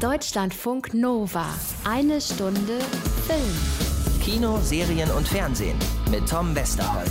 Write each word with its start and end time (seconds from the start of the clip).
Deutschlandfunk 0.00 0.94
Nova. 0.94 1.44
Eine 1.84 2.22
Stunde 2.22 2.78
Film. 3.26 4.22
Kino, 4.22 4.58
Serien 4.62 5.10
und 5.10 5.28
Fernsehen 5.28 5.76
mit 6.10 6.26
Tom 6.26 6.54
Westerholt. 6.54 7.10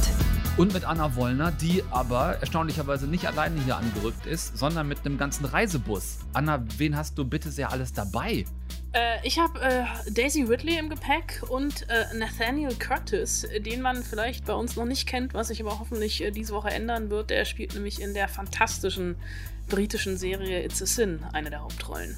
Und 0.58 0.74
mit 0.74 0.86
Anna 0.86 1.16
Wollner, 1.16 1.52
die 1.52 1.84
aber 1.92 2.38
erstaunlicherweise 2.40 3.06
nicht 3.06 3.28
alleine 3.28 3.62
hier 3.62 3.78
angerückt 3.78 4.26
ist, 4.26 4.58
sondern 4.58 4.88
mit 4.88 5.06
einem 5.06 5.20
ganzen 5.20 5.46
Reisebus. 5.46 6.18
Anna, 6.34 6.66
wen 6.80 6.98
hast 6.98 7.16
du 7.20 7.26
bitte 7.26 7.52
sehr 7.52 7.72
alles 7.72 7.94
dabei? 7.94 8.46
Äh, 8.94 9.20
ich 9.22 9.38
habe 9.38 9.62
äh, 9.62 9.84
Daisy 10.10 10.42
Ridley 10.42 10.80
im 10.80 10.90
Gepäck 10.90 11.44
und 11.48 11.88
äh, 11.90 12.18
Nathaniel 12.18 12.74
Curtis, 12.74 13.48
den 13.60 13.84
man 13.84 14.02
vielleicht 14.02 14.46
bei 14.46 14.54
uns 14.54 14.76
noch 14.76 14.86
nicht 14.86 15.08
kennt, 15.08 15.36
was 15.36 15.50
sich 15.50 15.62
aber 15.62 15.80
hoffentlich 15.80 16.24
äh, 16.24 16.32
diese 16.32 16.54
Woche 16.54 16.72
ändern 16.72 17.12
wird. 17.12 17.30
Der 17.30 17.46
spielt 17.46 17.76
nämlich 17.76 18.02
in 18.02 18.16
der 18.16 18.28
fantastischen 18.28 19.16
britischen 19.68 20.18
Serie 20.18 20.64
It's 20.66 20.82
a 20.82 20.88
Sin 20.88 21.20
eine 21.34 21.52
der 21.52 21.62
Hauptrollen. 21.62 22.16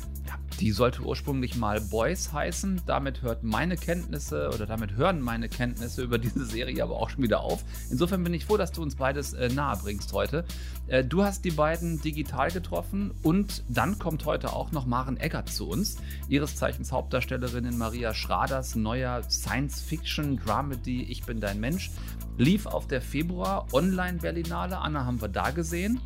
Die 0.62 0.72
sollte 0.72 1.02
ursprünglich 1.02 1.56
mal 1.56 1.82
Boys 1.82 2.32
heißen. 2.34 2.84
Damit 2.86 3.24
hört 3.24 3.42
meine 3.42 3.76
Kenntnisse 3.78 4.52
oder 4.54 4.68
damit 4.68 4.96
hören 4.96 5.20
meine 5.20 5.50
Kenntnisse 5.50 6.04
über 6.04 6.20
diese 6.20 6.46
Serie 6.46 6.84
aber 6.84 6.98
auch 6.98 7.10
schon 7.10 7.24
wieder 7.24 7.42
auf. 7.42 7.64
Insofern 7.90 8.24
bin 8.24 8.36
ich 8.36 8.46
froh, 8.46 8.58
dass 8.58 8.72
du 8.72 8.84
uns 8.84 8.94
beides 8.96 9.34
äh, 9.34 9.50
nahe 9.50 9.76
bringst 9.78 10.14
heute. 10.14 10.46
Äh, 10.86 11.04
du 11.04 11.24
hast 11.24 11.46
die 11.46 11.52
beiden 11.52 12.00
digital 12.00 12.52
getroffen 12.52 13.10
und 13.24 13.64
dann 13.70 13.98
kommt 13.98 14.26
heute 14.26 14.54
auch 14.54 14.72
noch 14.72 14.86
Maren 14.86 15.18
Eggert 15.18 15.50
zu 15.50 15.68
uns. 15.68 15.98
Ihres 16.30 16.56
Zeichens 16.56 16.92
Hauptdarstellerin 16.92 17.66
in 17.66 17.80
Maria 17.80 18.14
Schraders 18.14 18.76
neuer 18.76 19.24
Science-Fiction-Dramedy 19.24 21.06
Ich 21.10 21.24
bin 21.24 21.40
dein 21.40 21.60
Mensch. 21.60 21.90
Lief 22.38 22.68
auf 22.68 22.86
der 22.86 23.02
Februar 23.02 23.66
Online-Berlinale. 23.74 24.78
Anna 24.78 25.06
haben 25.06 25.22
wir 25.22 25.28
da 25.28 25.50
gesehen 25.50 26.00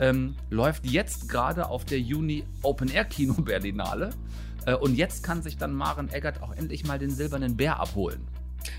ähm, 0.00 0.36
läuft 0.50 0.84
jetzt 0.86 1.28
gerade 1.28 1.68
auf 1.68 1.84
der 1.84 2.00
Juni 2.00 2.44
Open 2.62 2.90
Air 2.90 3.04
Kino 3.04 3.34
Berlinale. 3.34 4.10
Äh, 4.66 4.74
und 4.74 4.94
jetzt 4.96 5.22
kann 5.22 5.42
sich 5.42 5.56
dann 5.56 5.74
Maren 5.74 6.12
Eggert 6.12 6.42
auch 6.42 6.54
endlich 6.54 6.84
mal 6.84 6.98
den 6.98 7.10
silbernen 7.10 7.56
Bär 7.56 7.80
abholen. 7.80 8.26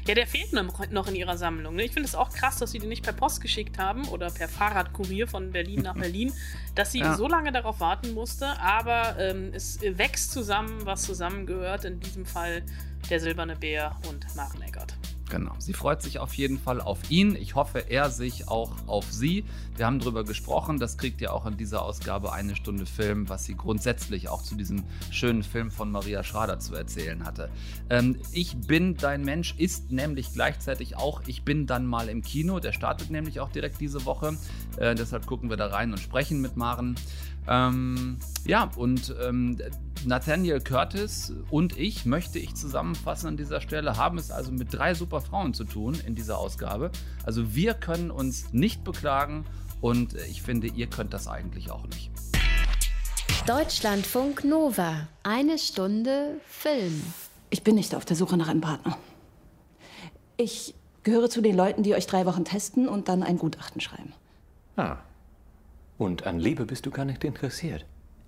Ja, 0.08 0.16
der 0.16 0.26
fehlt 0.28 0.52
noch 0.54 1.08
in 1.08 1.16
ihrer 1.16 1.38
Sammlung. 1.38 1.76
Ne? 1.76 1.84
Ich 1.84 1.92
finde 1.92 2.08
es 2.08 2.16
auch 2.16 2.32
krass, 2.32 2.58
dass 2.58 2.72
sie 2.72 2.80
den 2.80 2.90
nicht 2.90 3.04
per 3.04 3.14
Post 3.14 3.42
geschickt 3.42 3.78
haben 3.78 4.08
oder 4.08 4.32
per 4.32 4.48
Fahrradkurier 4.48 5.28
von 5.28 5.52
Berlin 5.52 5.82
nach 5.84 5.96
Berlin, 5.96 6.34
dass 6.74 6.92
sie 6.92 7.00
ja. 7.00 7.16
so 7.16 7.28
lange 7.28 7.52
darauf 7.52 7.80
warten 7.80 8.14
musste. 8.14 8.48
Aber 8.60 9.18
ähm, 9.20 9.52
es 9.54 9.80
wächst 9.82 10.32
zusammen, 10.32 10.86
was 10.86 11.04
zusammengehört. 11.04 11.86
In 11.86 12.00
diesem 12.00 12.26
Fall 12.26 12.64
der 13.10 13.20
silberne 13.20 13.56
Bär 13.56 13.96
und 14.10 14.26
Maren 14.36 14.62
Eggert. 14.62 14.96
Genau. 15.30 15.54
Sie 15.58 15.74
freut 15.74 16.04
sich 16.04 16.20
auf 16.20 16.36
jeden 16.36 16.60
Fall 16.60 16.80
auf 16.80 17.10
ihn. 17.10 17.36
Ich 17.36 17.56
hoffe, 17.56 17.90
er 17.90 18.12
sich 18.12 18.48
auch 18.48 18.72
auf 18.86 19.12
sie. 19.12 19.44
Wir 19.76 19.88
haben 19.88 20.00
darüber 20.00 20.24
gesprochen. 20.24 20.80
Das 20.80 20.98
kriegt 20.98 21.20
ihr 21.20 21.34
auch 21.34 21.48
in 21.48 21.58
dieser 21.58 21.82
Ausgabe 21.82 22.32
eine 22.32 22.56
Stunde 22.56 22.86
Film, 22.86 23.28
was 23.28 23.46
sie 23.46 23.56
grundsätzlich 23.56 24.30
auch 24.30 24.44
zu 24.44 24.56
diesem 24.56 24.84
schönen 25.10 25.42
Film 25.42 25.72
von 25.72 25.92
Maria 25.92 26.24
Schrader 26.24 26.60
zu 26.60 26.76
erzählen 26.76 27.26
hatte. 27.26 27.50
Ähm, 27.90 28.18
ich 28.32 28.56
bin 28.56 28.98
dein 28.98 29.24
Mensch 29.24 29.56
ist 29.58 29.92
nämlich 29.92 30.32
gleichzeitig 30.34 30.96
auch 30.96 31.22
Ich 31.26 31.44
bin 31.44 31.66
dann 31.66 31.88
mal 31.88 32.08
im 32.08 32.22
Kino. 32.22 32.60
Der 32.60 32.72
startet 32.72 33.10
nämlich 33.10 33.40
auch 33.40 33.50
direkt 33.50 33.82
diese 33.82 34.06
Woche. 34.06 34.38
Äh, 34.78 34.94
deshalb 34.94 35.26
gucken 35.26 35.50
wir 35.50 35.58
da 35.58 35.68
rein 35.68 35.92
und 35.92 36.00
sprechen 36.00 36.40
mit 36.40 36.56
Maren. 36.56 36.96
Ähm, 37.48 38.18
ja, 38.46 38.72
und 38.76 39.16
ähm, 39.22 39.58
Nathaniel 40.06 40.60
Curtis 40.60 41.34
und 41.50 41.78
ich, 41.78 42.06
möchte 42.06 42.40
ich 42.40 42.56
zusammenfassen 42.56 43.28
an 43.28 43.38
dieser 43.38 43.62
Stelle, 43.62 43.98
haben 43.98 44.18
es 44.18 44.32
also 44.32 44.52
mit 44.52 44.74
drei 44.74 44.94
super 44.94 45.22
Frauen 45.22 45.54
zu 45.54 45.64
tun 45.64 45.98
in 46.06 46.16
dieser 46.16 46.38
Ausgabe. 46.38 46.92
Also 47.24 47.56
wir 47.56 47.74
können 47.74 48.12
uns 48.12 48.52
nicht 48.54 48.84
beklagen 48.84 49.46
und 49.82 50.16
ich 50.30 50.42
finde, 50.42 50.68
ihr 50.68 50.88
könnt 50.88 51.14
das 51.14 51.28
eigentlich 51.28 51.72
auch 51.72 51.86
nicht. 51.88 52.12
Deutschlandfunk 53.48 54.44
Nova. 54.44 55.08
Eine 55.24 55.58
Stunde 55.60 56.40
Film. 56.48 57.02
Ich 57.52 57.64
bin 57.64 57.76
nicht 57.76 57.94
auf 57.94 58.06
der 58.06 58.16
Suche 58.16 58.38
nach 58.38 58.48
einem 58.48 58.62
Partner. 58.62 58.98
Ich 60.38 60.74
gehöre 61.04 61.30
zu 61.30 61.42
den 61.42 61.56
Leuten, 61.56 61.84
die 61.84 61.94
euch 61.94 62.08
drei 62.08 62.26
Wochen 62.26 62.44
testen 62.44 62.88
und 62.88 63.08
dann 63.08 63.24
ein 63.24 63.38
Gutachten 63.38 63.82
schreiben. 63.82 64.14
Ah, 64.76 64.98
und 65.98 66.28
an 66.28 66.40
Liebe 66.40 66.66
bist 66.66 66.86
du 66.86 66.92
gar 66.92 67.06
nicht 67.06 67.24
interessiert? 67.24 67.86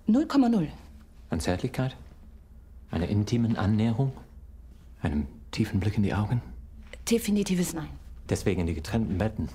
0,0. 0.08 0.68
An 1.30 1.40
Zärtlichkeit? 1.40 1.96
Einer 2.90 3.08
intimen 3.08 3.56
Annäherung? 3.56 4.12
Einem 5.02 5.26
tiefen 5.50 5.80
Blick 5.80 5.96
in 5.96 6.02
die 6.02 6.14
Augen? 6.14 6.40
Definitives 7.10 7.74
Nein. 7.74 7.88
Deswegen 8.28 8.66
die 8.66 8.74
getrennten 8.74 9.18
Betten. 9.18 9.48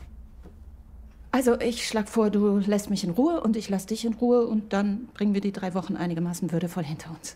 Also 1.32 1.60
ich 1.60 1.88
schlage 1.88 2.08
vor, 2.08 2.30
du 2.30 2.60
lässt 2.60 2.92
mich 2.92 3.04
in 3.04 3.10
Ruhe 3.10 3.42
und 3.42 3.58
ich 3.58 3.70
lass 3.70 3.88
dich 3.88 4.06
in 4.06 4.14
Ruhe 4.14 4.46
und 4.46 4.72
dann 4.72 5.08
bringen 5.16 5.34
wir 5.34 5.42
die 5.42 5.52
drei 5.52 5.74
Wochen 5.74 5.96
einigermaßen 5.96 6.52
würdevoll 6.52 6.84
hinter 6.84 7.10
uns. 7.10 7.36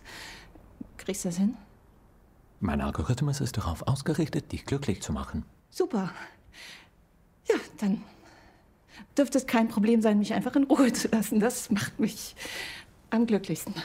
Kriegst 0.98 1.26
du 1.26 1.30
das 1.30 1.38
hin? 1.38 1.56
Mein 2.60 2.82
Algorithmus 2.82 3.42
ist 3.42 3.58
darauf 3.58 3.88
ausgerichtet, 3.88 4.52
dich 4.52 4.66
glücklich 4.66 5.02
zu 5.02 5.14
machen. 5.14 5.46
Super. 5.72 6.12
Ja, 7.48 7.56
dann 7.80 8.04
dürfte 9.18 9.38
es 9.38 9.48
kein 9.48 9.68
Problem 9.68 10.02
sein, 10.02 10.20
mich 10.20 10.34
einfach 10.34 10.56
in 10.56 10.64
Ruhe 10.64 10.94
zu 10.94 11.08
lassen. 11.08 11.40
Das 11.40 11.70
macht 11.70 12.00
mich 12.00 12.36
am 13.10 13.26
glücklichsten. 13.26 13.76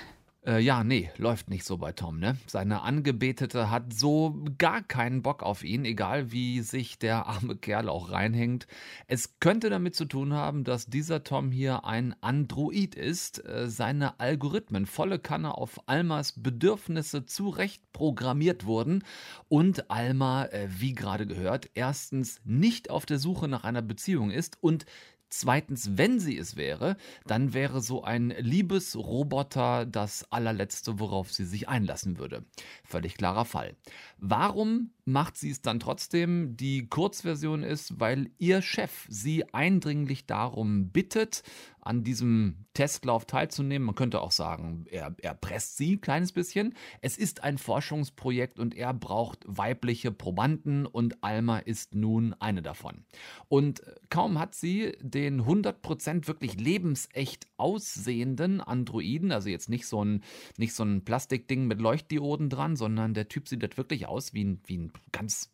Äh, 0.44 0.58
ja, 0.58 0.82
nee, 0.82 1.08
läuft 1.18 1.50
nicht 1.50 1.64
so 1.64 1.78
bei 1.78 1.92
Tom, 1.92 2.18
ne? 2.18 2.36
Seine 2.48 2.82
Angebetete 2.82 3.70
hat 3.70 3.92
so 3.94 4.42
gar 4.58 4.82
keinen 4.82 5.22
Bock 5.22 5.44
auf 5.44 5.62
ihn, 5.62 5.84
egal 5.84 6.32
wie 6.32 6.62
sich 6.62 6.98
der 6.98 7.26
arme 7.28 7.54
Kerl 7.56 7.88
auch 7.88 8.10
reinhängt. 8.10 8.66
Es 9.06 9.38
könnte 9.38 9.70
damit 9.70 9.94
zu 9.94 10.04
tun 10.04 10.32
haben, 10.32 10.64
dass 10.64 10.86
dieser 10.86 11.22
Tom 11.22 11.52
hier 11.52 11.84
ein 11.84 12.16
Android 12.22 12.96
ist, 12.96 13.44
äh, 13.46 13.68
seine 13.68 14.18
Algorithmen 14.18 14.86
volle 14.86 15.20
Kanne 15.20 15.56
auf 15.56 15.88
Almas 15.88 16.32
Bedürfnisse 16.32 17.24
zurecht 17.24 17.92
programmiert 17.92 18.64
wurden 18.66 19.04
und 19.48 19.92
Alma, 19.92 20.46
äh, 20.46 20.66
wie 20.76 20.94
gerade 20.94 21.28
gehört, 21.28 21.70
erstens 21.74 22.40
nicht 22.44 22.90
auf 22.90 23.06
der 23.06 23.20
Suche 23.20 23.46
nach 23.46 23.62
einer 23.62 23.82
Beziehung 23.82 24.32
ist 24.32 24.60
und 24.60 24.86
Zweitens, 25.34 25.96
wenn 25.96 26.20
sie 26.20 26.36
es 26.36 26.56
wäre, 26.56 26.98
dann 27.26 27.54
wäre 27.54 27.80
so 27.80 28.04
ein 28.04 28.34
Liebesroboter 28.38 29.86
das 29.86 30.30
allerletzte, 30.30 31.00
worauf 31.00 31.32
sie 31.32 31.46
sich 31.46 31.70
einlassen 31.70 32.18
würde. 32.18 32.44
Völlig 32.84 33.16
klarer 33.16 33.46
Fall. 33.46 33.74
Warum 34.18 34.90
macht 35.06 35.38
sie 35.38 35.48
es 35.48 35.62
dann 35.62 35.80
trotzdem? 35.80 36.58
Die 36.58 36.86
Kurzversion 36.86 37.62
ist, 37.62 37.98
weil 37.98 38.30
ihr 38.36 38.60
Chef 38.60 39.06
sie 39.08 39.54
eindringlich 39.54 40.26
darum 40.26 40.90
bittet, 40.90 41.42
an 41.82 42.04
diesem 42.04 42.64
Testlauf 42.74 43.26
teilzunehmen. 43.26 43.86
Man 43.86 43.94
könnte 43.94 44.20
auch 44.20 44.30
sagen, 44.30 44.86
er, 44.90 45.14
er 45.20 45.34
presst 45.34 45.76
sie 45.76 45.96
ein 45.96 46.00
kleines 46.00 46.32
bisschen. 46.32 46.74
Es 47.00 47.18
ist 47.18 47.42
ein 47.42 47.58
Forschungsprojekt 47.58 48.58
und 48.58 48.74
er 48.74 48.94
braucht 48.94 49.44
weibliche 49.46 50.12
Probanden 50.12 50.86
und 50.86 51.22
Alma 51.22 51.58
ist 51.58 51.94
nun 51.94 52.34
eine 52.34 52.62
davon. 52.62 53.04
Und 53.48 53.82
kaum 54.08 54.38
hat 54.38 54.54
sie 54.54 54.92
den 55.00 55.42
100% 55.42 56.28
wirklich 56.28 56.58
lebensecht 56.58 57.46
aussehenden 57.56 58.60
Androiden, 58.60 59.32
also 59.32 59.48
jetzt 59.48 59.68
nicht 59.68 59.86
so 59.86 60.04
ein, 60.04 60.22
nicht 60.56 60.74
so 60.74 60.84
ein 60.84 61.04
Plastikding 61.04 61.66
mit 61.66 61.80
Leuchtdioden 61.80 62.48
dran, 62.48 62.76
sondern 62.76 63.12
der 63.12 63.28
Typ 63.28 63.48
sieht 63.48 63.76
wirklich 63.76 64.06
aus 64.06 64.32
wie 64.32 64.44
ein, 64.44 64.60
wie 64.66 64.78
ein 64.78 64.92
ganz 65.10 65.52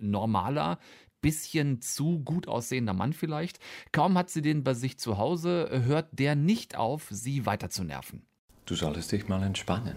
normaler, 0.00 0.78
bisschen 1.20 1.80
zu 1.80 2.20
gut 2.20 2.48
aussehender 2.48 2.92
Mann 2.92 3.12
vielleicht. 3.12 3.58
Kaum 3.92 4.16
hat 4.16 4.30
sie 4.30 4.42
den 4.42 4.64
bei 4.64 4.74
sich 4.74 4.98
zu 4.98 5.18
Hause, 5.18 5.82
hört 5.84 6.08
der 6.12 6.34
nicht 6.34 6.76
auf, 6.76 7.06
sie 7.10 7.46
weiter 7.46 7.70
zu 7.70 7.84
nerven. 7.84 8.22
Du 8.66 8.74
solltest 8.74 9.12
dich 9.12 9.28
mal 9.28 9.42
entspannen. 9.42 9.96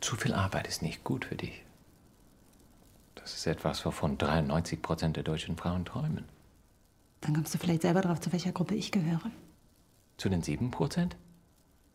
Zu 0.00 0.16
viel 0.16 0.34
Arbeit 0.34 0.66
ist 0.66 0.82
nicht 0.82 1.04
gut 1.04 1.24
für 1.24 1.36
dich. 1.36 1.64
Das 3.14 3.34
ist 3.34 3.46
etwas, 3.46 3.84
wovon 3.84 4.18
93 4.18 4.82
Prozent 4.82 5.16
der 5.16 5.24
deutschen 5.24 5.56
Frauen 5.56 5.84
träumen. 5.84 6.24
Dann 7.22 7.34
kommst 7.34 7.54
du 7.54 7.58
vielleicht 7.58 7.82
selber 7.82 8.02
drauf, 8.02 8.20
zu 8.20 8.32
welcher 8.32 8.52
Gruppe 8.52 8.74
ich 8.74 8.92
gehöre. 8.92 9.30
Zu 10.16 10.28
den 10.28 10.42
7 10.42 10.70
Prozent? 10.70 11.16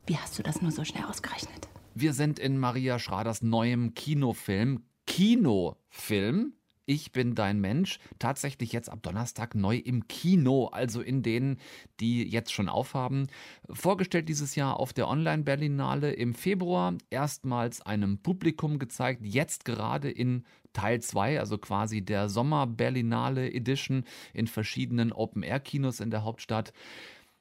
Wie 0.06 0.18
hast 0.18 0.38
du 0.38 0.44
das 0.44 0.62
nur 0.62 0.72
so 0.72 0.84
schnell 0.84 1.06
ausgerechnet? 1.06 1.70
Wir 1.94 2.14
sind 2.14 2.40
in 2.40 2.58
Maria 2.58 3.00
Schraders 3.00 3.42
neuem 3.42 3.94
Kinofilm. 3.94 4.84
Kinofilm 5.06 6.54
ich 6.86 7.12
bin 7.12 7.36
dein 7.36 7.60
Mensch 7.60 8.00
tatsächlich 8.20 8.72
jetzt 8.72 8.90
ab 8.90 9.00
Donnerstag 9.02 9.56
neu 9.56 9.78
im 9.78 10.08
Kino, 10.08 10.68
also 10.68 11.02
in 11.02 11.24
denen, 11.24 11.58
die 12.00 12.24
jetzt 12.28 12.52
schon 12.52 12.70
aufhaben. 12.70 13.28
Vorgestellt 13.70 14.30
dieses 14.30 14.56
Jahr 14.56 14.80
auf 14.80 14.94
der 14.94 15.08
Online-Berlinale 15.08 16.14
im 16.14 16.34
Februar, 16.34 16.96
erstmals 17.10 17.82
einem 17.82 18.18
Publikum 18.18 18.80
gezeigt, 18.80 19.22
jetzt 19.24 19.66
gerade 19.66 20.10
in 20.10 20.44
Teil 20.74 21.02
2, 21.02 21.40
also 21.40 21.58
quasi 21.58 22.02
der 22.02 22.30
Sommer-Berlinale 22.30 23.52
Edition 23.52 24.06
in 24.34 24.48
verschiedenen 24.48 25.12
Open-Air-Kinos 25.12 26.00
in 26.00 26.12
der 26.12 26.24
Hauptstadt. 26.24 26.74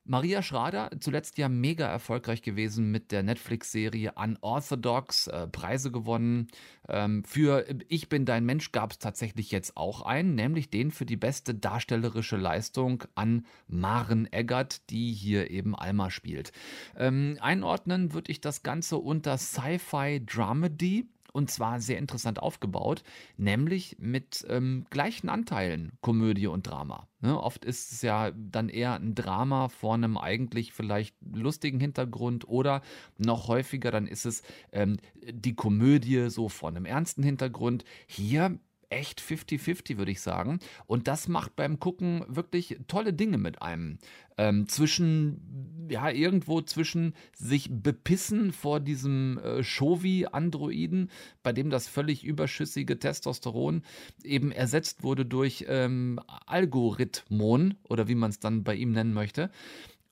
Maria 0.05 0.43
Schrader, 0.43 0.91
zuletzt 1.01 1.39
ja 1.39 1.49
mega 1.49 1.87
erfolgreich 1.87 2.43
gewesen 2.43 2.91
mit 2.91 3.13
der 3.13 3.23
Netflix-Serie 3.23 4.13
Unorthodox, 4.17 5.27
äh, 5.27 5.47
Preise 5.47 5.91
gewonnen. 5.91 6.49
Ähm, 6.89 7.23
für 7.25 7.67
Ich 7.89 8.09
bin 8.09 8.25
dein 8.25 8.45
Mensch 8.45 8.73
gab 8.73 8.93
es 8.93 8.99
tatsächlich 8.99 9.51
jetzt 9.51 9.77
auch 9.77 10.03
einen, 10.03 10.35
nämlich 10.35 10.71
den 10.71 10.91
für 10.91 11.07
die 11.07 11.17
beste 11.17 11.55
darstellerische 11.55 12.37
Leistung 12.37 13.05
an 13.15 13.47
Maren 13.69 14.31
Eggert, 14.33 14.91
die 14.91 15.13
hier 15.13 15.51
eben 15.51 15.77
Alma 15.77 16.11
spielt. 16.11 16.53
Ähm, 16.97 17.37
einordnen 17.41 18.13
würde 18.13 18.33
ich 18.33 18.41
das 18.41 18.63
Ganze 18.63 18.97
unter 18.99 19.39
Sci-Fi 19.39 20.25
Dramedy 20.25 21.09
und 21.33 21.51
zwar 21.51 21.81
sehr 21.81 21.99
interessant 21.99 22.41
aufgebaut, 22.41 23.03
nämlich 23.37 23.97
mit 23.99 24.45
ähm, 24.49 24.87
gleichen 24.91 25.29
Anteilen 25.29 25.93
Komödie 26.01 26.47
und 26.47 26.67
Drama. 26.67 27.09
Ne? 27.21 27.39
Oft 27.41 27.65
ist 27.65 27.93
es 27.93 28.03
ja 28.03 28.31
dann 28.31 28.69
eher 28.69 28.95
ein 28.95 29.15
Drama 29.15 29.69
vor 29.69 29.95
einem 29.95 30.17
eigentlich 30.17 30.73
vielleicht 30.73 31.15
lustigen 31.33 31.81
Hintergrund 31.81 32.49
oder 32.49 32.83
noch 33.19 33.49
häufiger 33.49 33.91
dann 33.91 34.07
ist 34.07 34.27
es 34.27 34.43
ähm, 34.73 34.99
die 35.31 35.55
Komödie 35.55 36.31
so 36.31 36.49
vor 36.49 36.69
einem 36.69 36.85
ernsten 36.85 37.23
Hintergrund. 37.23 37.85
Hier 38.07 38.59
echt 38.91 39.21
50-50, 39.21 39.97
würde 39.97 40.11
ich 40.11 40.21
sagen. 40.21 40.59
Und 40.87 41.09
das 41.09 41.29
macht 41.29 41.57
beim 41.57 41.81
Gucken 41.81 42.25
wirklich 42.29 42.79
tolle 42.89 43.13
Dinge 43.13 43.39
mit 43.39 43.63
einem. 43.63 43.99
Ähm, 44.37 44.69
zwischen, 44.69 45.87
ja, 45.89 46.11
irgendwo 46.11 46.61
zwischen 46.61 47.15
sich 47.35 47.69
bepissen 47.71 48.53
vor 48.53 48.81
diesem 48.81 49.39
äh, 49.39 49.63
Shovi-Androiden, 49.63 51.11
bei 51.43 51.53
dem 51.53 51.71
das 51.71 51.89
völlig 51.89 52.25
überschüssige 52.25 52.99
Testosteron 52.99 53.83
eben 54.25 54.53
ersetzt 54.53 55.03
wurde 55.03 55.25
durch 55.25 55.65
ähm, 55.69 56.21
Algorithmon 56.47 57.75
oder 57.89 58.09
wie 58.09 58.15
man 58.15 58.31
es 58.31 58.41
dann 58.41 58.65
bei 58.65 58.75
ihm 58.75 58.93
nennen 58.93 59.15
möchte. 59.15 59.51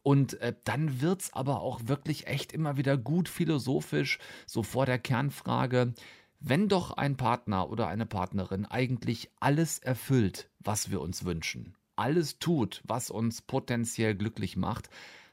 Und 0.03 0.41
äh, 0.41 0.55
dann 0.65 1.01
wird 1.01 1.23
es 1.23 1.33
aber 1.33 1.61
auch 1.61 1.81
wirklich 1.85 2.29
echt 2.29 2.53
immer 2.53 2.77
wieder 2.77 2.97
gut 2.97 3.29
philosophisch, 3.29 4.19
so 4.47 4.63
vor 4.63 4.87
der 4.87 4.99
Kernfrage, 4.99 5.93
wenn 6.40 6.69
doch 6.69 6.93
ein 6.93 7.17
Partner 7.17 7.70
oder 7.70 7.88
eine 7.88 8.06
Partnerin 8.06 8.64
eigentlich 8.64 9.31
alles 9.40 9.79
erfüllt, 9.79 10.49
was 10.61 10.90
wir 10.90 11.00
uns 11.00 11.25
wünschen, 11.25 11.75
alles 11.96 12.38
tut, 12.38 12.82
was 12.85 13.11
uns 13.11 13.43
potenziell 13.43 14.14
glücklich 14.14 14.56
macht, 14.56 14.88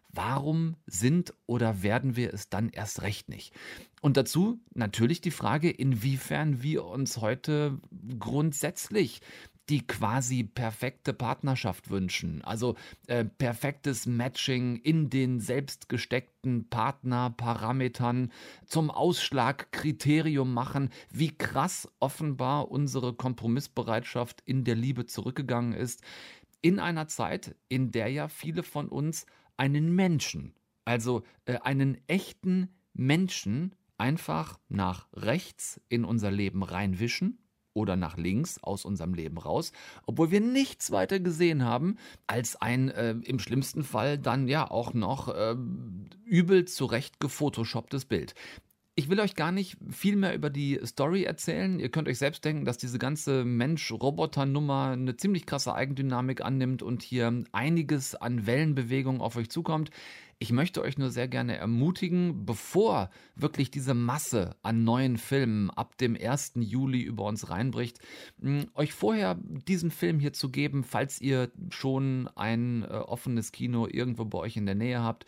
warum 0.10 0.76
sind 0.88 1.34
oder 1.46 1.84
werden 1.84 2.16
wir 2.16 2.34
es 2.34 2.50
dann 2.50 2.70
erst 2.70 3.02
recht 3.02 3.30
nicht? 3.30 3.54
Und 4.02 4.18
dazu 4.18 4.60
natürlich 4.74 5.22
die 5.22 5.32
Frage, 5.32 5.70
inwiefern 5.70 6.64
wir 6.64 6.86
uns 6.86 7.18
heute 7.18 7.80
grundsätzlich 8.18 9.22
die 9.70 9.86
quasi 9.86 10.44
perfekte 10.44 11.14
Partnerschaft 11.14 11.90
wünschen. 11.90 12.44
Also 12.44 12.76
äh, 13.08 13.26
perfektes 13.26 14.06
Matching 14.06 14.76
in 14.78 15.10
den 15.10 15.40
selbst 15.40 15.90
gesteckten 15.90 16.70
Partnerparametern 16.70 18.32
zum 18.66 18.92
Ausschlagkriterium 18.92 20.54
machen, 20.54 20.90
wie 21.10 21.36
krass 21.36 21.90
offenbar 22.00 22.70
unsere 22.70 23.14
Kompromissbereitschaft 23.14 24.42
in 24.46 24.64
der 24.64 24.76
Liebe 24.76 25.06
zurückgegangen 25.06 25.74
ist. 25.74 26.02
In 26.62 26.80
einer 26.80 27.08
Zeit, 27.08 27.56
in 27.68 27.92
der 27.92 28.10
ja 28.10 28.28
viele 28.28 28.64
von 28.64 28.88
uns 28.88 29.26
einen 29.58 29.96
Menschen, 29.96 30.54
also 30.84 31.24
äh, 31.46 31.58
einen 31.60 31.98
echten 32.08 32.70
Menschen, 32.94 33.76
einfach 33.98 34.60
nach 34.68 35.08
rechts 35.14 35.80
in 35.90 36.06
unser 36.06 36.30
Leben 36.30 36.64
reinwischen 36.64 37.40
oder 37.76 37.96
nach 37.96 38.18
links 38.18 38.58
aus 38.64 38.86
unserem 38.86 39.14
Leben 39.14 39.38
raus, 39.38 39.72
obwohl 40.06 40.32
wir 40.32 40.42
nichts 40.42 40.90
weiter 40.92 41.20
gesehen 41.20 41.64
haben 41.64 41.98
als 42.26 42.56
ein 42.56 42.90
äh, 42.90 43.12
im 43.12 43.38
schlimmsten 43.38 43.84
Fall 43.84 44.18
dann 44.18 44.48
ja 44.48 44.70
auch 44.72 44.94
noch 44.94 45.28
äh, 45.30 45.56
übel 46.26 46.66
zurecht 46.66 47.20
gefotoshopptes 47.20 48.06
Bild. 48.06 48.34
Ich 48.98 49.10
will 49.10 49.20
euch 49.20 49.36
gar 49.36 49.52
nicht 49.52 49.76
viel 49.92 50.16
mehr 50.16 50.34
über 50.34 50.50
die 50.50 50.80
Story 50.86 51.24
erzählen. 51.24 51.82
Ihr 51.82 51.90
könnt 51.90 52.08
euch 52.08 52.18
selbst 52.18 52.46
denken, 52.46 52.64
dass 52.64 52.78
diese 52.78 52.98
ganze 52.98 53.44
Mensch-Roboter-Nummer 53.44 54.92
eine 54.92 55.18
ziemlich 55.18 55.46
krasse 55.46 55.76
Eigendynamik 55.76 56.40
annimmt 56.40 56.82
und 56.82 57.04
hier 57.04 57.44
einiges 57.52 58.16
an 58.16 58.48
Wellenbewegung 58.48 59.20
auf 59.20 59.36
euch 59.36 59.50
zukommt. 59.50 59.92
Ich 60.38 60.52
möchte 60.52 60.82
euch 60.82 60.98
nur 60.98 61.12
sehr 61.12 61.30
gerne 61.30 61.56
ermutigen, 61.56 62.46
bevor 62.46 63.10
wirklich 63.36 63.72
diese 63.72 63.94
Masse 63.94 64.56
an 64.64 64.84
neuen 64.84 65.18
Filmen 65.18 65.70
ab 65.70 65.98
dem 65.98 66.16
1. 66.16 66.54
Juli 66.56 67.02
über 67.02 67.24
uns 67.24 67.50
reinbricht, 67.50 68.00
euch 68.74 68.94
vorher 68.94 69.40
diesen 69.42 69.92
Film 69.92 70.20
hier 70.20 70.34
zu 70.34 70.50
geben, 70.50 70.84
falls 70.84 71.22
ihr 71.22 71.52
schon 71.70 72.30
ein 72.36 72.84
äh, 72.84 72.88
offenes 72.88 73.54
Kino 73.54 73.88
irgendwo 73.88 74.26
bei 74.26 74.40
euch 74.40 74.58
in 74.58 74.66
der 74.66 74.76
Nähe 74.76 75.02
habt. 75.02 75.26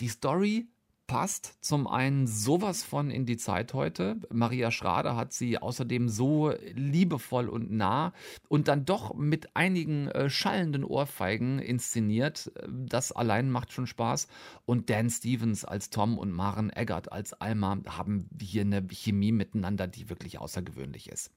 Die 0.00 0.08
Story 0.08 0.66
passt 1.06 1.56
zum 1.60 1.86
einen 1.86 2.26
sowas 2.26 2.82
von 2.82 3.10
in 3.10 3.26
die 3.26 3.36
Zeit 3.36 3.74
heute. 3.74 4.16
Maria 4.32 4.70
Schrader 4.70 5.16
hat 5.16 5.32
sie 5.32 5.58
außerdem 5.58 6.08
so 6.08 6.52
liebevoll 6.74 7.48
und 7.48 7.70
nah 7.70 8.12
und 8.48 8.68
dann 8.68 8.84
doch 8.84 9.14
mit 9.14 9.54
einigen 9.54 10.08
äh, 10.08 10.28
schallenden 10.30 10.84
Ohrfeigen 10.84 11.58
inszeniert. 11.58 12.50
Das 12.68 13.12
allein 13.12 13.50
macht 13.50 13.72
schon 13.72 13.86
Spaß. 13.86 14.28
Und 14.64 14.90
Dan 14.90 15.10
Stevens 15.10 15.64
als 15.64 15.90
Tom 15.90 16.18
und 16.18 16.32
Maren 16.32 16.70
Eggert 16.70 17.12
als 17.12 17.32
Alma 17.32 17.78
haben 17.88 18.28
hier 18.40 18.62
eine 18.62 18.86
Chemie 18.90 19.32
miteinander, 19.32 19.86
die 19.86 20.08
wirklich 20.08 20.38
außergewöhnlich 20.38 21.08
ist. 21.08 21.30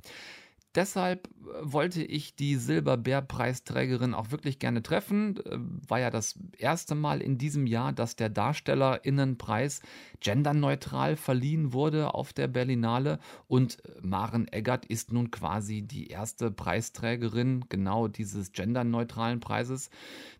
Deshalb 0.80 1.28
äh, 1.28 1.32
wollte 1.62 2.02
ich 2.02 2.38
die 2.38 2.56
Silberbär-Preisträgerin 2.56 4.14
auch 4.14 4.32
wirklich 4.32 4.60
gerne 4.60 4.82
treffen. 4.82 5.36
Äh, 5.46 5.58
war 5.90 6.00
ja 6.00 6.10
das 6.10 6.40
erste 6.58 6.96
Mal 6.96 7.22
in 7.22 7.38
diesem 7.38 7.68
Jahr, 7.68 7.92
dass 7.92 8.16
der 8.16 8.30
Darstellerinnenpreis 8.30 9.82
genderneutral 10.22 11.18
verliehen 11.18 11.74
wurde 11.74 12.14
auf 12.14 12.32
der 12.32 12.48
Berlinale. 12.48 13.20
Und 13.50 13.84
äh, 13.84 13.90
Maren 14.02 14.48
Eggert 14.48 14.86
ist 14.86 15.12
nun 15.12 15.32
quasi 15.32 15.82
die 15.82 16.08
erste 16.08 16.50
Preisträgerin 16.50 17.66
genau 17.68 18.08
dieses 18.08 18.54
genderneutralen 18.54 19.42
Preises. 19.42 19.90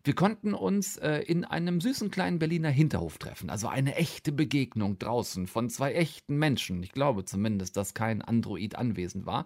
Wir 0.04 0.14
konnten 0.14 0.54
uns 0.54 0.96
in 0.96 1.44
einem 1.44 1.80
süßen 1.80 2.10
kleinen 2.10 2.38
Berliner 2.38 2.70
Hinterhof 2.70 3.18
treffen. 3.18 3.50
Also 3.50 3.68
eine 3.68 3.96
echte 3.96 4.32
Begegnung 4.32 4.98
draußen 4.98 5.46
von 5.46 5.68
zwei 5.68 5.92
echten 5.92 6.38
Menschen. 6.38 6.82
Ich 6.82 6.92
glaube 6.92 7.26
zumindest, 7.26 7.76
dass 7.76 7.92
kein 7.92 8.22
Android 8.22 8.76
anwesend 8.76 9.26
war. 9.26 9.44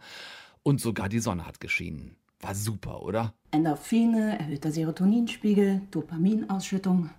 Und 0.66 0.80
sogar 0.80 1.10
die 1.10 1.18
Sonne 1.18 1.46
hat 1.46 1.60
geschienen. 1.60 2.16
War 2.40 2.54
super, 2.54 3.02
oder? 3.02 3.34
Endorphine, 3.50 4.38
erhöhter 4.38 4.72
Serotoninspiegel, 4.72 5.82
Dopaminausschüttung. 5.90 7.10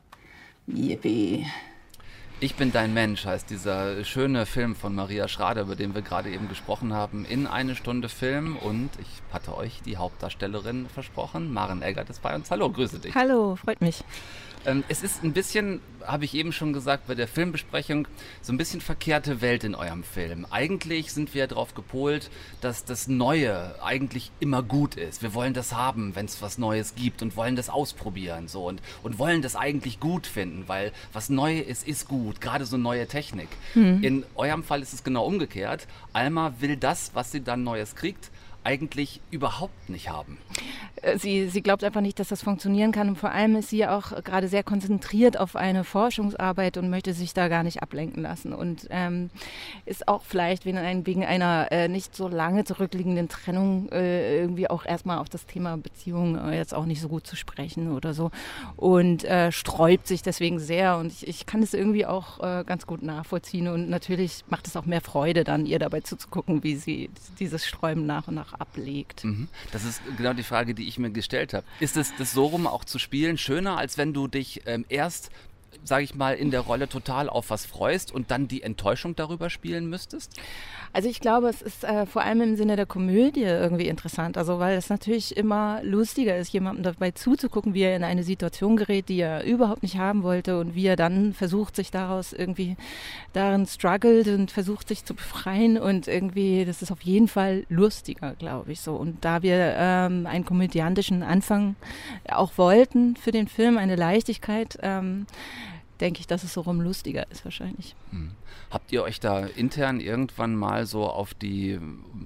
Yippie. 0.66 1.46
Ich 2.40 2.56
bin 2.56 2.72
dein 2.72 2.96
Mensch 2.96 3.24
heißt 3.26 3.50
dieser 3.52 4.04
schöne 4.04 4.48
Film 4.48 4.76
von 4.76 4.96
Maria 4.96 5.28
Schrader, 5.28 5.62
über 5.62 5.76
den 5.76 5.94
wir 5.94 6.02
gerade 6.02 6.32
eben 6.32 6.50
gesprochen 6.50 6.92
haben, 6.92 7.24
in 7.24 7.46
eine 7.46 7.76
Stunde 7.76 8.10
Film. 8.10 8.58
Und 8.58 8.90
ich 9.00 9.22
hatte 9.32 9.56
euch 9.56 9.84
die 9.84 9.98
Hauptdarstellerin 9.98 10.88
versprochen. 10.88 11.54
Maren 11.54 11.84
Eggert 11.84 12.10
ist 12.10 12.24
bei 12.24 12.34
uns. 12.34 12.50
Hallo, 12.50 12.72
grüße 12.72 12.98
dich. 12.98 13.14
Hallo, 13.14 13.56
freut 13.56 13.80
mich. 13.80 14.04
Ähm, 14.66 14.84
es 14.88 15.04
ist 15.04 15.24
ein 15.24 15.34
bisschen, 15.34 15.82
habe 16.06 16.26
ich 16.26 16.34
eben 16.34 16.52
schon 16.52 16.74
gesagt, 16.74 17.08
bei 17.08 17.16
der 17.16 17.28
Filmbesprechung, 17.28 18.08
so 18.42 18.52
ein 18.52 18.58
bisschen 18.58 18.82
verkehrte 18.82 19.42
Welt 19.42 19.64
in 19.64 19.76
eurem 19.76 20.04
Film. 20.04 20.46
Eigentlich 20.50 21.12
sind 21.12 21.34
wir 21.34 21.48
darauf 21.48 21.76
gepolt, 21.76 22.30
dass 22.62 22.86
das 22.86 23.08
Neue 23.08 23.76
eigentlich 23.84 24.32
immer 24.40 24.64
gut 24.64 24.96
ist. 24.96 25.22
Wir 25.22 25.34
wollen 25.34 25.54
das 25.54 25.74
haben, 25.74 26.16
wenn 26.16 26.26
es 26.26 26.42
was 26.42 26.58
Neues 26.58 26.96
gibt 26.96 27.22
und 27.22 27.36
wollen 27.38 27.56
das 27.56 27.70
ausprobieren 27.70 28.48
so 28.48 28.66
und, 28.66 28.82
und 29.04 29.20
wollen 29.20 29.42
das 29.42 29.56
eigentlich 29.56 30.00
gut 30.00 30.28
finden, 30.28 30.64
weil 30.68 30.92
was 31.14 31.30
neu 31.30 31.60
ist, 31.60 31.88
ist 31.88 32.08
gut, 32.08 32.42
gerade 32.42 32.66
so 32.66 32.78
neue 32.78 33.08
Technik. 33.08 33.50
Mhm. 33.76 34.04
In 34.04 34.26
eurem 34.36 34.64
Fall 34.64 34.82
ist 34.82 34.94
es 34.94 35.04
genau 35.04 35.26
umgekehrt. 35.26 35.88
Alma 36.14 36.56
will 36.60 36.78
das, 36.78 37.12
was 37.14 37.32
sie 37.32 37.42
dann 37.42 37.64
Neues 37.64 37.96
kriegt, 37.96 38.32
eigentlich 38.64 39.22
überhaupt 39.30 39.90
nicht 39.90 40.10
haben. 40.10 40.38
Äh, 41.06 41.18
sie, 41.18 41.48
sie 41.50 41.62
glaubt 41.62 41.84
einfach 41.84 42.02
nicht, 42.02 42.20
dass 42.20 42.30
das 42.30 42.42
funktionieren 42.42 42.92
kann. 42.92 43.10
Und 43.10 43.18
vor 43.18 43.32
allem 43.32 43.56
ist 43.56 43.70
sie 43.70 43.86
auch 43.86 44.24
gerade 44.24 44.48
sehr 44.48 44.64
konzentriert 44.64 45.40
auf 45.40 45.56
eine 45.56 45.84
Forschungsarbeit 45.84 46.78
und 46.78 46.90
möchte 46.90 47.14
sich 47.14 47.34
da 47.34 47.48
gar 47.48 47.64
nicht 47.64 47.82
ablenken 47.82 48.24
lassen. 48.24 48.54
Und 48.54 48.88
ähm, 48.90 49.30
ist 49.86 50.08
auch 50.08 50.24
vielleicht 50.24 50.66
wegen 50.66 51.26
einer 51.26 51.68
äh, 51.72 51.88
nicht 51.88 52.16
so 52.16 52.28
lange 52.28 52.64
zurückliegenden 52.64 53.30
Trennung 53.30 53.90
äh, 53.90 54.40
irgendwie 54.40 54.70
auch 54.70 54.86
erstmal 54.86 55.20
auf 55.20 55.30
das 55.30 55.46
Thema 55.46 55.78
Beziehung 55.78 56.38
äh, 56.38 56.58
jetzt 56.58 56.74
auch 56.74 56.86
nicht 56.86 57.02
so 57.02 57.08
gut 57.08 57.28
zu 57.28 57.36
sprechen 57.36 57.92
oder 57.92 58.14
so. 58.14 58.32
Und 58.76 59.24
äh, 59.26 59.52
sträubt 59.52 60.08
sich 60.08 60.24
deswegen 60.24 60.60
sehr. 60.60 60.98
Und 60.98 61.08
ich, 61.08 61.28
ich 61.28 61.46
kann 61.46 61.62
es 61.62 61.74
irgendwie 61.74 62.06
auch 62.06 62.40
äh, 62.40 62.64
ganz 62.66 62.88
gut 62.88 63.04
nachvollziehen. 63.04 63.68
Und 63.68 63.90
natürlich 63.90 64.44
macht 64.50 64.68
es 64.68 64.76
auch 64.76 64.86
mehr 64.86 65.02
Freude, 65.02 65.44
dann 65.44 65.66
ihr 65.66 65.80
dabei 65.80 66.02
zuzugucken, 66.02 66.64
wie 66.64 66.76
sie 66.76 67.10
dieses 67.40 67.66
Sträuben 67.66 68.06
nach 68.06 68.28
und 68.28 68.36
nach 68.36 68.54
ablegt. 68.54 69.24
Mhm. 69.24 69.48
Das 69.72 69.84
ist 69.84 70.02
genau 70.18 70.34
die 70.34 70.44
Frage, 70.44 70.74
die 70.74 70.88
ich 70.88 70.95
mir 71.00 71.12
gestellt 71.12 71.54
habe. 71.54 71.66
Ist 71.80 71.98
es 71.98 72.14
das 72.18 72.32
so 72.32 72.46
rum 72.46 72.68
auch 72.68 72.86
zu 72.86 73.00
spielen 73.00 73.38
schöner, 73.38 73.78
als 73.78 73.98
wenn 73.98 74.14
du 74.14 74.28
dich 74.28 74.62
ähm, 74.66 74.86
erst 74.90 75.30
sage 75.84 76.04
ich 76.04 76.16
mal, 76.16 76.36
in 76.36 76.52
der 76.52 76.62
Rolle 76.62 76.88
total 76.88 77.30
auf 77.30 77.50
was 77.50 77.66
freust 77.66 78.12
und 78.12 78.32
dann 78.32 78.48
die 78.48 78.64
Enttäuschung 78.64 79.16
darüber 79.16 79.50
spielen 79.50 79.90
müsstest? 79.90 80.32
Also 80.94 81.10
ich 81.10 81.20
glaube, 81.20 81.50
es 81.50 81.62
ist 81.62 81.84
äh, 81.84 82.06
vor 82.06 82.22
allem 82.22 82.40
im 82.42 82.56
Sinne 82.56 82.78
der 82.78 82.86
Komödie 82.86 83.42
irgendwie 83.42 83.88
interessant. 83.88 84.38
Also 84.38 84.60
weil 84.60 84.78
es 84.78 84.90
natürlich 84.90 85.36
immer 85.36 85.82
lustiger 85.84 86.38
ist, 86.38 86.54
jemandem 86.54 86.84
dabei 86.84 87.12
zuzugucken, 87.12 87.74
wie 87.74 87.82
er 87.82 87.98
in 87.98 88.04
eine 88.06 88.24
Situation 88.24 88.78
gerät, 88.78 89.10
die 89.10 89.20
er 89.20 89.44
überhaupt 89.44 89.84
nicht 89.84 89.98
haben 89.98 90.24
wollte 90.24 90.58
und 90.58 90.74
wie 90.74 90.86
er 90.88 90.96
dann 90.96 91.34
versucht, 91.34 91.76
sich 91.76 91.92
daraus 91.92 92.32
irgendwie 92.32 92.78
darin 93.34 93.66
struggelt 93.66 94.28
und 94.28 94.52
versucht, 94.52 94.88
sich 94.88 95.04
zu 95.04 95.16
befreien. 95.16 95.78
Und 95.78 96.08
irgendwie, 96.08 96.64
das 96.64 96.82
ist 96.82 96.92
auf 96.92 97.02
jeden 97.02 97.28
Fall 97.28 97.66
lustiger, 97.68 98.34
glaube 98.36 98.72
ich 98.72 98.80
so. 98.80 98.96
Und 98.96 99.26
da 99.26 99.42
wir 99.42 99.76
ähm, 99.78 100.26
einen 100.26 100.46
komödiantischen 100.46 101.24
Anfang 101.24 101.76
auch 102.30 102.58
wollten 102.58 103.18
für 103.18 103.32
den 103.32 103.50
Film, 103.50 103.78
eine 103.78 103.98
Leichtigkeit, 103.98 104.78
ähm, 104.82 105.26
denke 106.02 106.20
ich, 106.20 106.28
dass 106.28 106.44
es 106.44 106.54
so 106.54 106.62
rum 106.62 106.82
lustiger 106.82 107.30
ist 107.32 107.46
wahrscheinlich. 107.46 107.96
Hm. 108.12 108.32
Habt 108.70 108.92
ihr 108.92 109.04
euch 109.04 109.20
da 109.20 109.46
intern 109.46 110.00
irgendwann 110.00 110.56
mal 110.56 110.86
so 110.86 111.06
auf 111.06 111.34
die 111.34 111.80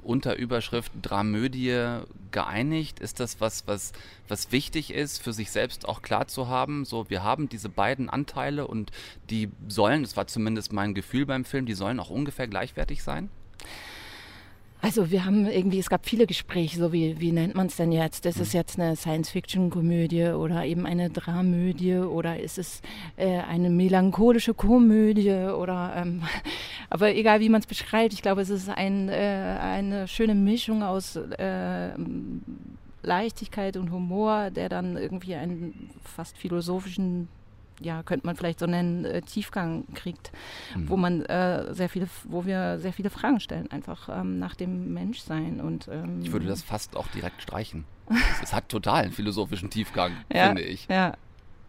Unterüberschrift 0.03 0.91
Dramödie 1.01 1.99
geeinigt? 2.31 2.99
Ist 2.99 3.19
das 3.19 3.39
was, 3.41 3.67
was, 3.67 3.93
was 4.27 4.51
wichtig 4.51 4.93
ist, 4.93 5.21
für 5.21 5.33
sich 5.33 5.51
selbst 5.51 5.87
auch 5.87 6.01
klar 6.01 6.27
zu 6.27 6.47
haben? 6.47 6.85
So, 6.85 7.09
wir 7.09 7.23
haben 7.23 7.49
diese 7.49 7.69
beiden 7.69 8.09
Anteile 8.09 8.67
und 8.67 8.91
die 9.29 9.49
sollen, 9.67 10.03
das 10.03 10.17
war 10.17 10.27
zumindest 10.27 10.73
mein 10.73 10.93
Gefühl 10.93 11.25
beim 11.25 11.45
Film, 11.45 11.65
die 11.65 11.73
sollen 11.73 11.99
auch 11.99 12.09
ungefähr 12.09 12.47
gleichwertig 12.47 13.03
sein? 13.03 13.29
Also 14.81 15.11
wir 15.11 15.25
haben 15.25 15.45
irgendwie, 15.45 15.79
es 15.79 15.89
gab 15.89 16.05
viele 16.05 16.25
Gespräche, 16.25 16.77
so 16.79 16.93
wie, 16.93 17.19
wie 17.19 17.33
nennt 17.33 17.53
man 17.53 17.67
es 17.67 17.75
denn 17.75 17.91
jetzt? 17.91 18.25
Ist 18.25 18.39
es 18.39 18.53
mhm. 18.53 18.57
jetzt 18.59 18.79
eine 18.79 18.95
Science-Fiction-Komödie 18.95 20.29
oder 20.29 20.65
eben 20.65 20.85
eine 20.85 21.09
Dramödie 21.09 21.97
oder 21.97 22.39
ist 22.39 22.57
es 22.57 22.81
äh, 23.17 23.39
eine 23.39 23.69
melancholische 23.69 24.53
Komödie 24.53 25.31
oder 25.31 25.93
ähm, 25.97 26.23
aber 26.89 27.13
egal 27.13 27.41
wie 27.41 27.49
man 27.49 27.59
es 27.59 27.67
beschreibt, 27.67 28.13
ich 28.13 28.21
glaube, 28.21 28.41
es 28.41 28.49
ist 28.49 28.69
ein, 28.69 29.09
äh, 29.09 29.57
eine 29.61 30.07
schöne 30.07 30.33
Mischung 30.33 30.81
aus 30.81 31.17
äh, 31.17 31.89
Leichtigkeit 33.03 33.75
und 33.75 33.91
Humor, 33.91 34.49
der 34.49 34.69
dann 34.69 34.95
irgendwie 34.95 35.35
einen 35.35 35.89
fast 36.03 36.37
philosophischen 36.37 37.27
ja, 37.79 38.03
könnte 38.03 38.25
man 38.25 38.35
vielleicht 38.35 38.59
so 38.59 38.65
nennen, 38.65 39.05
äh, 39.05 39.21
Tiefgang 39.21 39.85
kriegt, 39.93 40.31
mhm. 40.75 40.89
wo 40.89 40.97
man 40.97 41.23
äh, 41.25 41.73
sehr 41.73 41.89
viele, 41.89 42.07
wo 42.25 42.45
wir 42.45 42.79
sehr 42.79 42.93
viele 42.93 43.09
Fragen 43.09 43.39
stellen, 43.39 43.71
einfach 43.71 44.09
ähm, 44.09 44.39
nach 44.39 44.55
dem 44.55 44.93
Menschsein. 44.93 45.61
Und, 45.61 45.87
ähm, 45.87 46.21
ich 46.21 46.31
würde 46.31 46.47
das 46.47 46.61
fast 46.61 46.95
auch 46.95 47.07
direkt 47.07 47.41
streichen. 47.41 47.85
es, 48.41 48.53
hat 48.53 48.69
total 48.69 49.03
einen 49.03 49.11
philosophischen 49.11 49.69
Tiefgang, 49.69 50.11
ja, 50.33 50.47
finde 50.47 50.63
ich. 50.63 50.87
Ja. 50.89 51.13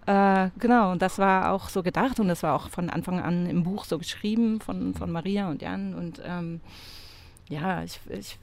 Äh, 0.06 0.50
genau, 0.58 0.92
und 0.92 1.02
das 1.02 1.18
war 1.18 1.52
auch 1.52 1.68
so 1.68 1.82
gedacht 1.82 2.18
und 2.20 2.28
das 2.28 2.42
war 2.42 2.54
auch 2.54 2.70
von 2.70 2.90
Anfang 2.90 3.20
an 3.20 3.46
im 3.46 3.62
Buch 3.62 3.84
so 3.84 3.98
geschrieben 3.98 4.60
von, 4.60 4.94
von 4.94 5.10
Maria 5.10 5.50
und 5.50 5.62
Jan. 5.62 5.94
Und 5.94 6.20
ähm, 6.24 6.60
ja, 7.48 7.82
ich, 7.82 8.00
ich 8.08 8.38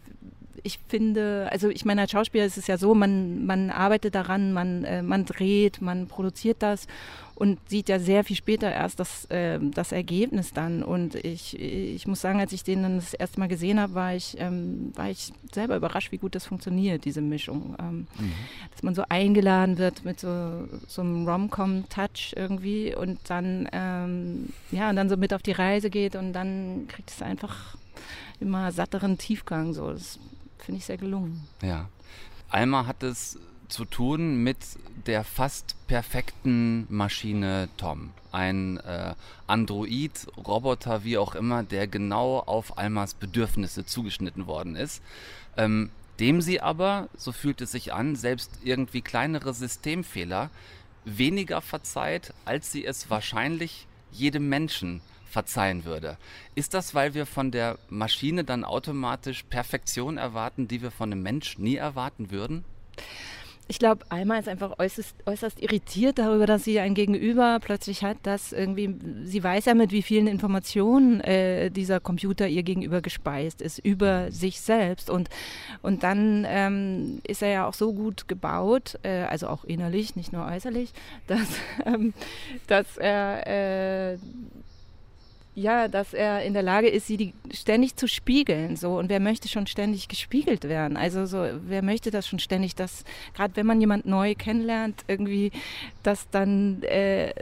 ich 0.64 0.80
finde, 0.88 1.48
also 1.52 1.70
ich 1.70 1.86
meine, 1.86 2.02
als 2.02 2.12
Schauspieler 2.12 2.46
ist 2.46 2.58
es 2.58 2.68
ja 2.68 2.78
so, 2.78 2.94
man, 2.94 3.46
man 3.46 3.70
arbeitet 3.70 4.16
daran, 4.16 4.54
man, 4.54 4.84
äh, 4.84 5.02
man 5.02 5.26
dreht, 5.26 5.82
man 5.82 6.08
produziert 6.08 6.58
das 6.62 6.88
und 7.38 7.60
sieht 7.70 7.88
ja 7.88 8.00
sehr 8.00 8.24
viel 8.24 8.36
später 8.36 8.72
erst 8.72 9.00
das, 9.00 9.26
äh, 9.26 9.60
das 9.62 9.92
Ergebnis 9.92 10.54
dann. 10.54 10.82
Und 10.82 11.14
ich, 11.14 11.60
ich 11.60 12.08
muss 12.08 12.20
sagen, 12.20 12.40
als 12.40 12.52
ich 12.52 12.64
den 12.64 12.82
dann 12.82 12.96
das 12.96 13.14
erste 13.14 13.40
Mal 13.40 13.48
gesehen 13.48 13.80
habe, 13.80 13.94
war 13.94 14.16
ich, 14.16 14.36
ähm, 14.40 14.92
war 14.96 15.12
ich 15.12 15.32
selber 15.54 15.76
überrascht, 15.76 16.12
wie 16.12 16.18
gut 16.18 16.34
das 16.34 16.48
funktioniert, 16.48 17.06
diese 17.06 17.22
Mischung. 17.22 17.76
Ähm, 17.78 18.08
mhm. 18.18 18.34
Dass 18.72 18.82
man 18.82 18.96
so 18.96 19.04
eingeladen 19.08 19.78
wird 19.78 20.04
mit 20.04 20.20
so, 20.20 20.68
so 20.88 21.04
einem 21.04 21.28
Rom-Com-Touch 21.30 22.34
irgendwie 22.36 22.96
und 22.96 23.20
dann, 23.30 23.70
ähm, 23.72 24.50
ja, 24.72 24.90
und 24.90 24.96
dann 24.96 25.08
so 25.08 25.16
mit 25.16 25.32
auf 25.32 25.44
die 25.44 25.52
Reise 25.52 25.92
geht 25.92 26.16
und 26.16 26.34
dann 26.34 26.88
kriegt 26.88 27.12
es 27.12 27.22
einfach 27.22 27.78
immer 28.40 28.72
satteren 28.72 29.20
Tiefgang. 29.20 29.76
So. 29.76 29.92
Das 29.92 30.18
finde 30.58 30.80
ich 30.80 30.86
sehr 30.86 30.98
gelungen. 30.98 31.48
Ja. 31.62 31.88
Alma 32.50 32.88
hat 32.88 33.04
es 33.04 33.38
zu 33.70 33.86
tun 33.86 34.44
mit 34.44 34.58
der 35.06 35.24
fast 35.24 35.76
perfekten 35.88 36.86
Maschine 36.90 37.70
Tom. 37.78 38.12
Ein 38.32 38.78
äh, 38.78 39.14
Android, 39.48 40.12
Roboter, 40.38 41.04
wie 41.04 41.18
auch 41.18 41.36
immer, 41.36 41.64
der 41.64 41.88
genau 41.88 42.40
auf 42.40 42.78
Almas 42.78 43.14
Bedürfnisse 43.14 43.86
zugeschnitten 43.86 44.48
worden 44.48 44.76
ist. 44.76 45.02
Ähm, 45.56 45.90
dem 46.20 46.42
sie 46.42 46.62
aber, 46.62 47.10
so 47.16 47.32
fühlt 47.32 47.62
es 47.62 47.72
sich 47.72 47.94
an, 47.94 48.16
selbst 48.16 48.52
irgendwie 48.64 49.02
kleinere 49.02 49.54
Systemfehler 49.54 50.50
weniger 51.06 51.62
verzeiht, 51.62 52.34
als 52.46 52.72
sie 52.72 52.86
es 52.86 53.10
wahrscheinlich 53.10 53.88
jedem 54.12 54.50
Menschen 54.50 55.02
verzeihen 55.30 55.86
würde. 55.86 56.18
Ist 56.56 56.74
das, 56.74 56.96
weil 56.96 57.14
wir 57.14 57.26
von 57.26 57.52
der 57.52 57.78
Maschine 57.90 58.44
dann 58.44 58.64
automatisch 58.64 59.44
Perfektion 59.44 60.18
erwarten, 60.18 60.68
die 60.68 60.82
wir 60.82 60.92
von 60.92 61.12
einem 61.12 61.22
Mensch 61.22 61.58
nie 61.60 61.76
erwarten 61.76 62.32
würden? 62.32 62.66
Ich 63.68 63.80
glaube, 63.80 64.06
Alma 64.10 64.38
ist 64.38 64.48
einfach 64.48 64.80
äußerst, 64.80 65.16
äußerst 65.26 65.62
irritiert 65.62 66.20
darüber, 66.20 66.46
dass 66.46 66.64
sie 66.64 66.80
ein 66.80 66.94
Gegenüber 66.94 67.60
plötzlich 67.62 68.04
hat, 68.04 68.18
dass 68.24 68.54
irgendwie, 68.54 68.96
sie 69.24 69.44
weiß 69.44 69.66
ja 69.66 69.74
mit 69.74 69.92
wie 69.92 70.02
vielen 70.02 70.28
Informationen 70.28 71.20
äh, 71.22 71.70
dieser 71.70 72.00
Computer 72.00 72.48
ihr 72.48 72.64
gegenüber 72.64 73.02
gespeist 73.02 73.62
ist, 73.62 73.80
über 73.80 74.32
sich 74.32 74.62
selbst. 74.62 75.10
Und, 75.10 75.30
und 75.82 76.04
dann 76.04 76.46
ähm, 76.48 77.20
ist 77.28 77.42
er 77.42 77.50
ja 77.50 77.68
auch 77.68 77.74
so 77.74 77.94
gut 77.94 78.28
gebaut, 78.28 78.98
äh, 79.04 79.24
also 79.24 79.48
auch 79.48 79.66
innerlich, 79.66 80.16
nicht 80.16 80.32
nur 80.32 80.46
äußerlich, 80.46 80.92
dass, 81.28 81.48
ähm, 81.86 82.14
dass 82.68 82.98
er 82.98 84.14
äh, 84.14 84.18
ja, 85.58 85.88
dass 85.88 86.14
er 86.14 86.44
in 86.44 86.54
der 86.54 86.62
Lage 86.62 86.88
ist, 86.88 87.08
sie 87.08 87.34
ständig 87.52 87.96
zu 87.96 88.08
spiegeln. 88.08 88.76
So. 88.76 89.00
Und 89.00 89.10
wer 89.10 89.20
möchte 89.20 89.48
schon 89.48 89.66
ständig 89.66 90.08
gespiegelt 90.08 90.66
werden? 90.66 90.96
Also 90.98 91.26
so, 91.26 91.48
wer 91.68 91.82
möchte 91.82 92.12
das 92.12 92.28
schon 92.28 92.38
ständig, 92.38 92.76
dass, 92.76 93.04
gerade 93.34 93.56
wenn 93.56 93.66
man 93.66 93.82
jemand 93.82 94.06
neu 94.06 94.36
kennenlernt, 94.36 95.04
irgendwie, 95.08 95.52
dass 96.04 96.30
dann 96.30 96.84
äh, 96.84 97.34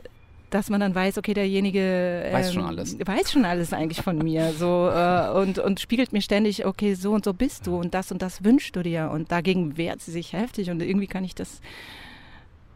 dass 0.49 0.69
man 0.69 0.79
dann 0.79 0.95
weiß, 0.95 1.17
okay, 1.17 1.33
derjenige 1.33 1.81
ähm, 2.25 2.33
weiß 2.33 2.53
schon 2.53 2.63
alles. 2.63 2.97
Weiß 3.05 3.33
schon 3.33 3.43
alles 3.43 3.73
eigentlich 3.73 4.01
von 4.01 4.17
mir. 4.19 4.53
So, 4.53 4.89
äh, 4.89 5.31
und, 5.37 5.59
und 5.59 5.81
spiegelt 5.81 6.13
mir 6.13 6.21
ständig, 6.21 6.65
okay, 6.65 6.93
so 6.93 7.11
und 7.11 7.25
so 7.25 7.33
bist 7.33 7.67
du 7.67 7.75
und 7.77 7.93
das 7.93 8.13
und 8.13 8.21
das 8.21 8.45
wünschst 8.45 8.73
du 8.77 8.81
dir. 8.81 9.09
Und 9.11 9.33
dagegen 9.33 9.75
wehrt 9.75 10.01
sie 10.01 10.11
sich 10.11 10.31
heftig 10.31 10.69
und 10.69 10.81
irgendwie 10.81 11.07
kann 11.07 11.25
ich 11.25 11.35
das 11.35 11.59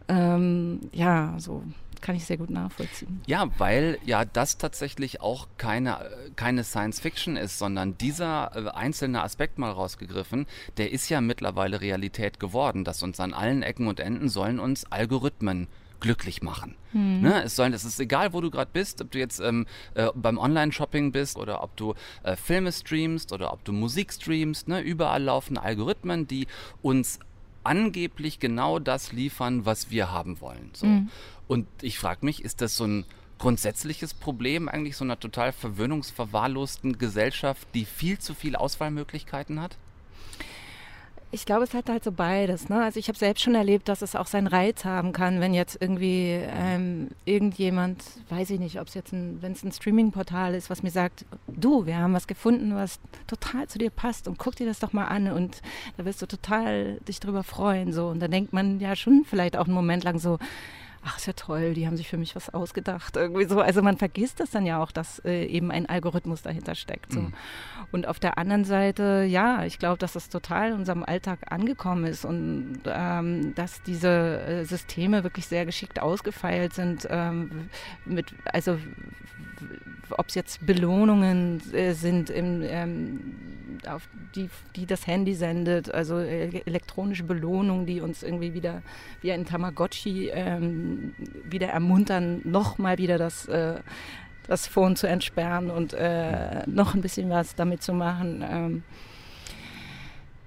ähm, 0.09 0.81
ja 0.91 1.35
so 1.37 1.63
kann 2.01 2.15
ich 2.15 2.25
sehr 2.25 2.37
gut 2.37 2.49
nachvollziehen. 2.49 3.21
Ja, 3.27 3.49
weil 3.57 3.97
ja 4.05 4.25
das 4.25 4.57
tatsächlich 4.57 5.21
auch 5.21 5.47
keine, 5.57 6.09
keine 6.35 6.63
Science 6.63 6.99
Fiction 6.99 7.35
ist, 7.35 7.59
sondern 7.59 7.97
dieser 7.97 8.51
äh, 8.55 8.69
einzelne 8.69 9.21
Aspekt 9.21 9.57
mal 9.57 9.71
rausgegriffen, 9.71 10.45
der 10.77 10.91
ist 10.91 11.09
ja 11.09 11.21
mittlerweile 11.21 11.81
Realität 11.81 12.39
geworden, 12.39 12.83
dass 12.83 13.03
uns 13.03 13.19
an 13.19 13.33
allen 13.33 13.63
Ecken 13.63 13.87
und 13.87 13.99
Enden 13.99 14.29
sollen 14.29 14.59
uns 14.59 14.85
Algorithmen 14.91 15.67
glücklich 15.99 16.41
machen. 16.41 16.75
Mhm. 16.93 17.21
Ne? 17.21 17.43
Es, 17.43 17.55
sollen, 17.55 17.73
es 17.73 17.83
ist 17.83 17.99
egal, 17.99 18.33
wo 18.33 18.39
du 18.41 18.49
gerade 18.49 18.71
bist, 18.71 19.01
ob 19.01 19.11
du 19.11 19.19
jetzt 19.19 19.39
ähm, 19.39 19.65
äh, 19.95 20.07
beim 20.15 20.37
Online-Shopping 20.37 21.11
bist 21.11 21.37
oder 21.37 21.61
ob 21.61 21.75
du 21.75 21.93
äh, 22.23 22.35
Filme 22.37 22.71
streamst 22.71 23.33
oder 23.33 23.51
ob 23.51 23.65
du 23.65 23.73
Musik 23.73 24.13
streamst. 24.13 24.67
Ne? 24.67 24.79
Überall 24.79 25.23
laufen 25.23 25.57
Algorithmen, 25.57 26.27
die 26.27 26.47
uns 26.81 27.19
angeblich 27.63 28.39
genau 28.39 28.79
das 28.79 29.11
liefern, 29.11 29.65
was 29.65 29.89
wir 29.91 30.11
haben 30.11 30.41
wollen. 30.41 30.71
So. 30.73 30.85
Mhm. 30.85 31.09
Und 31.47 31.67
ich 31.81 31.97
frage 31.99 32.25
mich, 32.25 32.43
ist 32.43 32.61
das 32.61 32.75
so 32.75 32.85
ein 32.85 33.05
grundsätzliches 33.37 34.13
Problem 34.13 34.69
eigentlich 34.69 34.97
so 34.97 35.03
einer 35.03 35.19
total 35.19 35.51
verwöhnungsverwahrlosten 35.51 36.97
Gesellschaft, 36.97 37.67
die 37.73 37.85
viel 37.85 38.19
zu 38.19 38.33
viele 38.33 38.59
Auswahlmöglichkeiten 38.59 39.61
hat? 39.61 39.77
Ich 41.31 41.45
glaube, 41.45 41.63
es 41.63 41.75
hat 41.75 41.89
halt 41.89 42.03
so 42.03 42.11
beides. 42.11 42.69
Ne? 42.69 42.83
Also 42.83 42.99
ich 42.99 43.07
habe 43.07 43.17
selbst 43.17 43.43
schon 43.43 43.53
erlebt, 43.53 43.87
dass 43.87 44.01
es 44.01 44.15
auch 44.15 44.25
seinen 44.25 44.47
Reiz 44.47 44.83
haben 44.83 45.13
kann, 45.13 45.39
wenn 45.39 45.53
jetzt 45.53 45.77
irgendwie 45.79 46.39
ähm, 46.43 47.09
irgendjemand, 47.25 48.03
weiß 48.29 48.49
ich 48.49 48.59
nicht, 48.59 48.81
ob 48.81 48.87
es 48.87 48.95
jetzt 48.95 49.13
ein, 49.13 49.37
wenn 49.41 49.51
es 49.51 49.63
ein 49.63 49.71
Streaming-Portal 49.71 50.55
ist, 50.55 50.71
was 50.71 50.81
mir 50.81 50.89
sagt, 50.89 51.25
du, 51.47 51.85
wir 51.85 51.97
haben 51.97 52.13
was 52.13 52.25
gefunden, 52.25 52.73
was 52.73 52.99
total 53.27 53.67
zu 53.67 53.77
dir 53.77 53.91
passt 53.91 54.27
und 54.27 54.39
guck 54.39 54.55
dir 54.55 54.65
das 54.65 54.79
doch 54.79 54.91
mal 54.91 55.05
an 55.05 55.31
und 55.31 55.61
da 55.97 56.05
wirst 56.05 56.19
du 56.23 56.25
total 56.25 56.95
dich 57.07 57.19
drüber 57.19 57.43
freuen. 57.43 57.93
So. 57.93 58.07
Und 58.07 58.21
da 58.21 58.27
denkt 58.27 58.51
man 58.51 58.79
ja 58.79 58.95
schon 58.95 59.23
vielleicht 59.23 59.55
auch 59.55 59.65
einen 59.65 59.75
Moment 59.75 60.03
lang 60.03 60.17
so, 60.17 60.39
ach, 61.03 61.17
ist 61.17 61.27
ja 61.27 61.33
toll, 61.33 61.73
die 61.73 61.87
haben 61.87 61.97
sich 61.97 62.07
für 62.07 62.17
mich 62.17 62.35
was 62.35 62.53
ausgedacht. 62.53 63.15
Irgendwie 63.15 63.45
so. 63.45 63.61
Also 63.61 63.81
man 63.81 63.97
vergisst 63.97 64.39
das 64.39 64.51
dann 64.51 64.65
ja 64.65 64.81
auch, 64.81 64.91
dass 64.91 65.19
äh, 65.25 65.45
eben 65.45 65.71
ein 65.71 65.85
Algorithmus 65.87 66.41
dahinter 66.41 66.75
steckt. 66.75 67.11
So. 67.13 67.21
Mhm. 67.21 67.33
Und 67.91 68.07
auf 68.07 68.19
der 68.19 68.37
anderen 68.37 68.65
Seite, 68.65 69.25
ja, 69.27 69.63
ich 69.65 69.79
glaube, 69.79 69.97
dass 69.97 70.13
das 70.13 70.29
total 70.29 70.69
in 70.69 70.75
unserem 70.75 71.03
Alltag 71.03 71.39
angekommen 71.51 72.05
ist 72.05 72.25
und 72.25 72.81
ähm, 72.85 73.55
dass 73.55 73.81
diese 73.83 74.41
äh, 74.41 74.65
Systeme 74.65 75.23
wirklich 75.23 75.47
sehr 75.47 75.65
geschickt 75.65 76.01
ausgefeilt 76.01 76.73
sind. 76.73 77.07
Ähm, 77.09 77.69
mit, 78.05 78.33
also 78.45 78.77
ob 80.17 80.27
es 80.29 80.35
jetzt 80.35 80.65
Belohnungen 80.65 81.61
äh, 81.73 81.93
sind 81.93 82.29
im, 82.29 82.61
ähm, 82.63 83.35
auf 83.87 84.07
die, 84.35 84.49
die 84.75 84.85
das 84.85 85.07
Handy 85.07 85.33
sendet, 85.33 85.93
also 85.93 86.17
äh, 86.17 86.61
elektronische 86.65 87.23
Belohnung, 87.23 87.85
die 87.85 88.01
uns 88.01 88.23
irgendwie 88.23 88.53
wieder 88.53 88.81
wie 89.21 89.31
ein 89.31 89.45
Tamagotchi 89.45 90.29
ähm, 90.29 90.88
wieder 91.43 91.67
ermuntern, 91.67 92.41
nochmal 92.43 92.97
wieder 92.97 93.17
das, 93.17 93.47
äh, 93.47 93.75
das 94.47 94.67
Phone 94.67 94.95
zu 94.95 95.07
entsperren 95.07 95.69
und 95.69 95.93
äh, 95.93 96.63
noch 96.67 96.95
ein 96.95 97.01
bisschen 97.01 97.29
was 97.29 97.55
damit 97.55 97.83
zu 97.83 97.93
machen. 97.93 98.43
Ähm, 98.49 98.83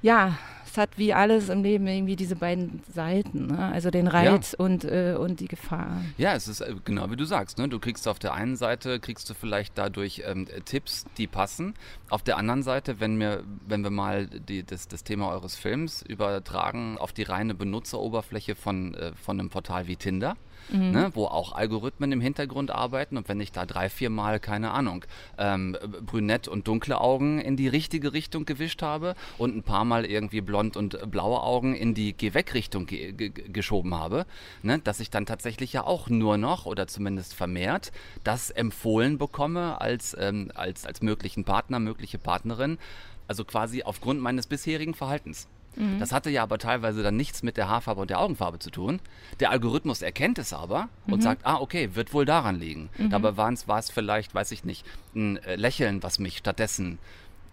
ja, 0.02 0.36
es 0.72 0.78
hat 0.78 0.96
wie 0.96 1.12
alles 1.12 1.50
im 1.50 1.62
Leben 1.62 1.86
irgendwie 1.86 2.16
diese 2.16 2.34
beiden 2.34 2.82
Seiten, 2.90 3.48
ne? 3.48 3.70
also 3.72 3.90
den 3.90 4.06
Reiz 4.06 4.52
ja. 4.52 4.64
und, 4.64 4.84
äh, 4.84 5.16
und 5.18 5.40
die 5.40 5.46
Gefahr. 5.48 6.02
Ja, 6.16 6.34
es 6.34 6.48
ist 6.48 6.62
äh, 6.62 6.74
genau 6.86 7.10
wie 7.10 7.16
du 7.16 7.26
sagst. 7.26 7.58
Ne? 7.58 7.68
Du 7.68 7.78
kriegst 7.78 8.08
auf 8.08 8.18
der 8.18 8.32
einen 8.32 8.56
Seite, 8.56 8.98
kriegst 8.98 9.28
du 9.28 9.34
vielleicht 9.34 9.76
dadurch 9.76 10.22
ähm, 10.24 10.46
Tipps, 10.64 11.04
die 11.18 11.26
passen. 11.26 11.74
Auf 12.08 12.22
der 12.22 12.38
anderen 12.38 12.62
Seite, 12.62 13.00
wenn 13.00 13.20
wir, 13.20 13.44
wenn 13.68 13.82
wir 13.82 13.90
mal 13.90 14.26
die, 14.26 14.62
das, 14.62 14.88
das 14.88 15.04
Thema 15.04 15.28
eures 15.28 15.56
Films 15.56 16.00
übertragen 16.00 16.96
auf 16.96 17.12
die 17.12 17.24
reine 17.24 17.54
Benutzeroberfläche 17.54 18.54
von, 18.54 18.94
äh, 18.94 19.12
von 19.14 19.38
einem 19.38 19.50
Portal 19.50 19.88
wie 19.88 19.96
Tinder, 19.96 20.38
mhm. 20.72 20.90
ne, 20.90 21.10
wo 21.14 21.26
auch 21.26 21.52
Algorithmen 21.52 22.12
im 22.12 22.20
Hintergrund 22.20 22.70
arbeiten. 22.70 23.16
Und 23.16 23.28
wenn 23.28 23.40
ich 23.40 23.52
da 23.52 23.66
drei, 23.66 23.88
vier 23.88 24.10
Mal, 24.10 24.40
keine 24.40 24.70
Ahnung, 24.70 25.04
ähm, 25.38 25.76
brünett 26.04 26.48
und 26.48 26.68
dunkle 26.68 27.00
Augen 27.00 27.40
in 27.40 27.56
die 27.56 27.68
richtige 27.68 28.12
Richtung 28.12 28.44
gewischt 28.44 28.82
habe 28.82 29.14
und 29.38 29.56
ein 29.56 29.62
paar 29.62 29.84
Mal 29.84 30.04
irgendwie 30.04 30.40
blond 30.40 30.76
und 30.76 31.10
blaue 31.10 31.42
Augen 31.42 31.74
in 31.74 31.94
die 31.94 32.12
Geh-Weg-Richtung 32.12 32.86
ge 32.86 33.12
ge 33.12 33.30
geschoben 33.30 33.94
habe, 33.94 34.26
ne, 34.62 34.78
dass 34.78 35.00
ich 35.00 35.10
dann 35.10 35.26
tatsächlich 35.26 35.72
ja 35.72 35.84
auch 35.84 36.08
nur 36.08 36.36
noch 36.38 36.66
oder 36.66 36.86
zumindest 36.86 37.34
vermehrt 37.34 37.92
das 38.24 38.50
empfohlen 38.50 39.18
bekomme 39.18 39.80
als, 39.80 40.16
ähm, 40.18 40.50
als, 40.54 40.86
als 40.86 41.02
möglichen 41.02 41.44
Partner, 41.44 41.78
mögliche 41.78 42.18
Partnerin. 42.18 42.78
Also 43.28 43.44
quasi 43.44 43.82
aufgrund 43.82 44.20
meines 44.20 44.46
bisherigen 44.46 44.94
Verhaltens. 44.94 45.48
Mhm. 45.76 45.98
Das 45.98 46.12
hatte 46.12 46.30
ja 46.30 46.42
aber 46.42 46.58
teilweise 46.58 47.02
dann 47.02 47.16
nichts 47.16 47.42
mit 47.42 47.56
der 47.56 47.68
Haarfarbe 47.68 48.00
und 48.00 48.10
der 48.10 48.20
Augenfarbe 48.20 48.58
zu 48.58 48.70
tun. 48.70 49.00
Der 49.40 49.50
Algorithmus 49.50 50.02
erkennt 50.02 50.38
es 50.38 50.52
aber 50.52 50.88
mhm. 51.06 51.14
und 51.14 51.22
sagt, 51.22 51.46
ah, 51.46 51.56
okay, 51.56 51.94
wird 51.94 52.12
wohl 52.12 52.24
daran 52.24 52.58
liegen. 52.58 52.90
Mhm. 52.98 53.10
Dabei 53.10 53.36
war 53.36 53.78
es 53.78 53.90
vielleicht, 53.90 54.34
weiß 54.34 54.52
ich 54.52 54.64
nicht, 54.64 54.86
ein 55.14 55.36
äh, 55.38 55.56
Lächeln, 55.56 56.02
was 56.02 56.18
mich 56.18 56.38
stattdessen 56.38 56.98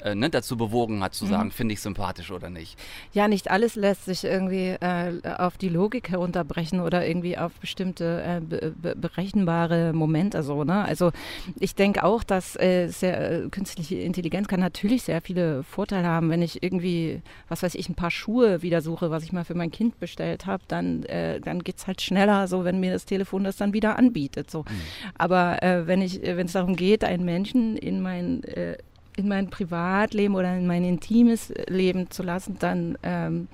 äh, 0.01 0.15
ne, 0.15 0.29
dazu 0.29 0.56
bewogen 0.56 1.03
hat, 1.03 1.13
zu 1.13 1.25
mhm. 1.25 1.29
sagen, 1.29 1.51
finde 1.51 1.74
ich 1.74 1.82
sympathisch 1.82 2.32
oder 2.32 2.50
nicht. 2.50 2.77
Ja, 3.13 3.27
nicht 3.27 3.51
alles 3.51 3.75
lässt 3.75 4.06
sich 4.06 4.24
irgendwie 4.24 4.70
äh, 4.79 5.20
auf 5.38 5.58
die 5.58 5.70
Logik 5.70 6.10
herunterbrechen 6.10 6.79
oder 6.79 7.06
irgendwie 7.06 7.38
auf 7.38 7.51
bestimmte 7.60 8.24
äh, 8.24 8.39
be 8.39 8.96
berechenbare 8.96 9.94
Momente 9.94 10.44
so. 10.44 10.63
Ne? 10.63 10.84
Also 10.86 11.12
ich 11.60 11.75
denke 11.75 12.03
auch, 12.03 12.24
dass 12.24 12.56
äh, 12.56 12.88
sehr, 12.88 13.32
äh, 13.32 13.50
künstliche 13.50 13.96
Intelligenz 13.96 14.48
kann 14.48 14.60
natürlich 14.60 15.03
sehr 15.03 15.22
viele 15.22 15.63
Vorteile 15.63 16.08
haben. 16.08 16.29
Wenn 16.29 16.41
ich 16.41 16.63
irgendwie, 16.63 17.22
was 17.48 17.63
weiß 17.63 17.75
ich, 17.75 17.89
ein 17.89 17.96
paar 17.96 18.12
Schuhe 18.12 18.62
wieder 18.62 18.82
suche, 18.82 19.12
was 19.12 19.24
ich 19.24 19.34
mal 19.34 19.44
für 19.44 19.56
mein 19.56 19.72
Kind 19.72 20.00
bestellt 20.00 20.46
habe, 20.46 20.63
dann, 20.68 21.03
äh, 21.03 21.39
dann 21.41 21.63
geht 21.63 21.77
es 21.77 21.88
halt 21.88 22.01
schneller, 22.01 22.48
so 22.48 22.63
wenn 22.63 22.79
mir 22.79 22.94
das 22.94 23.06
Telefon 23.06 23.44
das 23.44 23.58
dann 23.58 23.74
wieder 23.74 23.98
anbietet. 23.98 24.50
So. 24.50 24.60
Mhm. 24.60 24.82
Aber 25.18 25.58
wenn 25.62 26.01
ich, 26.01 26.22
wenn 26.22 26.46
es 26.46 26.53
darum 26.53 26.75
geht, 26.75 27.03
einen 27.03 27.25
Menschen 27.25 27.75
in 27.75 28.01
mein 28.01 28.44
in 29.19 29.27
mein 29.27 29.49
Privatleben 29.49 30.35
oder 30.35 30.55
in 30.57 30.67
mein 30.67 30.83
intimes 30.83 31.53
Leben 31.67 32.09
zu 32.09 32.23
lassen, 32.23 32.57
dann, 32.59 32.97
ähm, 33.03 33.47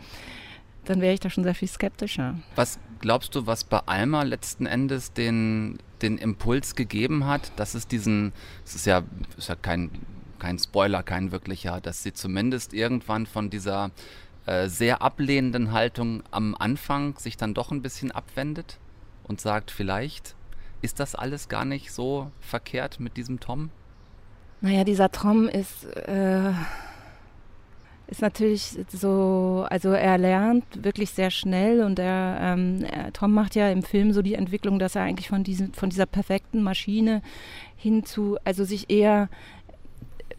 dann 0.86 1.02
wäre 1.02 1.14
ich 1.14 1.20
da 1.20 1.30
schon 1.30 1.44
sehr 1.44 1.56
viel 1.56 1.68
skeptischer. 1.68 2.36
Was 2.56 2.80
glaubst 3.00 3.36
du, 3.36 3.48
was 3.48 3.64
bei 3.64 3.80
Alma 3.86 4.24
letzten 4.24 4.66
Endes 4.66 5.14
den, 5.14 5.78
den 6.02 6.18
Impuls 6.18 6.76
gegeben 6.76 7.26
hat, 7.26 7.52
dass 7.58 7.74
es 7.74 7.88
diesen, 7.88 8.34
es 8.64 8.76
ist 8.76 8.86
ja, 8.86 9.04
ist 9.38 9.50
ja 9.50 9.56
kein, 9.56 9.92
kein 10.40 10.60
Spoiler, 10.60 11.04
kein 11.04 11.32
wirklicher, 11.32 11.82
dass 11.82 12.04
sie 12.04 12.14
zumindest 12.14 12.74
irgendwann 12.74 13.26
von 13.26 13.50
dieser 13.50 13.92
äh, 14.46 14.68
sehr 14.68 15.02
ablehnenden 15.02 15.72
Haltung 15.72 16.24
am 16.32 16.56
Anfang 16.56 17.18
sich 17.18 17.38
dann 17.38 17.54
doch 17.54 17.72
ein 17.72 17.82
bisschen 17.82 18.12
abwendet 18.12 18.78
und 19.24 19.42
sagt, 19.42 19.72
vielleicht 19.72 20.36
ist 20.82 21.00
das 21.00 21.16
alles 21.16 21.50
gar 21.50 21.66
nicht 21.66 21.92
so 21.92 22.32
verkehrt 22.40 23.00
mit 23.00 23.18
diesem 23.18 23.40
Tom? 23.40 23.72
Naja, 24.66 24.84
dieser 24.84 25.12
Tom 25.12 25.48
ist, 25.48 25.86
äh, 25.96 26.50
ist 28.08 28.24
natürlich 28.24 28.76
so, 28.92 29.64
also 29.70 29.90
er 29.90 30.18
lernt 30.18 30.84
wirklich 30.84 31.12
sehr 31.12 31.30
schnell 31.30 31.84
und 31.84 32.00
er, 32.00 32.40
ähm, 32.42 32.84
er, 32.84 33.14
Tom 33.14 33.32
macht 33.32 33.54
ja 33.54 33.70
im 33.70 33.84
Film 33.84 34.12
so 34.12 34.24
die 34.24 34.34
Entwicklung, 34.34 34.80
dass 34.80 34.96
er 34.96 35.04
eigentlich 35.04 35.30
von, 35.30 35.44
diesem, 35.44 35.72
von 35.74 35.92
dieser 35.92 36.08
perfekten 36.08 36.64
Maschine 36.64 37.22
hin 37.76 38.06
zu, 38.06 38.40
also 38.44 38.64
sich 38.64 38.90
eher 38.90 39.30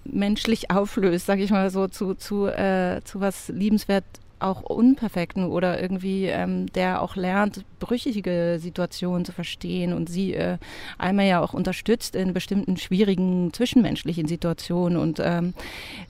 menschlich 0.03 0.73
auflöst, 0.73 1.27
sage 1.27 1.45
ich 1.45 1.53
mal 1.53 1.71
so, 1.71 1.87
zu, 1.87 2.15
zu, 2.15 2.47
äh, 2.47 3.03
zu 3.05 3.21
was 3.21 3.47
liebenswert 3.47 4.07
auch 4.39 4.63
Unperfekten 4.63 5.47
oder 5.47 5.81
irgendwie, 5.81 6.27
ähm, 6.27 6.67
der 6.73 7.03
auch 7.03 7.17
lernt, 7.17 7.65
brüchige 7.81 8.59
Situationen 8.61 9.25
zu 9.25 9.33
verstehen 9.33 9.93
und 9.93 10.09
sie 10.09 10.35
äh, 10.35 10.59
einmal 10.99 11.27
ja 11.27 11.41
auch 11.41 11.55
unterstützt 11.55 12.15
in 12.15 12.35
bestimmten 12.35 12.77
schwierigen 12.77 13.53
zwischenmenschlichen 13.53 14.29
Situationen. 14.29 14.99
Und 14.99 15.21
ähm, 15.23 15.55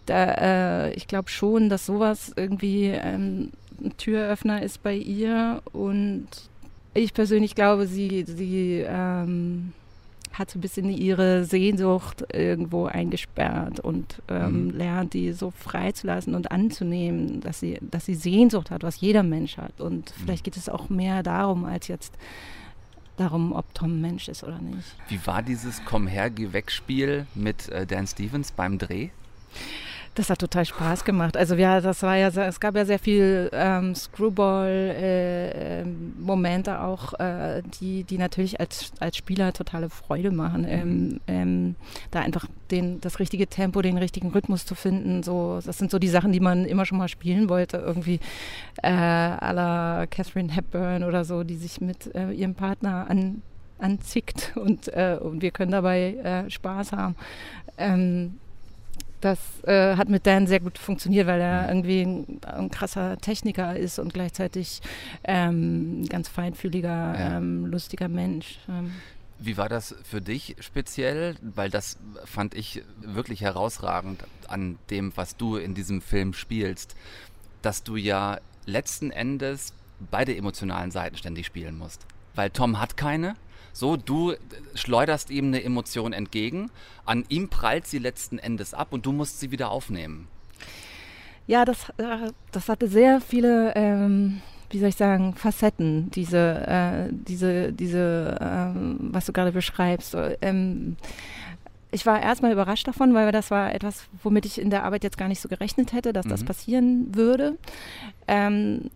da, 0.06 0.86
äh, 0.86 0.92
ich 0.94 1.06
glaube 1.06 1.30
schon, 1.30 1.68
dass 1.68 1.86
sowas 1.86 2.32
irgendwie 2.36 2.86
ähm, 2.86 3.52
ein 3.80 3.96
Türöffner 3.96 4.62
ist 4.62 4.82
bei 4.82 4.94
ihr. 4.94 5.62
Und 5.72 6.26
ich 6.94 7.14
persönlich 7.14 7.54
glaube, 7.54 7.86
sie, 7.86 8.24
sie 8.26 8.84
ähm, 8.86 9.72
hat 10.38 10.50
so 10.50 10.58
ein 10.58 10.60
bisschen 10.60 10.90
ihre 10.90 11.44
Sehnsucht 11.44 12.24
irgendwo 12.32 12.86
eingesperrt 12.86 13.80
und 13.80 14.22
ähm, 14.28 14.66
mhm. 14.66 14.70
lernt, 14.70 15.14
die 15.14 15.32
so 15.32 15.50
freizulassen 15.50 16.34
und 16.34 16.50
anzunehmen, 16.50 17.40
dass 17.40 17.60
sie, 17.60 17.78
dass 17.80 18.06
sie 18.06 18.14
Sehnsucht 18.14 18.70
hat, 18.70 18.82
was 18.82 19.00
jeder 19.00 19.22
Mensch 19.22 19.56
hat. 19.56 19.80
Und 19.80 20.10
mhm. 20.10 20.20
vielleicht 20.22 20.44
geht 20.44 20.56
es 20.56 20.68
auch 20.68 20.88
mehr 20.88 21.22
darum, 21.22 21.64
als 21.64 21.88
jetzt 21.88 22.14
darum, 23.16 23.52
ob 23.52 23.72
Tom 23.74 23.92
ein 23.92 24.00
Mensch 24.00 24.28
ist 24.28 24.44
oder 24.44 24.58
nicht. 24.58 24.96
Wie 25.08 25.24
war 25.26 25.42
dieses 25.42 25.82
Komm 25.84 26.06
her, 26.06 26.30
geh 26.30 26.52
weg 26.52 26.70
Spiel 26.70 27.26
mit 27.34 27.68
äh, 27.70 27.86
Dan 27.86 28.06
Stevens 28.06 28.52
beim 28.52 28.78
Dreh? 28.78 29.08
Das 30.16 30.30
hat 30.30 30.38
total 30.38 30.64
Spaß 30.64 31.04
gemacht. 31.04 31.36
Also 31.36 31.56
ja, 31.56 31.82
das 31.82 32.02
war 32.02 32.16
ja, 32.16 32.28
es 32.28 32.58
gab 32.58 32.74
ja 32.74 32.86
sehr 32.86 32.98
viel 32.98 33.50
ähm, 33.52 33.94
Screwball-Momente 33.94 36.70
äh, 36.70 36.74
ähm, 36.74 36.80
auch, 36.80 37.12
äh, 37.20 37.62
die, 37.78 38.04
die 38.04 38.16
natürlich 38.16 38.58
als, 38.58 38.92
als 38.98 39.18
Spieler 39.18 39.52
totale 39.52 39.90
Freude 39.90 40.30
machen. 40.30 40.62
Mhm. 40.62 40.68
Ähm, 40.68 41.20
ähm, 41.26 41.74
da 42.12 42.20
einfach 42.20 42.46
den, 42.70 42.98
das 43.02 43.18
richtige 43.18 43.46
Tempo, 43.46 43.82
den 43.82 43.98
richtigen 43.98 44.30
Rhythmus 44.30 44.64
zu 44.64 44.74
finden. 44.74 45.22
So, 45.22 45.60
das 45.62 45.76
sind 45.76 45.90
so 45.90 45.98
die 45.98 46.08
Sachen, 46.08 46.32
die 46.32 46.40
man 46.40 46.64
immer 46.64 46.86
schon 46.86 46.96
mal 46.96 47.08
spielen 47.08 47.50
wollte. 47.50 47.76
Irgendwie 47.76 48.18
äh, 48.82 48.88
à 48.88 49.52
la 49.52 50.06
Catherine 50.06 50.50
Hepburn 50.50 51.04
oder 51.04 51.26
so, 51.26 51.44
die 51.44 51.56
sich 51.56 51.82
mit 51.82 52.14
äh, 52.14 52.30
ihrem 52.30 52.54
Partner 52.54 53.10
an 53.10 53.42
anzickt 53.78 54.52
und, 54.56 54.88
äh, 54.88 55.18
und 55.20 55.42
wir 55.42 55.50
können 55.50 55.72
dabei 55.72 56.14
äh, 56.14 56.48
Spaß 56.50 56.92
haben. 56.92 57.14
Ähm, 57.76 58.38
das 59.20 59.38
äh, 59.64 59.96
hat 59.96 60.08
mit 60.08 60.26
Dan 60.26 60.46
sehr 60.46 60.60
gut 60.60 60.78
funktioniert, 60.78 61.26
weil 61.26 61.40
er 61.40 61.62
mhm. 61.62 61.68
irgendwie 61.68 62.00
ein, 62.02 62.40
ein 62.46 62.70
krasser 62.70 63.16
Techniker 63.18 63.76
ist 63.76 63.98
und 63.98 64.12
gleichzeitig 64.12 64.80
ähm, 65.24 66.04
ganz 66.08 66.28
feinfühliger, 66.28 66.88
ja. 66.88 67.36
ähm, 67.36 67.66
lustiger 67.66 68.08
Mensch. 68.08 68.58
Ähm. 68.68 68.92
Wie 69.38 69.56
war 69.56 69.68
das 69.68 69.94
für 70.02 70.20
dich 70.20 70.56
speziell? 70.60 71.36
Weil 71.42 71.70
das 71.70 71.98
fand 72.24 72.54
ich 72.54 72.82
wirklich 73.00 73.42
herausragend 73.42 74.24
an 74.48 74.78
dem, 74.90 75.12
was 75.16 75.36
du 75.36 75.56
in 75.56 75.74
diesem 75.74 76.00
Film 76.00 76.32
spielst, 76.32 76.96
dass 77.62 77.82
du 77.82 77.96
ja 77.96 78.38
letzten 78.64 79.10
Endes 79.10 79.74
beide 80.10 80.36
emotionalen 80.36 80.90
Seiten 80.90 81.16
ständig 81.16 81.46
spielen 81.46 81.76
musst. 81.76 82.06
Weil 82.34 82.50
Tom 82.50 82.80
hat 82.80 82.96
keine, 82.96 83.34
so, 83.76 83.98
du 83.98 84.32
schleuderst 84.74 85.28
ihm 85.28 85.48
eine 85.48 85.62
Emotion 85.62 86.14
entgegen, 86.14 86.70
an 87.04 87.26
ihm 87.28 87.50
prallt 87.50 87.86
sie 87.86 87.98
letzten 87.98 88.38
Endes 88.38 88.72
ab 88.72 88.88
und 88.90 89.04
du 89.04 89.12
musst 89.12 89.38
sie 89.38 89.50
wieder 89.50 89.70
aufnehmen. 89.70 90.28
Ja, 91.46 91.66
das, 91.66 91.90
äh, 91.98 92.32
das 92.52 92.70
hatte 92.70 92.88
sehr 92.88 93.20
viele, 93.20 93.74
ähm, 93.76 94.40
wie 94.70 94.78
soll 94.78 94.88
ich 94.88 94.96
sagen, 94.96 95.34
Facetten, 95.34 96.10
diese, 96.10 96.66
äh, 96.66 97.08
diese, 97.12 97.70
diese 97.70 98.38
ähm, 98.40 98.96
was 99.12 99.26
du 99.26 99.34
gerade 99.34 99.52
beschreibst. 99.52 100.16
Ähm, 100.40 100.96
ich 101.90 102.06
war 102.06 102.22
erstmal 102.22 102.52
überrascht 102.52 102.88
davon, 102.88 103.12
weil 103.12 103.30
das 103.30 103.50
war 103.50 103.74
etwas, 103.74 104.06
womit 104.22 104.46
ich 104.46 104.58
in 104.58 104.70
der 104.70 104.84
Arbeit 104.84 105.04
jetzt 105.04 105.18
gar 105.18 105.28
nicht 105.28 105.42
so 105.42 105.50
gerechnet 105.50 105.92
hätte, 105.92 106.14
dass 106.14 106.24
mhm. 106.24 106.30
das 106.30 106.44
passieren 106.44 107.14
würde. 107.14 107.58
Ähm, 108.26 108.90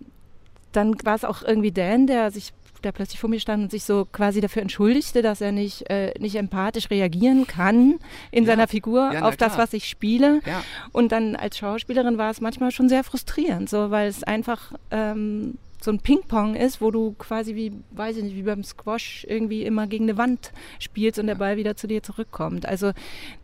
dann 0.73 0.95
war 1.05 1.16
es 1.16 1.25
auch 1.25 1.43
irgendwie 1.43 1.73
Dan, 1.73 2.07
der 2.07 2.31
sich 2.31 2.55
der 2.85 2.93
plötzlich 2.93 3.21
vor 3.21 3.31
mir 3.31 3.40
stand 3.40 3.64
und 3.64 3.71
sich 3.71 3.85
so 3.85 4.07
quasi 4.11 4.40
dafür 4.40 4.62
entschuldigte, 4.62 5.23
dass 5.23 5.40
er 5.40 5.53
nicht, 5.53 5.88
äh, 5.90 6.12
nicht 6.19 6.37
empathisch 6.37 6.90
reagieren 6.90 7.47
kann 7.47 7.99
in 8.31 8.45
ja. 8.45 8.51
seiner 8.51 8.69
Figur 8.69 9.12
ja, 9.12 9.23
auf 9.23 9.37
das, 9.37 9.59
was 9.59 9.73
ich 9.73 9.87
spiele. 9.87 10.40
Ja. 10.47 10.62
Und 10.93 11.12
dann 11.12 11.37
als 11.37 11.59
Schauspielerin 11.59 12.19
war 12.19 12.31
es 12.31 12.40
manchmal 12.40 12.71
schon 12.71 12.88
sehr 12.88 13.05
frustrierend, 13.05 13.69
so 13.69 13.90
weil 13.90 14.09
es 14.09 14.23
einfach 14.23 14.73
ähm, 14.90 15.59
so 15.83 15.90
ein 15.90 16.01
Ping-Pong 16.01 16.57
ist, 16.57 16.81
wo 16.81 16.90
du 16.90 17.14
quasi 17.19 17.55
wie, 17.55 17.73
weiß 17.93 18.19
ich 18.19 18.25
nicht, 18.25 18.37
wie 18.37 18.43
beim 18.43 18.64
Squash 18.64 19.27
irgendwie 19.29 19.64
immer 19.64 19.87
gegen 19.87 20.05
eine 20.05 20.19
Wand 20.19 20.53
spielst 20.79 21.19
und 21.19 21.27
der 21.27 21.37
Ball 21.37 21.57
wieder 21.57 21.77
zu 21.77 21.87
dir 21.87 22.03
zurückkommt. 22.03 22.66
Also 22.66 22.93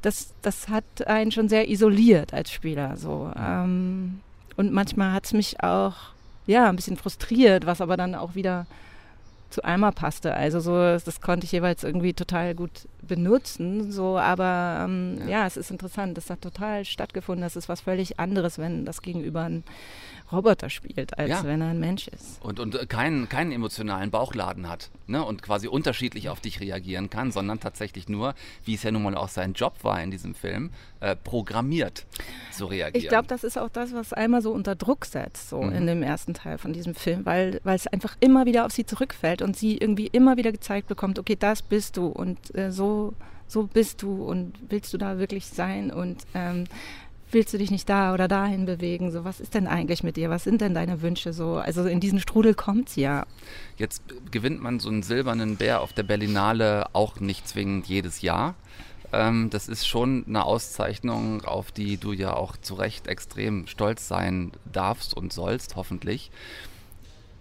das, 0.03 0.35
das 0.43 0.69
hat 0.69 1.07
einen 1.07 1.33
schon 1.33 1.49
sehr 1.49 1.69
isoliert 1.69 2.35
als 2.35 2.51
Spieler. 2.51 2.97
So. 2.97 3.31
Ähm, 3.37 4.21
und 4.57 4.73
manchmal 4.73 5.13
hat 5.13 5.27
es 5.27 5.33
mich 5.33 5.63
auch 5.63 5.95
ja, 6.47 6.69
ein 6.69 6.77
bisschen 6.77 6.97
frustriert, 6.97 7.67
was 7.67 7.81
aber 7.81 7.97
dann 7.97 8.15
auch 8.15 8.35
wieder 8.35 8.67
zu 9.57 9.65
einmal 9.65 9.93
passte. 9.93 10.35
Also 10.35 10.61
so, 10.61 10.73
das 10.73 11.21
konnte 11.23 11.47
ich 11.47 11.53
jeweils 11.53 11.83
irgendwie 11.83 12.13
total 12.13 12.55
gut 12.55 12.89
benutzen. 13.01 13.91
So, 13.91 14.19
aber 14.19 14.85
ähm, 14.85 15.19
ja. 15.23 15.41
ja. 15.41 15.47
es 15.47 15.57
ist 15.57 15.71
interessant. 15.71 16.19
Das 16.19 16.29
hat 16.29 16.43
total 16.43 16.85
stattgefunden. 16.85 17.43
Das 17.43 17.57
ist 17.57 17.69
was 17.69 17.81
völlig 17.81 18.21
anderes, 18.21 18.59
wenn 18.59 18.85
das 18.85 19.01
Gegenüber 19.01 19.45
ein 19.45 19.65
Roboter 20.33 20.71
spielt, 20.71 21.19
als 21.19 21.31
ja. 21.31 21.45
wenn 21.45 21.61
er 21.61 21.69
ein 21.69 21.81
Mensch 21.81 22.09
ist. 22.09 22.43
Und, 22.43 22.59
und 22.59 22.89
keinen, 22.89 23.29
keinen 23.29 23.53
emotionalen 23.53 24.11
Bauchladen 24.11 24.69
hat 24.69 24.91
ne? 25.07 25.25
und 25.25 25.43
quasi 25.43 25.69
unterschiedlich 25.69 26.29
auf 26.29 26.41
dich 26.41 26.61
reagieren 26.61 27.11
kann, 27.11 27.31
sondern 27.31 27.61
tatsächlich 27.61 28.09
nur, 28.09 28.35
wie 28.65 28.75
es 28.75 28.83
ja 28.83 28.91
nun 28.91 29.03
mal 29.05 29.15
auch 29.15 29.29
sein 29.29 29.53
Job 29.53 29.83
war 29.83 30.03
in 30.03 30.11
diesem 30.11 30.35
Film, 30.35 30.71
äh, 31.01 31.15
programmiert 31.15 32.07
zu 32.51 32.67
reagieren. 32.67 33.03
Ich 33.03 33.09
glaube, 33.09 33.29
das 33.29 33.45
ist 33.45 33.57
auch 33.57 33.69
das, 33.69 33.95
was 33.95 34.13
einmal 34.13 34.43
so 34.43 34.53
unter 34.53 34.75
Druck 34.75 35.05
setzt, 35.05 35.49
so 35.49 35.63
mhm. 35.63 35.73
in 35.73 35.87
dem 35.87 36.03
ersten 36.03 36.35
Teil 36.35 36.59
von 36.59 36.73
diesem 36.73 36.95
Film, 36.95 37.25
weil, 37.25 37.61
weil 37.63 37.77
es 37.77 37.87
einfach 37.87 38.17
immer 38.21 38.47
wieder 38.47 38.67
auf 38.67 38.73
sie 38.73 38.85
zurückfällt 38.85 39.43
und 39.43 39.57
sie 39.57 39.77
irgendwie 39.77 40.09
immer 40.09 40.37
wieder 40.37 40.53
gezeigt 40.53 40.89
bekommt, 40.89 41.19
okay, 41.19 41.37
das 41.39 41.63
bist 41.63 41.97
du 41.97 42.07
und 42.07 42.55
äh, 42.57 42.73
so 42.73 43.15
so 43.49 43.65
bist 43.65 44.03
du 44.03 44.25
und 44.25 44.55
willst 44.69 44.93
du 44.93 44.99
da 44.99 45.19
wirklich 45.19 45.47
sein 45.47 45.91
und 45.91 46.25
ähm, 46.35 46.65
willst 47.31 47.53
du 47.53 47.59
dich 47.59 47.71
nicht 47.71 47.89
da 47.89 48.15
oder 48.15 48.29
dahin 48.29 48.67
bewegen? 48.67 49.11
So, 49.11 49.25
was 49.25 49.41
ist 49.41 49.55
denn 49.55 49.67
eigentlich 49.67 50.03
mit 50.03 50.17
dir? 50.17 50.31
Was 50.31 50.45
sind 50.45 50.61
denn 50.61 50.75
deine 50.75 51.03
Wünsche? 51.03 51.33
So, 51.33 51.57
also 51.57 51.85
in 51.85 52.01
diesen 52.01 52.21
Strudel 52.21 52.55
kommt 52.55 52.89
es 52.89 52.97
ja. 52.97 53.27
Jetzt 53.77 54.03
gewinnt 54.31 54.63
man 54.63 54.81
so 54.81 54.89
einen 54.89 55.03
silbernen 55.03 55.57
Bär 55.57 55.81
auf 55.81 55.93
der 55.93 56.03
Berlinale 56.03 56.87
auch 56.93 57.21
nicht 57.21 57.49
zwingend 57.49 57.87
jedes 57.87 58.23
Jahr. 58.23 58.55
Ähm, 59.13 59.51
das 59.51 59.69
ist 59.69 59.87
schon 59.87 60.25
eine 60.27 60.45
Auszeichnung, 60.45 61.45
auf 61.45 61.73
die 61.73 61.97
du 61.97 62.13
ja 62.13 62.35
auch 62.35 62.57
zu 62.57 62.75
Recht 62.75 63.07
extrem 63.07 63.67
stolz 63.67 64.09
sein 64.09 64.53
darfst 64.73 65.15
und 65.15 65.33
sollst, 65.33 65.77
hoffentlich. 65.77 66.31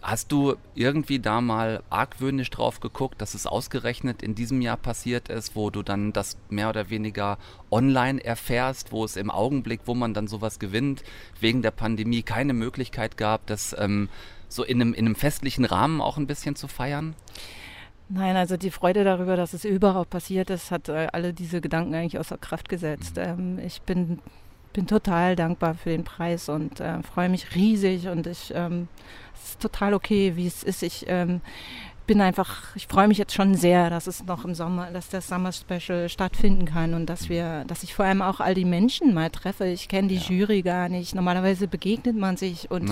Hast 0.06 0.32
du 0.32 0.54
irgendwie 0.76 1.18
da 1.18 1.42
mal 1.42 1.82
argwöhnisch 1.90 2.52
drauf 2.52 2.80
geguckt, 2.80 3.20
dass 3.22 3.34
es 3.34 3.48
ausgerechnet 3.48 4.22
in 4.22 4.36
diesem 4.36 4.62
Jahr 4.62 4.78
passiert 4.78 5.30
ist, 5.30 5.56
wo 5.56 5.72
du 5.72 5.82
dann 5.82 6.14
das 6.14 6.38
mehr 6.48 6.70
oder 6.70 6.92
weniger 6.92 7.40
online 7.72 8.24
erfährst, 8.24 8.92
wo 8.92 9.04
es 9.04 9.16
im 9.16 9.32
Augenblick, 9.32 9.82
wo 9.86 9.96
man 9.96 10.14
dann 10.14 10.28
sowas 10.28 10.60
gewinnt, 10.60 11.04
wegen 11.40 11.64
der 11.64 11.72
Pandemie 11.72 12.22
keine 12.22 12.54
Möglichkeit 12.54 13.18
gab, 13.18 13.48
das 13.48 13.76
ähm, 13.80 14.10
so 14.48 14.64
in 14.64 14.80
einem, 14.80 14.94
in 14.94 15.08
einem 15.08 15.16
festlichen 15.16 15.66
Rahmen 15.66 16.02
auch 16.02 16.18
ein 16.18 16.28
bisschen 16.28 16.56
zu 16.56 16.68
feiern? 16.68 17.16
Nein, 18.08 18.36
also 18.36 18.58
die 18.58 18.70
Freude 18.70 19.04
darüber, 19.04 19.36
dass 19.36 19.54
es 19.54 19.66
überhaupt 19.66 20.12
passiert 20.12 20.52
ist, 20.52 20.70
hat 20.70 20.88
äh, 20.88 21.08
alle 21.14 21.34
diese 21.34 21.62
Gedanken 21.62 21.96
eigentlich 21.96 22.20
außer 22.20 22.38
Kraft 22.38 22.70
gesetzt. 22.70 23.16
Mhm. 23.16 23.24
Ähm, 23.24 23.60
ich 23.66 23.82
bin, 23.82 24.20
bin 24.72 24.86
total 24.86 25.36
dankbar 25.36 25.74
für 25.74 25.90
den 25.90 26.04
Preis 26.04 26.48
und 26.48 26.80
äh, 26.80 27.02
freue 27.02 27.30
mich 27.30 27.56
riesig 27.56 28.08
und 28.08 28.28
ich 28.28 28.54
ähm, 28.54 28.88
ist 29.50 29.62
total 29.62 29.94
okay, 29.94 30.34
wie 30.36 30.48
es 30.48 30.64
ist. 30.64 30.84
Ich 30.84 31.06
ähm, 31.08 31.42
bin 32.06 32.22
einfach, 32.22 32.76
ich 32.76 32.88
freue 32.88 33.08
mich 33.08 33.18
jetzt 33.18 33.34
schon 33.34 33.56
sehr, 33.56 33.90
dass 33.90 34.08
es 34.08 34.24
noch 34.26 34.46
im 34.46 34.54
Sommer, 34.54 34.92
dass 34.92 35.10
das 35.10 35.28
Summer 35.28 35.52
Special 35.52 36.08
stattfinden 36.10 36.66
kann 36.66 36.94
und 36.94 37.08
dass 37.08 37.30
wir, 37.30 37.64
dass 37.66 37.84
ich 37.84 37.94
vor 37.94 38.06
allem 38.06 38.22
auch 38.22 38.40
all 38.40 38.54
die 38.54 38.66
Menschen 38.66 39.14
mal 39.14 39.30
treffe. 39.30 39.66
Ich 39.66 39.88
kenne 39.88 40.08
die 40.08 40.16
ja. 40.16 40.30
Jury 40.30 40.62
gar 40.62 40.90
nicht. 40.90 41.16
Normalerweise 41.16 41.68
begegnet 41.68 42.16
man 42.16 42.38
sich 42.38 42.70
und 42.70 42.92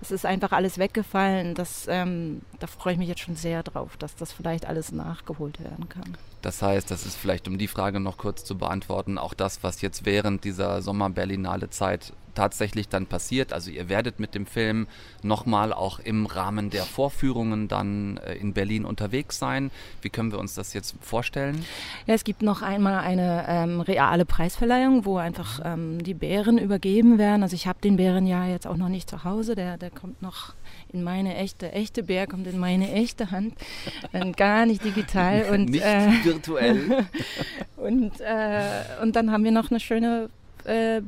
das 0.00 0.10
ist 0.10 0.26
einfach 0.26 0.52
alles 0.52 0.78
weggefallen. 0.78 1.54
Das, 1.54 1.86
ähm, 1.88 2.42
da 2.58 2.66
freue 2.66 2.94
ich 2.94 2.98
mich 2.98 3.08
jetzt 3.08 3.20
schon 3.20 3.36
sehr 3.36 3.62
drauf, 3.62 3.96
dass 3.96 4.16
das 4.16 4.32
vielleicht 4.32 4.66
alles 4.66 4.92
nachgeholt 4.92 5.62
werden 5.62 5.88
kann. 5.88 6.16
Das 6.42 6.62
heißt, 6.62 6.90
das 6.90 7.04
ist 7.04 7.16
vielleicht, 7.16 7.48
um 7.48 7.58
die 7.58 7.68
Frage 7.68 8.00
noch 8.00 8.16
kurz 8.16 8.44
zu 8.44 8.56
beantworten, 8.56 9.18
auch 9.18 9.34
das, 9.34 9.62
was 9.62 9.80
jetzt 9.82 10.04
während 10.04 10.44
dieser 10.44 10.82
Sommer-Berlinale 10.82 11.70
Zeit 11.70 12.12
tatsächlich 12.38 12.88
dann 12.88 13.06
passiert. 13.06 13.52
Also 13.52 13.72
ihr 13.72 13.88
werdet 13.88 14.20
mit 14.20 14.36
dem 14.36 14.46
Film 14.46 14.86
nochmal 15.24 15.72
auch 15.72 15.98
im 15.98 16.24
Rahmen 16.24 16.70
der 16.70 16.84
Vorführungen 16.84 17.66
dann 17.66 18.18
äh, 18.18 18.34
in 18.34 18.52
Berlin 18.52 18.84
unterwegs 18.84 19.40
sein. 19.40 19.72
Wie 20.02 20.08
können 20.08 20.30
wir 20.30 20.38
uns 20.38 20.54
das 20.54 20.72
jetzt 20.72 20.94
vorstellen? 21.00 21.64
Ja, 22.06 22.14
es 22.14 22.22
gibt 22.22 22.42
noch 22.42 22.62
einmal 22.62 23.00
eine 23.00 23.44
ähm, 23.48 23.80
reale 23.80 24.24
Preisverleihung, 24.24 25.04
wo 25.04 25.16
einfach 25.16 25.60
ähm, 25.64 26.00
die 26.04 26.14
Bären 26.14 26.58
übergeben 26.58 27.18
werden. 27.18 27.42
Also 27.42 27.56
ich 27.56 27.66
habe 27.66 27.80
den 27.82 27.96
Bären 27.96 28.24
ja 28.28 28.46
jetzt 28.46 28.68
auch 28.68 28.76
noch 28.76 28.88
nicht 28.88 29.10
zu 29.10 29.24
Hause, 29.24 29.56
der, 29.56 29.76
der 29.76 29.90
kommt 29.90 30.22
noch 30.22 30.54
in 30.92 31.02
meine 31.02 31.34
echte, 31.36 31.72
echte 31.72 32.04
Bär 32.04 32.28
kommt 32.28 32.46
in 32.46 32.58
meine 32.58 32.92
echte 32.92 33.32
Hand, 33.32 33.54
äh, 34.12 34.30
gar 34.30 34.64
nicht 34.64 34.84
digital 34.84 35.46
und 35.50 35.70
nicht 35.70 35.84
äh, 35.84 36.12
virtuell. 36.22 37.04
und, 37.76 38.20
äh, 38.20 39.02
und 39.02 39.16
dann 39.16 39.32
haben 39.32 39.42
wir 39.42 39.50
noch 39.50 39.72
eine 39.72 39.80
schöne 39.80 40.30
äh, 40.68 41.02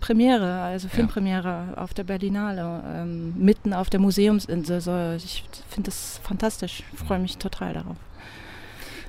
Premiere, 0.00 0.62
also 0.62 0.88
Filmpremiere 0.88 1.68
ja. 1.74 1.82
auf 1.82 1.94
der 1.94 2.04
Berlinale, 2.04 2.82
ähm, 2.86 3.34
mitten 3.36 3.72
auf 3.72 3.90
der 3.90 4.00
Museumsinsel. 4.00 4.80
So, 4.80 5.12
ich 5.16 5.44
finde 5.68 5.90
das 5.90 6.20
fantastisch, 6.22 6.82
freue 6.94 7.18
mich 7.18 7.38
total 7.38 7.74
darauf. 7.74 7.96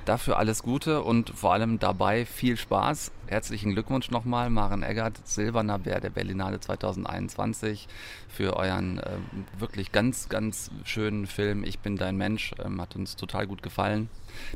Dafür 0.04 0.38
alles 0.38 0.62
Gute 0.62 1.02
und 1.02 1.30
vor 1.30 1.52
allem 1.52 1.80
dabei 1.80 2.26
viel 2.26 2.56
Spaß. 2.56 3.10
Herzlichen 3.26 3.72
Glückwunsch 3.72 4.08
nochmal, 4.12 4.50
Maren 4.50 4.84
Eggert, 4.84 5.18
Silberner 5.26 5.80
Bär 5.80 5.98
der 6.00 6.10
Berlinale 6.10 6.60
2021 6.60 7.88
für 8.28 8.54
euren 8.54 8.98
äh, 8.98 9.16
wirklich 9.58 9.90
ganz, 9.90 10.28
ganz 10.28 10.70
schönen 10.84 11.26
Film 11.26 11.64
Ich 11.64 11.80
bin 11.80 11.96
dein 11.96 12.16
Mensch. 12.16 12.52
Ähm, 12.64 12.80
hat 12.80 12.94
uns 12.94 13.16
total 13.16 13.48
gut 13.48 13.64
gefallen. 13.64 14.08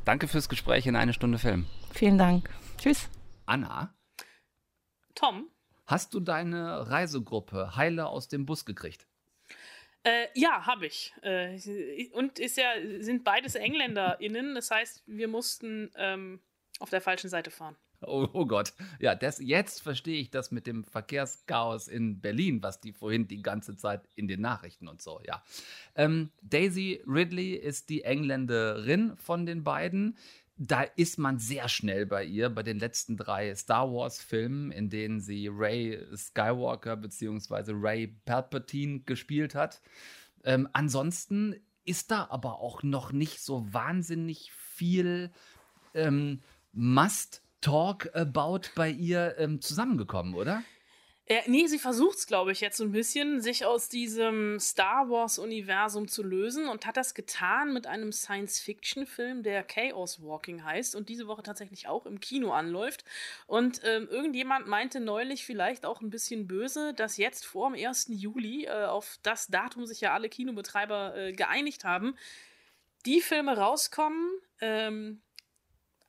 Danke 0.04 0.28
fürs 0.28 0.48
Gespräch 0.48 0.86
in 0.86 0.94
eine 0.94 1.12
Stunde 1.12 1.38
Film. 1.38 1.66
Vielen 1.92 2.16
Dank. 2.16 2.48
Tschüss. 2.78 3.08
Anna? 3.46 3.90
Tom? 5.14 5.50
Hast 5.86 6.14
du 6.14 6.20
deine 6.20 6.88
Reisegruppe 6.88 7.76
heile 7.76 8.06
aus 8.06 8.28
dem 8.28 8.46
Bus 8.46 8.64
gekriegt? 8.64 9.06
Äh, 10.02 10.26
ja, 10.34 10.66
habe 10.66 10.86
ich. 10.86 11.12
Äh, 11.22 11.58
und 12.12 12.38
ist 12.38 12.56
ja, 12.56 12.72
sind 13.00 13.24
beides 13.24 13.54
EngländerInnen. 13.54 14.54
Das 14.54 14.70
heißt, 14.70 15.02
wir 15.06 15.28
mussten 15.28 15.90
ähm, 15.96 16.40
auf 16.78 16.90
der 16.90 17.00
falschen 17.00 17.28
Seite 17.28 17.50
fahren. 17.50 17.76
Oh, 18.02 18.26
oh, 18.32 18.46
Gott. 18.46 18.72
Ja, 18.98 19.14
das, 19.14 19.40
jetzt 19.40 19.82
verstehe 19.82 20.20
ich 20.20 20.30
das 20.30 20.50
mit 20.50 20.66
dem 20.66 20.84
Verkehrschaos 20.84 21.86
in 21.86 22.20
Berlin, 22.20 22.62
was 22.62 22.80
die 22.80 22.92
vorhin 22.92 23.28
die 23.28 23.42
ganze 23.42 23.76
Zeit 23.76 24.08
in 24.14 24.26
den 24.26 24.40
Nachrichten 24.40 24.88
und 24.88 25.02
so, 25.02 25.20
ja. 25.26 25.42
Ähm, 25.94 26.30
Daisy 26.40 27.02
Ridley 27.06 27.52
ist 27.52 27.90
die 27.90 28.04
Engländerin 28.04 29.16
von 29.18 29.44
den 29.44 29.64
beiden 29.64 30.16
da 30.62 30.82
ist 30.82 31.18
man 31.18 31.38
sehr 31.38 31.70
schnell 31.70 32.04
bei 32.04 32.22
ihr, 32.22 32.50
bei 32.50 32.62
den 32.62 32.78
letzten 32.78 33.16
drei 33.16 33.54
Star 33.54 33.90
Wars-Filmen, 33.90 34.70
in 34.70 34.90
denen 34.90 35.18
sie 35.18 35.48
Ray 35.50 35.98
Skywalker 36.14 36.98
bzw. 36.98 37.72
Ray 37.74 38.08
Palpatine 38.26 39.00
gespielt 39.00 39.54
hat. 39.54 39.80
Ähm, 40.44 40.68
ansonsten 40.74 41.56
ist 41.86 42.10
da 42.10 42.26
aber 42.28 42.60
auch 42.60 42.82
noch 42.82 43.10
nicht 43.10 43.40
so 43.40 43.72
wahnsinnig 43.72 44.52
viel 44.52 45.30
ähm, 45.94 46.42
Must-Talk 46.72 48.14
about 48.14 48.68
bei 48.74 48.90
ihr 48.90 49.38
ähm, 49.38 49.62
zusammengekommen, 49.62 50.34
oder? 50.34 50.62
Äh, 51.30 51.42
nee, 51.46 51.68
sie 51.68 51.78
versucht 51.78 52.18
es, 52.18 52.26
glaube 52.26 52.50
ich, 52.50 52.60
jetzt 52.60 52.76
so 52.76 52.82
ein 52.82 52.90
bisschen, 52.90 53.40
sich 53.40 53.64
aus 53.64 53.88
diesem 53.88 54.58
Star 54.58 55.08
Wars-Universum 55.08 56.08
zu 56.08 56.24
lösen 56.24 56.68
und 56.68 56.86
hat 56.86 56.96
das 56.96 57.14
getan 57.14 57.72
mit 57.72 57.86
einem 57.86 58.10
Science-Fiction-Film, 58.10 59.44
der 59.44 59.62
Chaos 59.62 60.20
Walking 60.20 60.64
heißt 60.64 60.96
und 60.96 61.08
diese 61.08 61.28
Woche 61.28 61.44
tatsächlich 61.44 61.86
auch 61.86 62.04
im 62.04 62.18
Kino 62.18 62.50
anläuft. 62.50 63.04
Und 63.46 63.80
ähm, 63.84 64.08
irgendjemand 64.10 64.66
meinte 64.66 64.98
neulich 64.98 65.44
vielleicht 65.44 65.86
auch 65.86 66.00
ein 66.00 66.10
bisschen 66.10 66.48
böse, 66.48 66.94
dass 66.94 67.16
jetzt 67.16 67.46
vor 67.46 67.70
dem 67.70 67.80
1. 67.80 68.08
Juli, 68.08 68.64
äh, 68.64 68.86
auf 68.86 69.20
das 69.22 69.46
Datum 69.46 69.86
sich 69.86 70.00
ja 70.00 70.12
alle 70.12 70.28
Kinobetreiber 70.28 71.16
äh, 71.16 71.32
geeinigt 71.32 71.84
haben, 71.84 72.16
die 73.06 73.20
Filme 73.20 73.56
rauskommen, 73.56 74.28
ähm, 74.60 75.22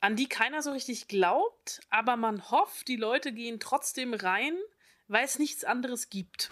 an 0.00 0.16
die 0.16 0.26
keiner 0.28 0.62
so 0.62 0.72
richtig 0.72 1.06
glaubt, 1.06 1.78
aber 1.90 2.16
man 2.16 2.50
hofft, 2.50 2.88
die 2.88 2.96
Leute 2.96 3.30
gehen 3.30 3.60
trotzdem 3.60 4.14
rein 4.14 4.58
weil 5.12 5.24
es 5.24 5.38
nichts 5.38 5.64
anderes 5.64 6.08
gibt. 6.08 6.50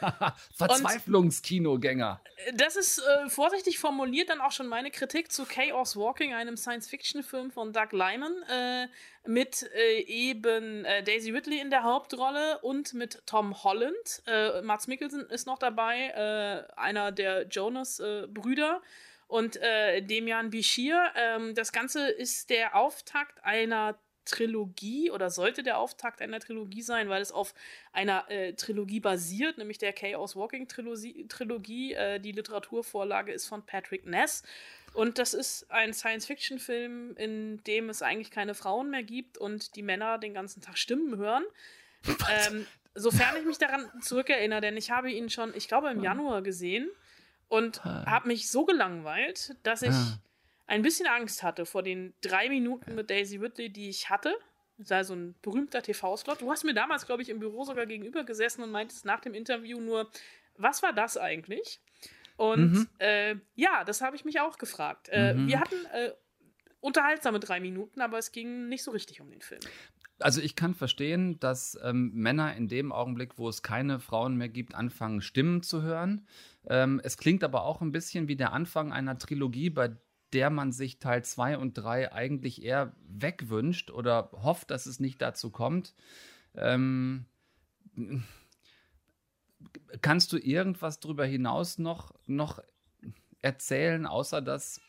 Verzweiflungskinogänger. 0.56 2.22
Das 2.54 2.76
ist 2.76 2.98
äh, 2.98 3.28
vorsichtig 3.28 3.78
formuliert 3.78 4.30
dann 4.30 4.40
auch 4.40 4.52
schon 4.52 4.66
meine 4.66 4.90
Kritik 4.90 5.30
zu 5.30 5.44
Chaos 5.44 5.94
Walking, 5.96 6.32
einem 6.32 6.56
Science-Fiction-Film 6.56 7.50
von 7.50 7.74
Doug 7.74 7.92
Lyman, 7.92 8.32
äh, 8.48 8.86
mit 9.26 9.70
äh, 9.74 10.00
eben 10.00 10.86
äh, 10.86 11.02
Daisy 11.02 11.30
Ridley 11.30 11.60
in 11.60 11.68
der 11.68 11.82
Hauptrolle 11.82 12.58
und 12.60 12.94
mit 12.94 13.22
Tom 13.26 13.62
Holland. 13.62 14.22
Äh, 14.26 14.62
Mats 14.62 14.86
Mikkelsen 14.86 15.28
ist 15.28 15.46
noch 15.46 15.58
dabei, 15.58 16.08
äh, 16.08 16.72
einer 16.80 17.12
der 17.12 17.46
Jonas-Brüder. 17.48 18.80
und 19.28 19.54
Demian 19.54 20.50
Bichir. 20.50 21.12
Ähm, 21.14 21.54
das 21.54 21.70
Ganze 21.70 22.08
ist 22.08 22.50
der 22.50 22.74
Auftakt 22.74 23.44
einer 23.44 23.96
Trilogie 24.24 25.10
oder 25.10 25.30
sollte 25.30 25.62
der 25.62 25.78
Auftakt 25.78 26.20
einer 26.20 26.40
Trilogie 26.40 26.82
sein, 26.82 27.08
weil 27.08 27.22
es 27.22 27.32
auf 27.32 27.54
einer 27.92 28.30
äh, 28.30 28.52
Trilogie 28.54 29.00
basiert, 29.00 29.58
nämlich 29.58 29.78
der 29.78 29.92
Chaos 29.92 30.36
Walking 30.36 30.68
Trilogie. 30.68 31.26
Trilogie. 31.28 31.94
Äh, 31.94 32.20
die 32.20 32.32
Literaturvorlage 32.32 33.32
ist 33.32 33.46
von 33.46 33.64
Patrick 33.64 34.06
Ness. 34.06 34.42
Und 34.92 35.18
das 35.18 35.34
ist 35.34 35.70
ein 35.70 35.92
Science-Fiction-Film, 35.92 37.16
in 37.16 37.62
dem 37.64 37.88
es 37.90 38.02
eigentlich 38.02 38.30
keine 38.30 38.54
Frauen 38.54 38.90
mehr 38.90 39.04
gibt 39.04 39.38
und 39.38 39.76
die 39.76 39.82
Männer 39.82 40.18
den 40.18 40.34
ganzen 40.34 40.60
Tag 40.60 40.78
Stimmen 40.78 41.16
hören. 41.16 41.44
Ähm, 42.30 42.66
sofern 42.94 43.36
ich 43.38 43.44
mich 43.44 43.58
daran 43.58 43.90
zurückerinnere, 44.00 44.62
denn 44.62 44.76
ich 44.78 44.90
habe 44.90 45.10
ihn 45.10 45.28
schon, 45.28 45.54
ich 45.54 45.68
glaube, 45.68 45.90
im 45.90 46.02
Januar 46.02 46.40
gesehen 46.40 46.88
und 47.48 47.84
ah. 47.84 48.06
habe 48.06 48.28
mich 48.28 48.50
so 48.50 48.64
gelangweilt, 48.64 49.54
dass 49.64 49.82
ich 49.82 49.90
ah. 49.90 50.18
Ein 50.70 50.82
bisschen 50.82 51.08
Angst 51.08 51.42
hatte 51.42 51.66
vor 51.66 51.82
den 51.82 52.14
drei 52.20 52.48
Minuten 52.48 52.94
mit 52.94 53.10
Daisy 53.10 53.36
Ridley, 53.38 53.70
die 53.70 53.88
ich 53.88 54.08
hatte. 54.08 54.32
Das 54.78 54.90
war 54.90 55.04
so 55.04 55.14
ein 55.14 55.34
berühmter 55.42 55.82
TV-Slot. 55.82 56.40
Du 56.40 56.50
hast 56.50 56.64
mir 56.64 56.74
damals, 56.74 57.06
glaube 57.06 57.22
ich, 57.22 57.28
im 57.28 57.40
Büro 57.40 57.64
sogar 57.64 57.86
gegenüber 57.86 58.22
gesessen 58.22 58.62
und 58.62 58.70
meintest 58.70 59.04
nach 59.04 59.20
dem 59.20 59.34
Interview 59.34 59.80
nur, 59.80 60.08
was 60.56 60.82
war 60.82 60.92
das 60.92 61.16
eigentlich? 61.16 61.80
Und 62.36 62.72
mhm. 62.72 62.88
äh, 62.98 63.34
ja, 63.56 63.82
das 63.84 64.00
habe 64.00 64.14
ich 64.14 64.24
mich 64.24 64.38
auch 64.40 64.58
gefragt. 64.58 65.08
Äh, 65.10 65.34
mhm. 65.34 65.48
Wir 65.48 65.60
hatten 65.60 65.74
äh, 65.92 66.12
unterhaltsame 66.78 67.40
drei 67.40 67.58
Minuten, 67.58 68.00
aber 68.00 68.18
es 68.18 68.30
ging 68.30 68.68
nicht 68.68 68.84
so 68.84 68.92
richtig 68.92 69.20
um 69.20 69.28
den 69.28 69.40
Film. 69.40 69.60
Also 70.20 70.40
ich 70.40 70.54
kann 70.54 70.74
verstehen, 70.74 71.40
dass 71.40 71.76
ähm, 71.82 72.12
Männer 72.14 72.54
in 72.54 72.68
dem 72.68 72.92
Augenblick, 72.92 73.38
wo 73.38 73.48
es 73.48 73.62
keine 73.62 73.98
Frauen 73.98 74.36
mehr 74.36 74.48
gibt, 74.48 74.76
anfangen, 74.76 75.20
Stimmen 75.20 75.62
zu 75.62 75.82
hören. 75.82 76.28
Ähm, 76.68 77.00
es 77.02 77.16
klingt 77.16 77.42
aber 77.42 77.64
auch 77.64 77.80
ein 77.80 77.90
bisschen 77.90 78.28
wie 78.28 78.36
der 78.36 78.52
Anfang 78.52 78.92
einer 78.92 79.18
Trilogie, 79.18 79.70
bei 79.70 79.96
der 80.32 80.50
man 80.50 80.72
sich 80.72 80.98
Teil 80.98 81.24
2 81.24 81.58
und 81.58 81.74
3 81.74 82.12
eigentlich 82.12 82.62
eher 82.62 82.94
wegwünscht 83.08 83.90
oder 83.90 84.30
hofft, 84.32 84.70
dass 84.70 84.86
es 84.86 85.00
nicht 85.00 85.20
dazu 85.20 85.50
kommt. 85.50 85.94
Ähm, 86.54 87.26
kannst 90.00 90.32
du 90.32 90.38
irgendwas 90.38 91.00
darüber 91.00 91.24
hinaus 91.24 91.78
noch, 91.78 92.14
noch 92.26 92.62
erzählen, 93.42 94.06
außer 94.06 94.40
dass 94.42 94.80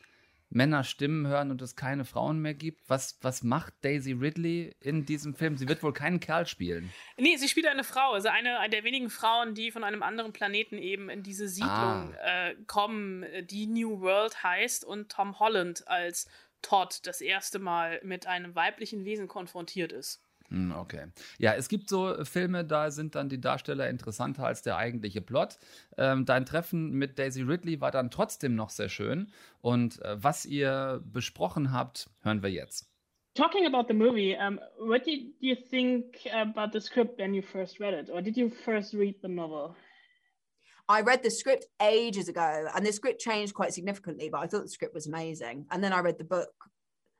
Männer 0.51 0.83
Stimmen 0.83 1.27
hören 1.27 1.49
und 1.49 1.61
es 1.61 1.75
keine 1.75 2.03
Frauen 2.03 2.39
mehr 2.39 2.53
gibt. 2.53 2.89
Was, 2.89 3.17
was 3.21 3.41
macht 3.41 3.73
Daisy 3.83 4.11
Ridley 4.11 4.75
in 4.81 5.05
diesem 5.05 5.33
Film? 5.33 5.57
Sie 5.57 5.67
wird 5.67 5.81
wohl 5.81 5.93
keinen 5.93 6.19
Kerl 6.19 6.45
spielen. 6.45 6.91
Nee, 7.17 7.37
sie 7.37 7.47
spielt 7.47 7.67
eine 7.67 7.85
Frau, 7.85 8.11
also 8.11 8.27
eine, 8.27 8.59
eine 8.59 8.69
der 8.69 8.83
wenigen 8.83 9.09
Frauen, 9.09 9.55
die 9.55 9.71
von 9.71 9.83
einem 9.83 10.03
anderen 10.03 10.33
Planeten 10.33 10.77
eben 10.77 11.09
in 11.09 11.23
diese 11.23 11.47
Siedlung 11.47 11.71
ah. 11.71 12.49
äh, 12.49 12.55
kommen, 12.67 13.25
die 13.47 13.65
New 13.65 14.01
World 14.01 14.43
heißt 14.43 14.83
und 14.83 15.09
Tom 15.09 15.39
Holland 15.39 15.87
als 15.87 16.27
Todd 16.61 16.99
das 17.07 17.21
erste 17.21 17.59
Mal 17.59 18.01
mit 18.03 18.27
einem 18.27 18.53
weiblichen 18.53 19.05
Wesen 19.05 19.27
konfrontiert 19.27 19.93
ist. 19.93 20.21
Hm, 20.51 20.73
okay. 20.73 21.07
Ja, 21.39 21.53
es 21.53 21.69
gibt 21.69 21.87
so 21.89 22.25
Filme, 22.25 22.65
da 22.65 22.91
sind 22.91 23.15
dann 23.15 23.29
die 23.29 23.39
Darsteller 23.39 23.89
interessanter 23.89 24.45
als 24.45 24.61
der 24.61 24.75
eigentliche 24.75 25.21
Plot. 25.21 25.57
Ähm, 25.97 26.25
dein 26.25 26.45
Treffen 26.45 26.91
mit 26.91 27.17
Daisy 27.17 27.41
Ridley 27.41 27.79
war 27.79 27.91
dann 27.91 28.11
trotzdem 28.11 28.55
noch 28.55 28.69
sehr 28.69 28.89
schön. 28.89 29.31
Und 29.61 30.01
äh, 30.01 30.21
was 30.21 30.45
ihr 30.45 31.01
besprochen 31.05 31.71
habt, 31.71 32.09
hören 32.21 32.43
wir 32.43 32.51
jetzt. 32.51 32.89
Talking 33.33 33.65
about 33.65 33.87
the 33.87 33.93
movie, 33.93 34.35
um, 34.35 34.59
what 34.77 35.05
did 35.05 35.33
you 35.39 35.55
think 35.55 36.17
about 36.33 36.77
the 36.77 36.81
script 36.81 37.17
when 37.17 37.33
you 37.33 37.41
first 37.41 37.79
read 37.79 37.93
it? 37.93 38.09
Or 38.09 38.21
did 38.21 38.35
you 38.35 38.49
first 38.49 38.93
read 38.93 39.15
the 39.21 39.29
novel? 39.29 39.73
I 40.89 40.99
read 41.01 41.23
the 41.23 41.31
script 41.31 41.65
ages 41.81 42.27
ago, 42.27 42.67
and 42.75 42.85
the 42.85 42.91
script 42.91 43.21
changed 43.21 43.53
quite 43.53 43.73
significantly, 43.73 44.27
but 44.29 44.41
I 44.41 44.47
thought 44.47 44.63
the 44.63 44.69
script 44.69 44.93
was 44.93 45.07
amazing. 45.07 45.65
And 45.71 45.81
then 45.81 45.93
I 45.93 46.01
read 46.01 46.17
the 46.17 46.25
book, 46.25 46.49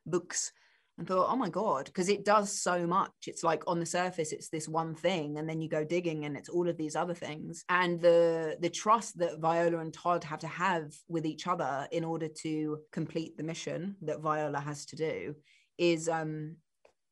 books, 0.06 0.52
and 1.01 1.07
thought, 1.07 1.31
oh 1.31 1.35
my 1.35 1.49
God, 1.49 1.85
because 1.85 2.09
it 2.09 2.23
does 2.23 2.61
so 2.61 2.85
much. 2.85 3.11
It's 3.25 3.43
like 3.43 3.63
on 3.65 3.79
the 3.79 3.87
surface, 3.87 4.31
it's 4.31 4.49
this 4.49 4.67
one 4.67 4.93
thing, 4.93 5.39
and 5.39 5.49
then 5.49 5.59
you 5.59 5.67
go 5.67 5.83
digging 5.83 6.25
and 6.25 6.37
it's 6.37 6.47
all 6.47 6.69
of 6.69 6.77
these 6.77 6.95
other 6.95 7.15
things. 7.15 7.65
And 7.69 7.99
the 7.99 8.55
the 8.59 8.69
trust 8.69 9.17
that 9.17 9.39
Viola 9.39 9.79
and 9.79 9.91
Todd 9.91 10.23
have 10.25 10.41
to 10.41 10.47
have 10.47 10.93
with 11.09 11.25
each 11.25 11.47
other 11.47 11.87
in 11.91 12.03
order 12.03 12.27
to 12.43 12.81
complete 12.91 13.35
the 13.35 13.41
mission 13.41 13.95
that 14.03 14.21
Viola 14.21 14.59
has 14.59 14.85
to 14.87 14.95
do 14.95 15.35
is 15.79 16.07
um 16.07 16.57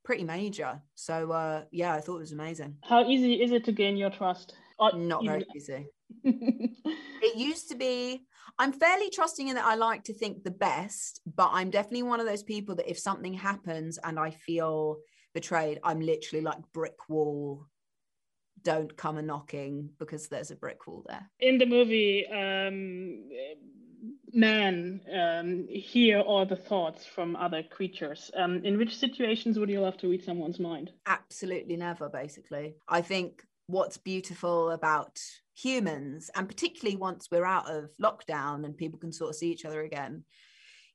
pretty 0.06 0.24
major. 0.24 0.80
So 0.94 1.32
uh 1.32 1.64
yeah, 1.72 1.96
I 1.96 2.02
thought 2.02 2.18
it 2.18 2.28
was 2.30 2.32
amazing. 2.32 2.76
How 2.84 3.10
easy 3.10 3.42
is 3.42 3.52
it 3.52 3.66
to 3.66 3.72
gain 3.72 3.98
your 3.98 4.12
trust? 4.12 4.54
Or 4.78 4.94
Not 4.94 5.26
very 5.26 5.48
easy. 5.56 5.88
it 6.24 7.36
used 7.36 7.70
to 7.70 7.76
be 7.76 8.22
I'm 8.60 8.74
fairly 8.74 9.10
trusting 9.10 9.48
in 9.48 9.56
that 9.56 9.66
I 9.66 9.76
like 9.76 10.04
to 10.04 10.14
think 10.14 10.44
the 10.44 10.52
best, 10.52 11.22
but 11.26 11.50
I'm 11.54 11.70
definitely 11.70 12.04
one 12.04 12.20
of 12.20 12.26
those 12.26 12.44
people 12.44 12.76
that 12.76 12.90
if 12.90 13.00
something 13.00 13.34
happens 13.34 13.98
and 14.04 14.20
I 14.20 14.32
feel 14.32 14.98
betrayed, 15.34 15.80
I'm 15.82 16.02
literally 16.02 16.44
like 16.44 16.60
brick 16.74 17.08
wall. 17.08 17.66
Don't 18.62 18.96
come 18.98 19.18
a 19.18 19.22
knocking 19.22 19.92
because 19.98 20.28
there's 20.28 20.52
a 20.52 20.58
brick 20.58 20.86
wall 20.86 21.06
there. 21.08 21.30
In 21.40 21.58
the 21.58 21.66
movie, 21.66 22.28
um, 22.28 23.30
men 24.34 25.00
um, 25.18 25.66
hear 25.70 26.20
all 26.20 26.46
the 26.46 26.58
thoughts 26.58 27.06
from 27.06 27.38
other 27.38 27.64
creatures. 27.64 28.30
Um, 28.36 28.66
in 28.66 28.78
which 28.78 28.98
situations 28.98 29.58
would 29.58 29.70
you 29.70 29.80
love 29.80 29.96
to 30.00 30.10
read 30.10 30.26
someone's 30.26 30.60
mind? 30.60 30.92
Absolutely 31.06 31.78
never, 31.78 32.10
basically. 32.10 32.76
I 32.90 33.02
think 33.02 33.42
what's 33.68 33.98
beautiful 33.98 34.72
about 34.72 35.22
humans, 35.62 36.30
and 36.36 36.48
particularly 36.48 36.98
once 36.98 37.28
we're 37.32 37.46
out 37.46 37.70
of 37.70 37.92
lockdown 38.02 38.66
and 38.66 38.78
people 38.78 39.00
can 39.00 39.12
sort 39.12 39.30
of 39.30 39.36
see 39.36 39.52
each 39.52 39.66
other 39.66 39.82
again, 39.82 40.24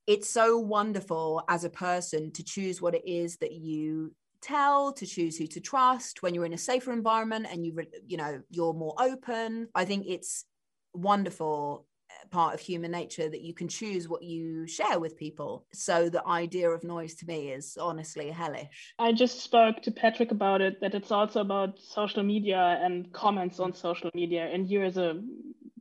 it's 0.07 0.29
so 0.29 0.59
wonderful 0.59 1.43
as 1.49 1.65
a 1.65 1.71
person 1.71 2.31
to 2.33 2.43
choose 2.43 2.81
what 2.81 2.95
it 2.95 3.07
is 3.07 3.37
that 3.39 3.53
you 3.53 4.15
tell 4.43 4.93
to 4.93 5.07
choose 5.07 5.37
who 5.37 5.47
to 5.47 5.61
trust. 5.61 6.23
When 6.23 6.35
you're 6.35 6.45
in 6.45 6.53
a 6.53 6.59
safer 6.59 6.93
environment 6.93 7.47
and 7.51 7.65
you 7.65 7.77
you 8.07 8.17
know 8.17 8.43
you're 8.51 8.75
more 8.75 8.95
open 8.99 9.69
i 9.75 9.85
think 9.85 10.05
it's 10.07 10.45
wonderful 10.93 11.87
part 12.31 12.55
of 12.55 12.61
human 12.61 12.91
nature 12.91 13.29
that 13.29 13.43
you 13.43 13.55
can 13.55 13.69
choose 13.69 14.09
what 14.09 14.23
you 14.23 14.67
share 14.67 14.99
with 14.99 15.17
people. 15.17 15.67
So 15.73 16.09
the 16.09 16.27
idea 16.27 16.71
of 16.71 16.85
noise 16.85 17.15
to 17.17 17.27
me 17.27 17.51
is 17.51 17.77
honestly 17.81 18.31
hellish. 18.31 18.95
I 18.99 19.13
just 19.13 19.41
spoke 19.41 19.83
to 19.83 19.91
Patrick 19.91 20.31
about 20.31 20.61
it, 20.61 20.81
that 20.81 20.95
it's 20.95 21.11
also 21.11 21.41
about 21.41 21.79
social 21.79 22.23
media 22.23 22.81
and 22.83 23.13
comments 23.13 23.61
on 23.61 23.75
social 23.75 24.11
media. 24.15 24.49
And 24.53 24.69
you 24.69 24.83
as 24.83 24.97
a 24.97 25.21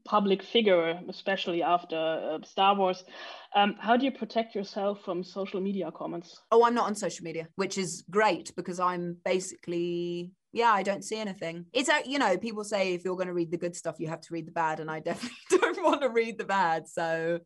public 0.06 0.44
figure, 0.44 1.00
especially 1.10 1.64
after 1.64 1.96
uh, 1.96 2.46
Star 2.46 2.76
Wars, 2.76 3.04
um, 3.56 3.76
how 3.80 3.96
do 3.96 4.06
you 4.06 4.12
protect 4.12 4.56
yourself 4.56 5.02
from 5.04 5.24
social 5.24 5.62
media 5.62 5.92
comments? 5.92 6.42
Oh, 6.52 6.66
I'm 6.66 6.74
not 6.74 6.88
on 6.88 6.96
social 6.96 7.24
media, 7.24 7.48
which 7.56 7.78
is 7.78 8.04
great 8.10 8.54
because 8.56 8.80
I'm 8.80 9.18
basically 9.24 10.34
yeah, 10.56 10.72
I 10.72 10.84
don't 10.84 11.04
see 11.04 11.18
anything. 11.18 11.66
It's 11.74 11.90
a, 11.90 12.02
you 12.06 12.20
know, 12.20 12.38
people 12.38 12.64
say 12.64 12.94
if 12.94 13.04
you're 13.04 13.16
going 13.16 13.28
to 13.28 13.34
read 13.34 13.50
the 13.50 13.58
good 13.58 13.76
stuff, 13.76 13.96
you 14.00 14.08
have 14.08 14.22
to 14.22 14.34
read 14.34 14.46
the 14.48 14.52
bad, 14.52 14.80
and 14.80 14.90
I 14.90 15.00
definitely 15.00 15.36
want 15.84 16.02
to 16.02 16.10
read 16.10 16.38
the 16.38 16.46
bad. 16.46 16.88
So, 16.88 17.40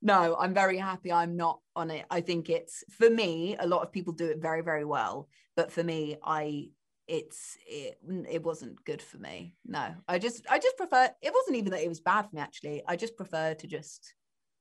no, 0.00 0.36
I'm 0.38 0.54
very 0.54 0.78
happy 0.78 1.12
I'm 1.12 1.36
not 1.36 1.60
on 1.74 1.90
it. 1.90 2.06
I 2.10 2.20
think 2.20 2.50
it's 2.50 2.84
for 2.90 3.10
me. 3.10 3.56
A 3.58 3.66
lot 3.66 3.82
of 3.82 3.92
people 3.92 4.12
do 4.12 4.26
it 4.26 4.38
very, 4.40 4.62
very 4.62 4.84
well, 4.84 5.28
but 5.56 5.72
for 5.72 5.82
me, 5.82 6.16
I 6.22 6.68
it's 7.08 7.56
it, 7.66 7.98
it 8.28 8.42
wasn't 8.42 8.84
good 8.84 9.00
for 9.00 9.18
me. 9.18 9.54
No, 9.66 9.94
I 10.06 10.18
just 10.18 10.46
I 10.48 10.58
just 10.58 10.76
prefer. 10.76 11.08
It 11.22 11.32
wasn't 11.34 11.56
even 11.56 11.72
that 11.72 11.82
it 11.82 11.88
was 11.88 12.00
bad 12.00 12.22
for 12.22 12.36
me. 12.36 12.42
Actually, 12.42 12.82
I 12.86 12.96
just 12.96 13.16
prefer 13.16 13.54
to 13.54 13.66
just 13.66 14.14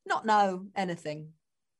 not 0.06 0.26
know 0.26 0.66
anything 0.76 1.30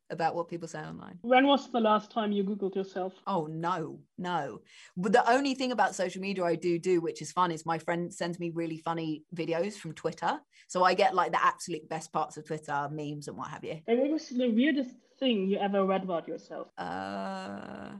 about 0.10 0.36
what 0.36 0.48
people 0.48 0.68
say 0.68 0.80
online. 0.80 1.20
When 1.22 1.48
was 1.48 1.72
the 1.72 1.80
last 1.80 2.12
time 2.12 2.32
you 2.32 2.44
Googled 2.44 2.76
yourself? 2.76 3.14
Oh, 3.26 3.48
no, 3.48 4.00
no. 4.18 4.62
But 4.96 5.12
the 5.12 5.30
only 5.30 5.54
thing 5.54 5.72
about 5.72 5.96
social 5.96 6.22
media 6.22 6.44
I 6.44 6.56
do 6.56 6.80
do, 6.80 7.02
which 7.02 7.22
is 7.22 7.32
fun, 7.32 7.52
is 7.52 7.66
my 7.66 7.78
friend 7.78 8.14
sends 8.14 8.40
me 8.40 8.50
really 8.50 8.78
funny 8.78 9.24
videos 9.36 9.74
from 9.74 9.94
Twitter. 9.94 10.40
So 10.68 10.84
I 10.84 10.94
get 10.94 11.16
like 11.16 11.32
the 11.32 11.44
absolute 11.44 11.88
best 11.90 12.14
parts 12.14 12.38
of 12.38 12.46
Twitter, 12.46 12.88
memes 12.92 13.28
and 13.28 13.38
what 13.38 13.50
have 13.50 13.64
you. 13.64 13.80
And 13.88 14.00
what 14.00 14.12
was 14.12 14.30
the 14.30 14.50
weirdest 14.50 14.96
thing 15.20 15.48
you 15.48 15.58
ever 15.58 15.86
read 15.86 16.04
about 16.04 16.28
yourself? 16.28 16.68
Uh, 16.78 17.92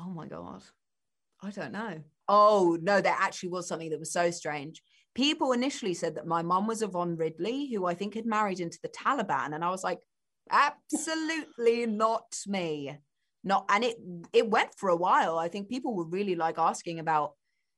oh 0.00 0.10
my 0.10 0.26
God. 0.26 0.62
I 1.42 1.50
don't 1.50 1.72
know. 1.72 2.02
Oh, 2.26 2.78
no, 2.82 3.00
there 3.00 3.16
actually 3.16 3.50
was 3.50 3.68
something 3.68 3.90
that 3.90 4.00
was 4.00 4.12
so 4.12 4.30
strange. 4.30 4.82
People 5.14 5.52
initially 5.52 5.94
said 5.94 6.16
that 6.16 6.26
my 6.26 6.42
mum 6.42 6.66
was 6.66 6.82
Yvonne 6.82 7.16
Ridley, 7.16 7.72
who 7.72 7.86
I 7.86 7.94
think 7.94 8.14
had 8.14 8.26
married 8.26 8.60
into 8.60 8.78
the 8.82 8.88
Taliban. 8.88 9.54
And 9.54 9.64
I 9.64 9.70
was 9.70 9.82
like, 9.82 9.98
absolutely 10.50 11.86
not 11.86 12.36
me. 12.46 12.98
Not 13.44 13.66
and 13.68 13.84
it 13.84 13.96
it 14.32 14.50
went 14.50 14.74
for 14.76 14.88
a 14.88 14.96
while. 14.96 15.38
I 15.38 15.48
think 15.48 15.68
people 15.68 15.94
were 15.94 16.04
really 16.04 16.34
like 16.34 16.58
asking 16.58 16.98
about 16.98 17.34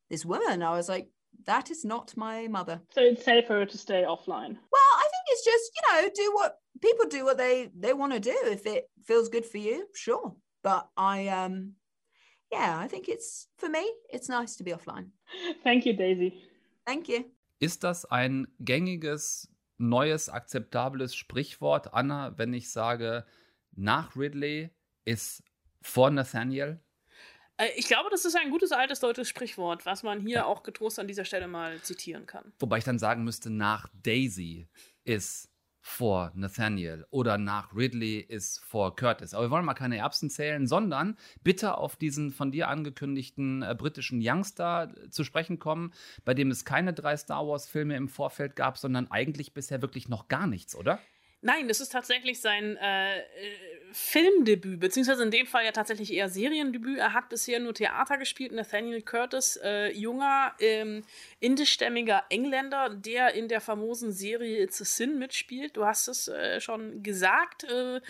this 0.08 0.24
woman. 0.24 0.62
I 0.62 0.70
was 0.70 0.88
like 0.88 1.08
that 1.46 1.70
is 1.70 1.84
not 1.84 2.16
my 2.16 2.48
mother. 2.48 2.80
So 2.92 3.02
it's 3.02 3.24
safer 3.24 3.64
to 3.66 3.78
stay 3.78 4.04
offline. 4.06 4.56
Well 4.74 4.92
i 5.02 5.06
think 5.12 5.24
it's 5.28 5.44
just 5.44 5.70
you 5.76 5.82
know 6.02 6.10
do 6.14 6.32
what 6.34 6.56
people 6.80 7.06
do 7.06 7.24
what 7.24 7.38
they 7.38 7.70
they 7.78 7.92
want 7.92 8.12
to 8.12 8.20
do. 8.20 8.36
If 8.44 8.66
it 8.66 8.88
feels 9.04 9.28
good 9.28 9.44
for 9.44 9.58
you 9.58 9.86
sure. 9.94 10.34
But 10.62 10.88
i 10.96 11.28
um 11.28 11.72
yeah 12.52 12.78
i 12.78 12.88
think 12.88 13.08
it's 13.08 13.48
for 13.58 13.68
me 13.68 13.88
it's 14.10 14.28
nice 14.28 14.56
to 14.56 14.64
be 14.64 14.72
offline. 14.72 15.10
Thank 15.64 15.86
you 15.86 15.92
daisy. 15.92 16.42
Thank 16.86 17.08
you. 17.08 17.24
Ist 17.60 17.84
das 17.84 18.06
ein 18.06 18.46
gängiges 18.60 19.49
neues, 19.80 20.28
akzeptables 20.28 21.14
Sprichwort, 21.14 21.94
Anna, 21.94 22.36
wenn 22.38 22.52
ich 22.54 22.70
sage, 22.70 23.24
nach 23.72 24.16
Ridley 24.16 24.70
ist 25.04 25.42
vor 25.82 26.10
Nathaniel? 26.10 26.80
Äh, 27.56 27.68
ich 27.76 27.86
glaube, 27.86 28.08
das 28.10 28.24
ist 28.24 28.36
ein 28.36 28.50
gutes 28.50 28.72
altes 28.72 29.00
deutsches 29.00 29.28
Sprichwort, 29.28 29.86
was 29.86 30.02
man 30.02 30.20
hier 30.20 30.36
ja. 30.36 30.44
auch 30.44 30.62
getrost 30.62 30.98
an 30.98 31.08
dieser 31.08 31.24
Stelle 31.24 31.48
mal 31.48 31.80
zitieren 31.82 32.26
kann. 32.26 32.52
Wobei 32.58 32.78
ich 32.78 32.84
dann 32.84 32.98
sagen 32.98 33.24
müsste, 33.24 33.50
nach 33.50 33.88
Daisy 34.02 34.68
ist 35.04 35.49
vor 35.80 36.32
Nathaniel 36.34 37.06
oder 37.10 37.38
nach 37.38 37.74
Ridley 37.74 38.18
ist 38.20 38.62
vor 38.64 38.94
Curtis. 38.96 39.34
Aber 39.34 39.46
wir 39.46 39.50
wollen 39.50 39.64
mal 39.64 39.74
keine 39.74 39.96
Erbsen 39.96 40.30
zählen, 40.30 40.66
sondern 40.66 41.16
bitte 41.42 41.78
auf 41.78 41.96
diesen 41.96 42.32
von 42.32 42.52
dir 42.52 42.68
angekündigten 42.68 43.62
äh, 43.62 43.74
britischen 43.76 44.20
Youngster 44.22 44.92
äh, 44.94 45.10
zu 45.10 45.24
sprechen 45.24 45.58
kommen, 45.58 45.92
bei 46.24 46.34
dem 46.34 46.50
es 46.50 46.64
keine 46.64 46.92
drei 46.92 47.16
Star 47.16 47.46
Wars-Filme 47.46 47.96
im 47.96 48.08
Vorfeld 48.08 48.56
gab, 48.56 48.76
sondern 48.78 49.10
eigentlich 49.10 49.54
bisher 49.54 49.80
wirklich 49.82 50.08
noch 50.08 50.28
gar 50.28 50.46
nichts, 50.46 50.74
oder? 50.74 51.00
Nein, 51.42 51.68
das 51.68 51.80
ist 51.80 51.90
tatsächlich 51.90 52.40
sein 52.40 52.76
äh, 52.76 53.20
Filmdebüt, 53.92 54.80
beziehungsweise 54.80 55.22
in 55.22 55.30
dem 55.30 55.46
Fall 55.46 55.64
ja 55.64 55.72
tatsächlich 55.72 56.12
eher 56.12 56.28
Seriendebüt. 56.28 56.98
Er 56.98 57.12
hat 57.12 57.28
bisher 57.28 57.60
nur 57.60 57.74
Theater 57.74 58.18
gespielt. 58.18 58.52
Nathaniel 58.52 59.02
Curtis, 59.02 59.58
äh, 59.62 59.92
junger, 59.92 60.54
ähm, 60.60 61.02
indischstämmiger 61.40 62.24
Engländer, 62.28 62.90
der 62.90 63.34
in 63.34 63.48
der 63.48 63.60
famosen 63.60 64.12
Serie 64.12 64.62
It's 64.62 64.80
a 64.80 64.84
Sin 64.84 65.18
mitspielt. 65.18 65.76
Du 65.76 65.84
hast 65.84 66.08
es 66.08 66.28
äh, 66.28 66.60
schon 66.60 67.02
gesagt. 67.02 67.64
Äh, 67.64 68.00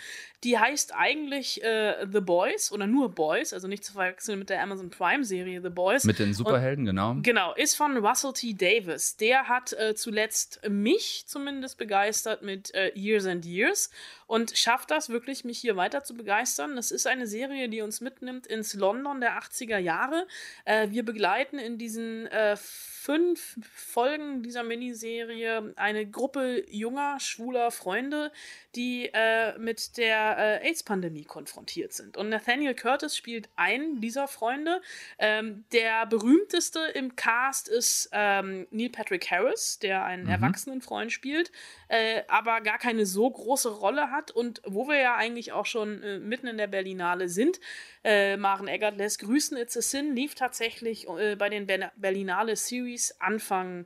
die 0.43 0.57
heißt 0.57 0.93
eigentlich 0.95 1.63
äh, 1.63 2.07
The 2.11 2.19
Boys 2.19 2.71
oder 2.71 2.87
nur 2.87 3.09
Boys, 3.09 3.53
also 3.53 3.67
nicht 3.67 3.83
zu 3.83 3.93
verwechseln 3.93 4.39
mit 4.39 4.49
der 4.49 4.61
Amazon 4.61 4.89
Prime-Serie 4.89 5.61
The 5.61 5.69
Boys. 5.69 6.03
Mit 6.03 6.17
den 6.17 6.33
Superhelden, 6.33 6.87
Und, 6.87 6.95
genau. 6.95 7.15
Genau, 7.21 7.53
ist 7.53 7.75
von 7.75 7.95
Russell 7.97 8.33
T. 8.33 8.53
Davis. 8.53 9.17
Der 9.17 9.47
hat 9.47 9.73
äh, 9.73 9.93
zuletzt 9.93 10.59
mich 10.67 11.25
zumindest 11.27 11.77
begeistert 11.77 12.41
mit 12.41 12.73
äh, 12.73 12.91
Years 12.95 13.25
and 13.27 13.45
Years 13.45 13.91
und 14.25 14.57
schafft 14.57 14.89
das 14.89 15.09
wirklich, 15.09 15.45
mich 15.45 15.59
hier 15.59 15.70
weiter 15.75 16.03
zu 16.03 16.13
begeistern. 16.13 16.75
Das 16.75 16.91
ist 16.91 17.07
eine 17.07 17.27
Serie, 17.27 17.69
die 17.69 17.81
uns 17.81 18.01
mitnimmt 18.01 18.47
ins 18.47 18.73
London 18.73 19.21
der 19.21 19.39
80er 19.39 19.77
Jahre. 19.77 20.27
Äh, 20.65 20.89
wir 20.89 21.03
begleiten 21.03 21.59
in 21.59 21.77
diesen 21.77 22.27
äh, 22.27 22.55
fünf 23.01 23.57
Folgen 23.73 24.43
dieser 24.43 24.61
Miniserie 24.61 25.73
eine 25.75 26.05
Gruppe 26.05 26.63
junger, 26.69 27.19
schwuler 27.19 27.71
Freunde, 27.71 28.31
die 28.75 29.09
äh, 29.11 29.57
mit 29.57 29.97
der 29.97 30.37
äh, 30.61 30.67
AIDS-Pandemie 30.67 31.23
konfrontiert 31.23 31.93
sind. 31.93 32.15
Und 32.15 32.29
Nathaniel 32.29 32.75
Curtis 32.75 33.17
spielt 33.17 33.49
einen 33.55 34.01
dieser 34.01 34.27
Freunde. 34.27 34.81
Ähm, 35.17 35.65
der 35.71 36.05
berühmteste 36.05 36.79
im 36.93 37.15
Cast 37.15 37.69
ist 37.69 38.09
ähm, 38.11 38.67
Neil 38.69 38.89
Patrick 38.89 39.31
Harris, 39.31 39.79
der 39.79 40.03
einen 40.03 40.25
mhm. 40.25 40.29
erwachsenen 40.29 40.81
Freund 40.81 41.11
spielt, 41.11 41.51
äh, 41.87 42.21
aber 42.27 42.61
gar 42.61 42.77
keine 42.77 43.07
so 43.07 43.27
große 43.27 43.69
Rolle 43.69 44.11
hat. 44.11 44.29
Und 44.29 44.61
wo 44.63 44.87
wir 44.87 44.99
ja 44.99 45.15
eigentlich 45.15 45.53
auch 45.53 45.60
schon 45.65 46.01
äh, 46.03 46.19
mitten 46.19 46.47
in 46.47 46.57
der 46.57 46.67
Berlinale 46.67 47.29
sind, 47.29 47.59
äh, 48.03 48.37
Maren 48.37 48.67
Eggert 48.67 48.97
lässt 48.97 49.19
grüßen, 49.19 49.57
It's 49.57 49.77
a 49.77 49.81
Sin 49.81 50.15
lief 50.15 50.35
tatsächlich 50.35 51.07
äh, 51.07 51.35
bei 51.35 51.49
den 51.49 51.67
Berlinale 51.95 52.55
Series 52.55 53.15
Anfang 53.19 53.85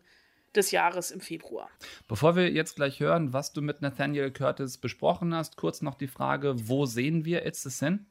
des 0.56 0.72
Jahres 0.72 1.12
im 1.12 1.22
Februar. 1.22 1.70
Bevor 2.08 2.36
wir 2.36 2.50
jetzt 2.52 2.76
gleich 2.76 3.00
hören, 3.00 3.34
was 3.34 3.54
du 3.54 3.62
mit 3.62 3.82
Nathaniel 3.82 4.32
Curtis 4.32 4.78
besprochen 4.78 5.34
hast, 5.36 5.58
kurz 5.58 5.82
noch 5.82 5.96
die 5.96 6.08
Frage, 6.08 6.56
wo 6.68 6.86
sehen 6.86 7.26
wir 7.26 7.46
It's 7.46 7.66
a 7.66 7.70
Sin? 7.70 8.06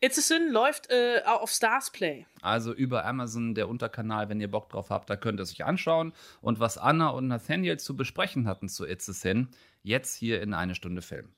It's 0.00 0.18
a 0.18 0.22
Sin 0.22 0.50
läuft 0.50 0.90
äh, 0.90 1.22
auf 1.24 1.50
Stars 1.50 1.90
Play. 1.90 2.26
Also 2.42 2.72
über 2.72 3.04
Amazon, 3.04 3.54
der 3.54 3.68
Unterkanal, 3.68 4.28
wenn 4.28 4.40
ihr 4.40 4.50
Bock 4.50 4.70
drauf 4.70 4.90
habt, 4.90 5.10
da 5.10 5.16
könnt 5.16 5.40
ihr 5.40 5.44
es 5.44 5.52
euch 5.52 5.64
anschauen. 5.64 6.12
Und 6.40 6.60
was 6.60 6.78
Anna 6.78 7.10
und 7.10 7.28
Nathaniel 7.28 7.78
zu 7.78 7.96
besprechen 7.96 8.48
hatten 8.48 8.68
zu 8.68 8.86
It's 8.86 9.08
a 9.08 9.12
Sin, 9.12 9.48
jetzt 9.82 10.16
hier 10.16 10.42
in 10.42 10.54
eine 10.54 10.74
Stunde 10.74 11.02
Film. 11.02 11.28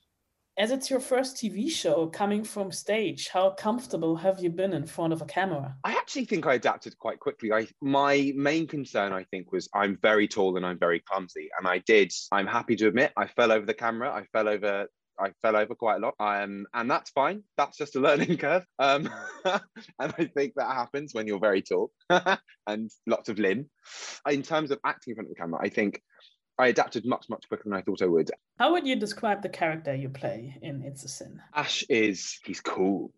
As 0.55 0.69
it's 0.69 0.87
your 0.87 0.99
first 0.99 1.35
TV 1.35 1.67
show 1.67 2.05
coming 2.05 2.43
from 2.43 2.71
stage, 2.71 3.27
how 3.29 3.49
comfortable 3.49 4.15
have 4.17 4.39
you 4.39 4.51
been 4.51 4.73
in 4.73 4.85
front 4.85 5.11
of 5.11 5.19
a 5.19 5.25
camera? 5.25 5.75
I 5.83 5.93
actually 5.93 6.25
think 6.25 6.45
I 6.45 6.53
adapted 6.53 6.95
quite 6.99 7.19
quickly. 7.19 7.51
I 7.51 7.67
my 7.81 8.31
main 8.35 8.67
concern, 8.67 9.13
I 9.13 9.23
think, 9.23 9.51
was 9.51 9.67
I'm 9.73 9.97
very 9.99 10.27
tall 10.27 10.55
and 10.55 10.63
I'm 10.63 10.77
very 10.77 10.99
clumsy, 10.99 11.49
and 11.57 11.67
I 11.67 11.79
did. 11.79 12.11
I'm 12.31 12.45
happy 12.45 12.75
to 12.75 12.87
admit 12.87 13.13
I 13.17 13.25
fell 13.25 13.51
over 13.51 13.65
the 13.65 13.73
camera. 13.73 14.11
I 14.11 14.25
fell 14.31 14.47
over. 14.47 14.85
I 15.19 15.31
fell 15.41 15.55
over 15.55 15.73
quite 15.73 15.95
a 15.95 15.99
lot, 15.99 16.13
um, 16.19 16.67
and 16.75 16.89
that's 16.89 17.09
fine. 17.09 17.41
That's 17.57 17.75
just 17.75 17.95
a 17.95 17.99
learning 18.07 18.37
curve, 18.37 18.65
um, 18.77 19.09
and 19.45 19.61
I 19.99 20.25
think 20.35 20.53
that 20.55 20.71
happens 20.71 21.15
when 21.15 21.25
you're 21.25 21.39
very 21.39 21.63
tall 21.63 21.91
and 22.67 22.91
lots 23.07 23.27
of 23.27 23.39
limb. 23.39 23.71
In 24.29 24.43
terms 24.43 24.69
of 24.69 24.79
acting 24.85 25.11
in 25.11 25.15
front 25.15 25.29
of 25.29 25.35
the 25.35 25.41
camera, 25.41 25.59
I 25.63 25.69
think 25.69 25.99
I 26.59 26.67
adapted 26.67 27.05
much, 27.05 27.29
much 27.29 27.47
quicker 27.47 27.63
than 27.65 27.73
I 27.73 27.81
thought 27.81 28.01
I 28.01 28.05
would. 28.05 28.29
How 28.59 28.71
would 28.73 28.85
you 28.85 28.95
describe 28.95 29.41
the 29.41 29.49
character 29.49 29.95
you 29.95 30.09
play 30.09 30.55
in 30.61 30.83
It's 30.83 31.03
a 31.03 31.07
Sin? 31.07 31.41
Ash 31.55 31.83
is, 31.89 32.39
he's 32.45 32.61
cool. 32.61 33.11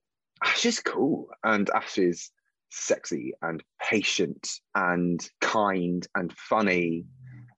Ash 0.44 0.66
is 0.66 0.80
cool. 0.80 1.28
And 1.44 1.70
Ash 1.72 1.98
is 1.98 2.32
sexy 2.70 3.34
and 3.42 3.62
patient 3.82 4.48
and 4.74 5.28
kind 5.42 6.08
and 6.16 6.32
funny 6.34 7.06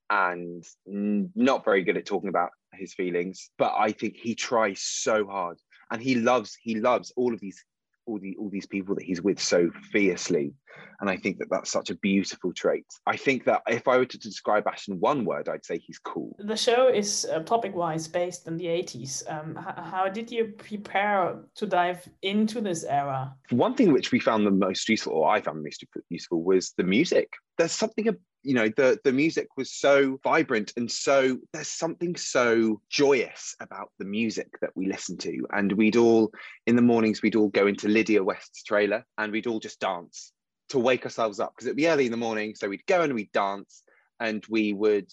and 0.09 0.63
not 0.85 1.65
very 1.65 1.83
good 1.83 1.97
at 1.97 2.05
talking 2.05 2.29
about 2.29 2.51
his 2.73 2.93
feelings. 2.93 3.51
But 3.57 3.73
I 3.77 3.91
think 3.91 4.15
he 4.15 4.35
tries 4.35 4.81
so 4.81 5.27
hard 5.27 5.59
and 5.91 6.01
he 6.01 6.15
loves, 6.15 6.57
he 6.59 6.75
loves 6.75 7.11
all 7.15 7.33
of 7.33 7.39
these 7.39 7.63
all 8.07 8.19
the 8.19 8.35
all 8.39 8.49
these 8.49 8.65
people 8.65 8.95
that 8.95 9.03
he's 9.03 9.21
with 9.21 9.39
so 9.39 9.69
fiercely. 9.91 10.53
And 10.99 11.09
i 11.09 11.17
think 11.17 11.37
that 11.39 11.49
that's 11.51 11.71
such 11.71 11.89
a 11.89 11.95
beautiful 11.95 12.53
trait. 12.53 12.85
I 13.05 13.17
think 13.17 13.43
that 13.45 13.61
if 13.67 13.87
i 13.87 13.97
were 13.97 14.05
to 14.05 14.17
describe 14.17 14.67
ash 14.67 14.87
in 14.87 14.99
one 14.99 15.25
word 15.25 15.49
i'd 15.49 15.65
say 15.65 15.77
he's 15.77 15.99
cool. 15.99 16.35
The 16.39 16.55
show 16.55 16.87
is 16.87 17.27
uh, 17.31 17.39
topic 17.39 17.75
wise 17.75 18.07
based 18.07 18.47
in 18.47 18.57
the 18.57 18.65
80s 18.65 19.13
um, 19.31 19.57
h- 19.59 19.83
how 19.93 20.09
did 20.09 20.31
you 20.31 20.45
prepare 20.57 21.35
to 21.55 21.65
dive 21.65 22.07
into 22.21 22.61
this 22.61 22.83
era? 22.83 23.35
One 23.51 23.75
thing 23.75 23.91
which 23.93 24.11
we 24.11 24.19
found 24.19 24.45
the 24.45 24.51
most 24.51 24.87
useful 24.89 25.13
or 25.13 25.29
i 25.29 25.41
found 25.41 25.59
the 25.59 25.63
most 25.63 25.83
useful 26.09 26.43
was 26.43 26.73
the 26.77 26.83
music. 26.83 27.29
There's 27.57 27.71
something 27.71 28.07
you 28.47 28.53
know 28.53 28.69
the 28.77 28.97
the 29.03 29.11
music 29.11 29.49
was 29.57 29.73
so 29.73 30.17
vibrant 30.23 30.71
and 30.77 30.89
so 30.89 31.37
there's 31.51 31.67
something 31.67 32.15
so 32.15 32.79
joyous 32.89 33.53
about 33.59 33.91
the 33.99 34.05
music 34.05 34.47
that 34.61 34.69
we 34.73 34.85
listen 34.85 35.17
to. 35.17 35.45
And 35.51 35.73
we'd 35.73 35.97
all 35.97 36.31
in 36.65 36.77
the 36.77 36.81
mornings 36.81 37.21
we'd 37.21 37.35
all 37.35 37.49
go 37.49 37.67
into 37.67 37.89
lydia 37.89 38.23
west's 38.23 38.63
trailer 38.63 39.05
and 39.17 39.33
we'd 39.33 39.47
all 39.47 39.59
just 39.59 39.81
dance 39.81 40.31
to 40.69 40.79
wake 40.79 41.03
ourselves 41.03 41.41
up. 41.41 41.51
Because 41.53 41.67
it'd 41.67 41.75
be 41.75 41.89
early 41.89 42.05
in 42.05 42.11
the 42.11 42.17
morning 42.17 42.55
so 42.55 42.69
we'd 42.69 42.85
go 42.85 43.01
and 43.01 43.13
we'd 43.13 43.33
dance 43.33 43.83
and 44.21 44.45
we 44.49 44.71
would 44.71 45.11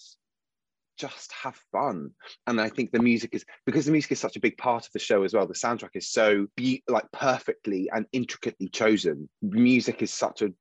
just 0.97 1.31
have 1.31 1.59
fun. 1.71 2.11
And 2.47 2.59
I 2.59 2.69
think 2.69 2.91
the 2.91 3.01
music 3.01 3.31
is 3.33 3.45
because 3.65 3.85
the 3.85 3.91
music 3.91 4.13
is 4.13 4.19
such 4.19 4.35
a 4.35 4.39
big 4.39 4.57
part 4.57 4.85
of 4.85 4.91
the 4.93 4.99
show 4.99 5.23
as 5.23 5.33
well. 5.33 5.47
The 5.47 5.53
soundtrack 5.53 5.95
is 5.95 6.09
so 6.09 6.47
be, 6.55 6.83
like 6.87 7.11
perfectly 7.11 7.89
and 7.93 8.05
intricately 8.11 8.69
chosen. 8.69 9.29
Music 9.41 10.01
is 10.01 10.13
such 10.13 10.41
a 10.41 10.53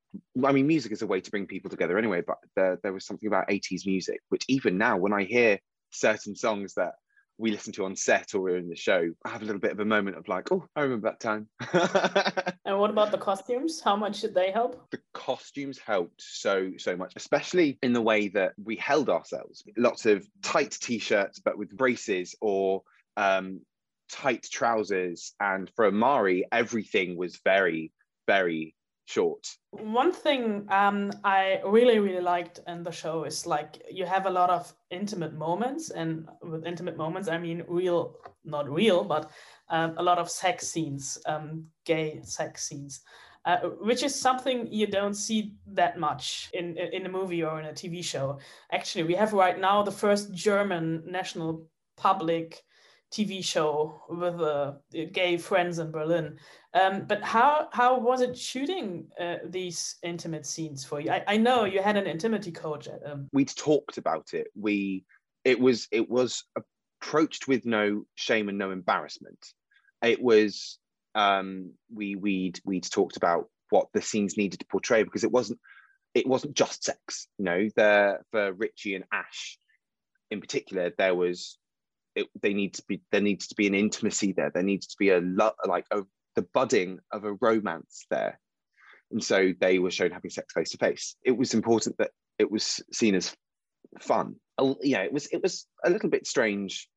I 0.44 0.52
mean, 0.52 0.66
music 0.66 0.92
is 0.92 1.02
a 1.02 1.06
way 1.06 1.20
to 1.20 1.30
bring 1.30 1.46
people 1.46 1.70
together 1.70 1.98
anyway, 1.98 2.22
but 2.26 2.38
there, 2.54 2.78
there 2.82 2.92
was 2.92 3.04
something 3.04 3.26
about 3.26 3.48
80s 3.48 3.86
music, 3.86 4.20
which 4.28 4.44
even 4.48 4.78
now, 4.78 4.96
when 4.96 5.12
I 5.12 5.24
hear 5.24 5.58
certain 5.90 6.36
songs 6.36 6.74
that 6.74 6.94
we 7.38 7.50
listen 7.50 7.72
to 7.72 7.84
on 7.84 7.96
set 7.96 8.34
or 8.34 8.40
we're 8.40 8.56
in 8.56 8.68
the 8.68 8.76
show, 8.76 9.10
I 9.24 9.30
have 9.30 9.42
a 9.42 9.44
little 9.44 9.60
bit 9.60 9.72
of 9.72 9.80
a 9.80 9.84
moment 9.84 10.16
of 10.16 10.28
like, 10.28 10.52
oh, 10.52 10.64
I 10.76 10.82
remember 10.82 11.10
that 11.10 11.20
time. 11.20 11.48
and 12.64 12.78
what 12.78 12.90
about 12.90 13.10
the 13.10 13.18
costumes? 13.18 13.80
How 13.80 13.96
much 13.96 14.20
did 14.20 14.34
they 14.34 14.50
help? 14.50 14.90
The 14.90 15.00
costumes 15.12 15.78
helped 15.78 16.22
so, 16.22 16.72
so 16.78 16.96
much, 16.96 17.14
especially 17.16 17.78
in 17.82 17.92
the 17.92 18.02
way 18.02 18.28
that 18.28 18.52
we 18.62 18.76
held 18.76 19.10
ourselves. 19.10 19.64
Lots 19.76 20.06
of 20.06 20.26
tight 20.42 20.76
t 20.80 20.98
shirts, 20.98 21.40
but 21.40 21.58
with 21.58 21.76
braces 21.76 22.36
or 22.40 22.82
um, 23.16 23.60
tight 24.10 24.46
trousers. 24.50 25.32
And 25.40 25.70
for 25.74 25.86
Amari, 25.86 26.44
everything 26.52 27.16
was 27.16 27.40
very, 27.44 27.92
very 28.26 28.74
short. 29.04 29.46
One 29.70 30.12
thing 30.12 30.66
um, 30.70 31.12
I 31.24 31.60
really, 31.64 31.98
really 31.98 32.22
liked 32.22 32.60
in 32.66 32.82
the 32.82 32.90
show 32.90 33.24
is 33.24 33.46
like 33.46 33.82
you 33.90 34.06
have 34.06 34.26
a 34.26 34.30
lot 34.30 34.50
of 34.50 34.72
intimate 34.90 35.34
moments. 35.34 35.90
And 35.90 36.28
with 36.42 36.66
intimate 36.66 36.96
moments, 36.96 37.28
I 37.28 37.38
mean 37.38 37.64
real, 37.68 38.16
not 38.44 38.68
real, 38.68 39.04
but 39.04 39.30
um, 39.68 39.94
a 39.98 40.02
lot 40.02 40.18
of 40.18 40.30
sex 40.30 40.68
scenes, 40.68 41.18
um, 41.26 41.66
gay 41.84 42.20
sex 42.22 42.66
scenes. 42.66 43.00
Uh, 43.46 43.58
which 43.82 44.02
is 44.02 44.18
something 44.18 44.66
you 44.72 44.86
don't 44.86 45.12
see 45.12 45.52
that 45.66 45.98
much 45.98 46.48
in 46.54 46.78
in 46.78 47.04
a 47.04 47.10
movie 47.10 47.42
or 47.44 47.60
in 47.60 47.66
a 47.66 47.72
TV 47.72 48.02
show. 48.02 48.38
Actually, 48.72 49.04
we 49.04 49.14
have 49.14 49.34
right 49.34 49.60
now 49.60 49.82
the 49.82 49.92
first 49.92 50.32
German 50.32 51.02
national 51.06 51.66
public 51.94 52.62
TV 53.14 53.44
show 53.44 54.02
with 54.08 54.40
uh, 54.40 54.72
gay 55.12 55.36
friends 55.36 55.78
in 55.78 55.92
Berlin. 55.92 56.36
Um, 56.74 57.04
but 57.06 57.22
how 57.22 57.68
how 57.72 57.98
was 57.98 58.20
it 58.20 58.36
shooting 58.36 59.06
uh, 59.20 59.36
these 59.44 59.96
intimate 60.02 60.44
scenes 60.44 60.84
for 60.84 61.00
you? 61.00 61.12
I, 61.12 61.22
I 61.28 61.36
know 61.36 61.64
you 61.64 61.80
had 61.80 61.96
an 61.96 62.06
intimacy 62.06 62.50
coach. 62.50 62.88
At, 62.88 63.00
um... 63.06 63.28
We'd 63.32 63.54
talked 63.54 63.98
about 63.98 64.34
it. 64.34 64.48
We 64.58 65.04
it 65.44 65.60
was 65.60 65.86
it 65.92 66.10
was 66.10 66.44
approached 67.00 67.46
with 67.46 67.64
no 67.64 68.04
shame 68.16 68.48
and 68.48 68.58
no 68.58 68.72
embarrassment. 68.72 69.46
It 70.02 70.20
was 70.20 70.78
um, 71.14 71.70
we 71.94 72.16
we'd 72.16 72.60
we'd 72.64 72.90
talked 72.90 73.16
about 73.16 73.48
what 73.70 73.86
the 73.94 74.02
scenes 74.02 74.36
needed 74.36 74.58
to 74.60 74.66
portray 74.66 75.04
because 75.04 75.22
it 75.22 75.30
wasn't 75.30 75.60
it 76.14 76.26
wasn't 76.26 76.54
just 76.54 76.82
sex. 76.82 77.28
You 77.38 77.44
know, 77.44 77.68
there 77.76 78.24
for 78.32 78.52
Richie 78.52 78.96
and 78.96 79.04
Ash 79.12 79.56
in 80.30 80.40
particular, 80.40 80.92
there 80.98 81.14
was 81.14 81.58
it, 82.14 82.28
they 82.42 82.54
need 82.54 82.74
to 82.74 82.82
be 82.88 83.02
there 83.10 83.20
needs 83.20 83.48
to 83.48 83.54
be 83.54 83.66
an 83.66 83.74
intimacy 83.74 84.32
there. 84.32 84.50
There 84.50 84.62
needs 84.62 84.86
to 84.88 84.96
be 84.98 85.10
a 85.10 85.20
lo- 85.20 85.52
like 85.66 85.86
a 85.90 86.02
the 86.34 86.42
budding 86.54 86.98
of 87.12 87.24
a 87.24 87.34
romance 87.34 88.06
there. 88.10 88.40
and 89.10 89.22
so 89.22 89.52
they 89.60 89.78
were 89.78 89.90
shown 89.90 90.10
having 90.10 90.30
sex 90.30 90.52
face 90.52 90.70
to 90.70 90.78
face. 90.78 91.16
It 91.24 91.36
was 91.36 91.54
important 91.54 91.96
that 91.98 92.10
it 92.38 92.50
was 92.50 92.82
seen 92.92 93.14
as 93.14 93.34
fun. 94.00 94.36
Oh, 94.58 94.76
yeah, 94.82 95.02
it 95.02 95.12
was 95.12 95.26
it 95.26 95.42
was 95.42 95.66
a 95.84 95.90
little 95.90 96.10
bit 96.10 96.26
strange, 96.26 96.88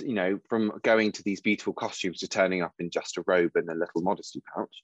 you 0.00 0.14
know, 0.14 0.38
from 0.48 0.72
going 0.82 1.12
to 1.12 1.22
these 1.22 1.40
beautiful 1.40 1.72
costumes 1.72 2.18
to 2.20 2.28
turning 2.28 2.62
up 2.62 2.74
in 2.78 2.90
just 2.90 3.16
a 3.16 3.24
robe 3.26 3.52
and 3.54 3.68
a 3.70 3.74
little 3.74 4.02
modesty 4.02 4.42
pouch. 4.54 4.82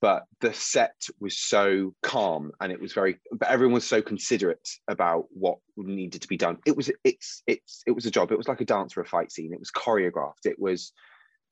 But 0.00 0.24
the 0.40 0.54
set 0.54 0.94
was 1.20 1.36
so 1.36 1.94
calm 2.02 2.52
and 2.60 2.72
it 2.72 2.80
was 2.80 2.94
very 2.94 3.18
but 3.32 3.50
everyone 3.50 3.74
was 3.74 3.86
so 3.86 4.00
considerate 4.00 4.66
about 4.88 5.26
what 5.30 5.58
needed 5.76 6.22
to 6.22 6.28
be 6.28 6.38
done. 6.38 6.58
It 6.64 6.76
was 6.76 6.90
it's 7.04 7.42
it's 7.46 7.82
it 7.86 7.92
was 7.92 8.06
a 8.06 8.10
job. 8.10 8.32
It 8.32 8.38
was 8.38 8.48
like 8.48 8.62
a 8.62 8.64
dance 8.64 8.96
or 8.96 9.02
a 9.02 9.06
fight 9.06 9.30
scene. 9.30 9.52
It 9.52 9.58
was 9.58 9.70
choreographed. 9.70 10.46
It 10.46 10.58
was 10.58 10.92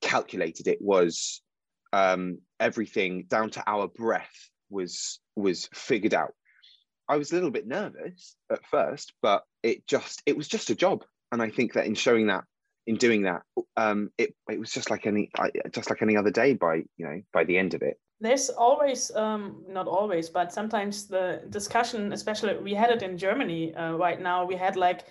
calculated. 0.01 0.67
It 0.67 0.81
was 0.81 1.43
um, 1.93 2.39
everything 2.61 3.25
down 3.29 3.51
to 3.51 3.65
our 3.67 3.89
breath 3.89 4.51
was 4.71 5.21
was 5.37 5.69
figured 5.73 6.15
out. 6.15 6.35
I 7.09 7.17
was 7.17 7.33
a 7.33 7.35
little 7.35 7.51
bit 7.51 7.67
nervous 7.67 8.37
at 8.53 8.67
first, 8.67 9.15
but 9.23 9.43
it 9.63 9.87
just 9.87 10.23
it 10.27 10.37
was 10.37 10.49
just 10.49 10.71
a 10.71 10.75
job, 10.75 11.05
and 11.33 11.41
I 11.41 11.51
think 11.51 11.73
that 11.75 11.87
in 11.87 11.95
showing 11.95 12.27
that, 12.27 12.45
in 12.87 12.97
doing 12.97 13.23
that, 13.23 13.43
um, 13.77 14.11
it 14.19 14.35
it 14.51 14.61
was 14.61 14.71
just 14.71 14.91
like 14.91 15.07
any 15.07 15.31
just 15.73 15.91
like 15.91 16.03
any 16.03 16.17
other 16.17 16.31
day. 16.31 16.55
By 16.55 16.77
you 16.97 17.07
know 17.07 17.23
by 17.33 17.45
the 17.45 17.57
end 17.57 17.75
of 17.75 17.83
it, 17.83 17.99
there's 18.21 18.51
always 18.51 19.15
um, 19.15 19.65
not 19.69 19.87
always, 19.87 20.29
but 20.29 20.53
sometimes 20.53 21.07
the 21.07 21.43
discussion, 21.51 22.13
especially 22.13 22.57
we 22.57 22.75
had 22.75 22.91
it 22.91 23.03
in 23.03 23.17
Germany 23.17 23.75
uh, 23.75 23.93
right 23.93 24.21
now. 24.21 24.45
We 24.45 24.57
had 24.57 24.77
like 24.77 25.05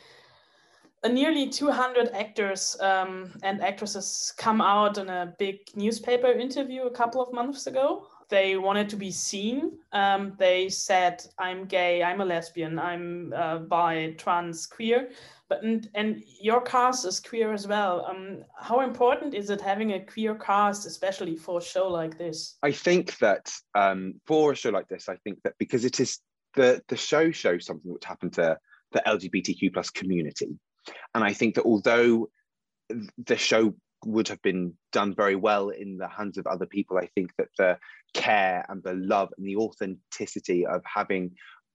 a 1.04 1.10
nearly 1.10 1.48
200 1.48 2.10
actors 2.14 2.76
um, 2.82 3.32
and 3.44 3.62
actresses 3.62 4.34
come 4.38 4.62
out 4.62 4.98
in 4.98 5.10
a 5.10 5.34
big 5.38 5.60
newspaper 5.76 6.28
interview 6.28 6.84
a 6.84 6.92
couple 6.92 7.22
of 7.22 7.32
months 7.32 7.68
ago. 7.68 8.08
They 8.30 8.58
wanted 8.58 8.90
to 8.90 8.98
be 8.98 9.10
seen. 9.10 9.78
Um, 9.94 10.34
they 10.38 10.68
said, 10.68 11.26
"I'm 11.40 11.64
gay. 11.64 12.04
I'm 12.04 12.20
a 12.20 12.26
lesbian. 12.26 12.78
I'm 12.78 13.32
uh, 13.34 13.60
bi, 13.60 14.16
trans, 14.18 14.66
queer." 14.66 15.10
But 15.50 15.64
and, 15.64 15.90
and 15.96 16.24
your 16.42 16.62
cast 16.62 17.06
is 17.06 17.20
queer 17.22 17.54
as 17.54 17.68
well. 17.68 18.06
Um, 18.06 18.44
how 18.60 18.82
important 18.82 19.34
is 19.34 19.50
it 19.50 19.62
having 19.62 19.94
a 19.94 20.06
queer 20.06 20.36
cast, 20.36 20.86
especially 20.86 21.38
for 21.38 21.60
a 21.60 21.64
show 21.64 21.88
like 21.88 22.18
this? 22.18 22.58
I 22.62 22.74
think 22.74 23.18
that 23.20 23.50
um, 23.74 24.16
for 24.26 24.52
a 24.52 24.56
show 24.56 24.72
like 24.72 24.90
this, 24.90 25.08
I 25.08 25.16
think 25.24 25.42
that 25.44 25.54
because 25.58 25.86
it 25.86 26.00
is 26.00 26.20
the 26.56 26.82
the 26.90 26.98
show 26.98 27.32
shows 27.32 27.66
something 27.66 27.94
which 27.94 28.04
happened 28.06 28.34
to 28.34 28.58
the 28.92 29.04
LGBTQ 29.06 29.74
plus 29.74 29.90
community 29.90 30.58
and 31.14 31.24
I 31.24 31.34
think 31.34 31.56
that 31.56 31.66
although 31.66 32.30
the 33.26 33.38
show 33.38 33.74
would 34.06 34.28
have 34.28 34.42
been 34.42 34.74
done 34.92 35.14
very 35.16 35.36
well 35.36 35.70
in 35.70 35.98
the 35.98 36.08
hands 36.08 36.38
of 36.38 36.48
other 36.48 36.66
people, 36.66 36.98
I 36.98 37.08
think 37.16 37.32
that 37.38 37.50
the 37.58 37.78
care 38.14 38.66
and 38.70 38.84
the 38.84 38.94
love 38.94 39.30
and 39.38 39.48
the 39.48 39.58
authenticity 39.58 40.66
of 40.66 40.82
having, 40.86 41.32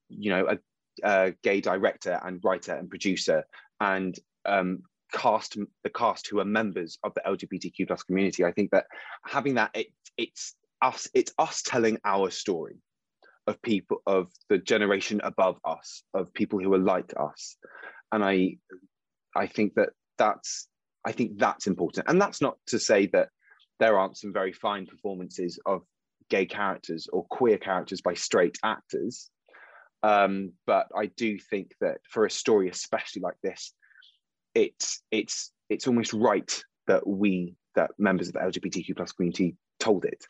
you 0.08 0.30
know, 0.30 0.46
a, 0.48 0.58
a 1.02 1.32
gay 1.42 1.60
director 1.60 2.20
and 2.24 2.40
writer 2.44 2.74
and 2.74 2.88
producer 2.88 3.44
and 3.80 4.18
um, 4.46 4.80
cast 5.12 5.56
the 5.84 5.90
cast 5.90 6.28
who 6.28 6.40
are 6.40 6.44
members 6.44 6.98
of 7.04 7.12
the 7.14 7.22
LGBTQ 7.26 7.86
plus 7.86 8.02
community. 8.02 8.44
I 8.44 8.52
think 8.52 8.70
that 8.70 8.86
having 9.26 9.54
that 9.54 9.70
it, 9.74 9.88
it's 10.16 10.54
us 10.80 11.08
it's 11.14 11.32
us 11.38 11.62
telling 11.62 11.98
our 12.04 12.30
story 12.30 12.76
of 13.46 13.60
people 13.62 14.02
of 14.06 14.28
the 14.48 14.58
generation 14.58 15.20
above 15.24 15.58
us 15.64 16.02
of 16.14 16.32
people 16.32 16.60
who 16.60 16.72
are 16.74 16.78
like 16.78 17.12
us 17.18 17.56
and 18.12 18.22
I 18.22 18.56
I 19.34 19.46
think 19.46 19.74
that 19.74 19.90
that's 20.18 20.68
I 21.04 21.12
think 21.12 21.38
that's 21.38 21.66
important, 21.66 22.06
and 22.08 22.20
that's 22.20 22.40
not 22.40 22.58
to 22.68 22.78
say 22.78 23.06
that 23.06 23.30
there 23.80 23.98
aren't 23.98 24.18
some 24.18 24.32
very 24.32 24.52
fine 24.52 24.86
performances 24.86 25.58
of 25.66 25.82
gay 26.28 26.46
characters 26.46 27.08
or 27.12 27.26
queer 27.28 27.58
characters 27.58 28.00
by 28.00 28.14
straight 28.14 28.56
actors. 28.62 29.30
Um, 30.02 30.52
but 30.66 30.88
I 30.96 31.06
do 31.06 31.38
think 31.38 31.74
that 31.80 31.98
for 32.08 32.26
a 32.26 32.30
story, 32.30 32.68
especially 32.68 33.22
like 33.22 33.36
this, 33.42 33.72
it's 34.54 35.02
it's 35.10 35.52
it's 35.68 35.86
almost 35.86 36.12
right 36.12 36.62
that 36.86 37.06
we 37.06 37.54
that 37.74 37.90
members 37.98 38.28
of 38.28 38.34
the 38.34 38.40
LGBTQ 38.40 38.96
plus 38.96 39.12
community 39.12 39.56
told 39.78 40.04
it. 40.04 40.26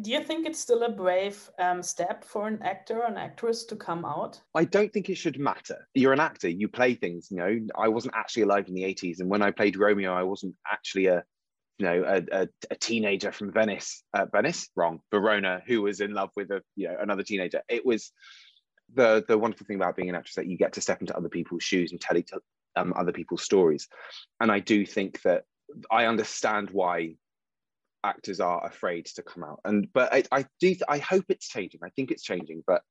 Do 0.00 0.10
you 0.10 0.22
think 0.22 0.46
it's 0.46 0.58
still 0.58 0.84
a 0.84 0.88
brave 0.90 1.50
um, 1.58 1.82
step 1.82 2.24
for 2.24 2.48
an 2.48 2.58
actor 2.62 3.00
or 3.00 3.06
an 3.06 3.18
actress 3.18 3.64
to 3.66 3.76
come 3.76 4.06
out? 4.06 4.40
I 4.54 4.64
don't 4.64 4.90
think 4.90 5.10
it 5.10 5.16
should 5.16 5.38
matter. 5.38 5.86
You're 5.92 6.14
an 6.14 6.20
actor, 6.20 6.48
you 6.48 6.66
play 6.66 6.94
things. 6.94 7.28
You 7.30 7.36
know, 7.36 7.58
I 7.76 7.88
wasn't 7.88 8.14
actually 8.16 8.44
alive 8.44 8.68
in 8.68 8.74
the 8.74 8.84
80s. 8.84 9.20
And 9.20 9.28
when 9.28 9.42
I 9.42 9.50
played 9.50 9.76
Romeo, 9.76 10.14
I 10.14 10.22
wasn't 10.22 10.54
actually 10.66 11.08
a, 11.08 11.22
you 11.76 11.84
know, 11.84 12.04
a, 12.06 12.22
a, 12.44 12.48
a 12.70 12.76
teenager 12.76 13.32
from 13.32 13.52
Venice, 13.52 14.02
uh, 14.14 14.24
Venice, 14.32 14.70
wrong, 14.76 15.00
Verona, 15.10 15.60
who 15.66 15.82
was 15.82 16.00
in 16.00 16.14
love 16.14 16.30
with 16.36 16.50
a, 16.52 16.62
you 16.74 16.88
know, 16.88 16.96
another 16.98 17.22
teenager. 17.22 17.60
It 17.68 17.84
was 17.84 18.12
the 18.94 19.24
the 19.26 19.38
wonderful 19.38 19.66
thing 19.66 19.76
about 19.76 19.96
being 19.96 20.08
an 20.08 20.14
actress 20.14 20.36
that 20.36 20.46
you 20.46 20.56
get 20.56 20.72
to 20.74 20.80
step 20.80 21.00
into 21.00 21.16
other 21.16 21.28
people's 21.28 21.62
shoes 21.62 21.92
and 21.92 22.00
tell 22.00 22.16
um, 22.76 22.92
other 22.96 23.12
people's 23.12 23.42
stories. 23.42 23.88
And 24.40 24.52
I 24.52 24.60
do 24.60 24.86
think 24.86 25.22
that 25.22 25.44
I 25.90 26.06
understand 26.06 26.70
why 26.70 27.16
actors 28.04 28.40
are 28.40 28.64
afraid 28.64 29.06
to 29.06 29.22
come 29.22 29.42
out. 29.42 29.60
And 29.64 29.88
but 29.92 30.12
I, 30.12 30.22
I 30.30 30.46
do 30.60 30.74
I 30.88 30.98
hope 30.98 31.24
it's 31.28 31.48
changing. 31.48 31.80
I 31.84 31.90
think 31.90 32.10
it's 32.10 32.22
changing, 32.22 32.62
but 32.66 32.82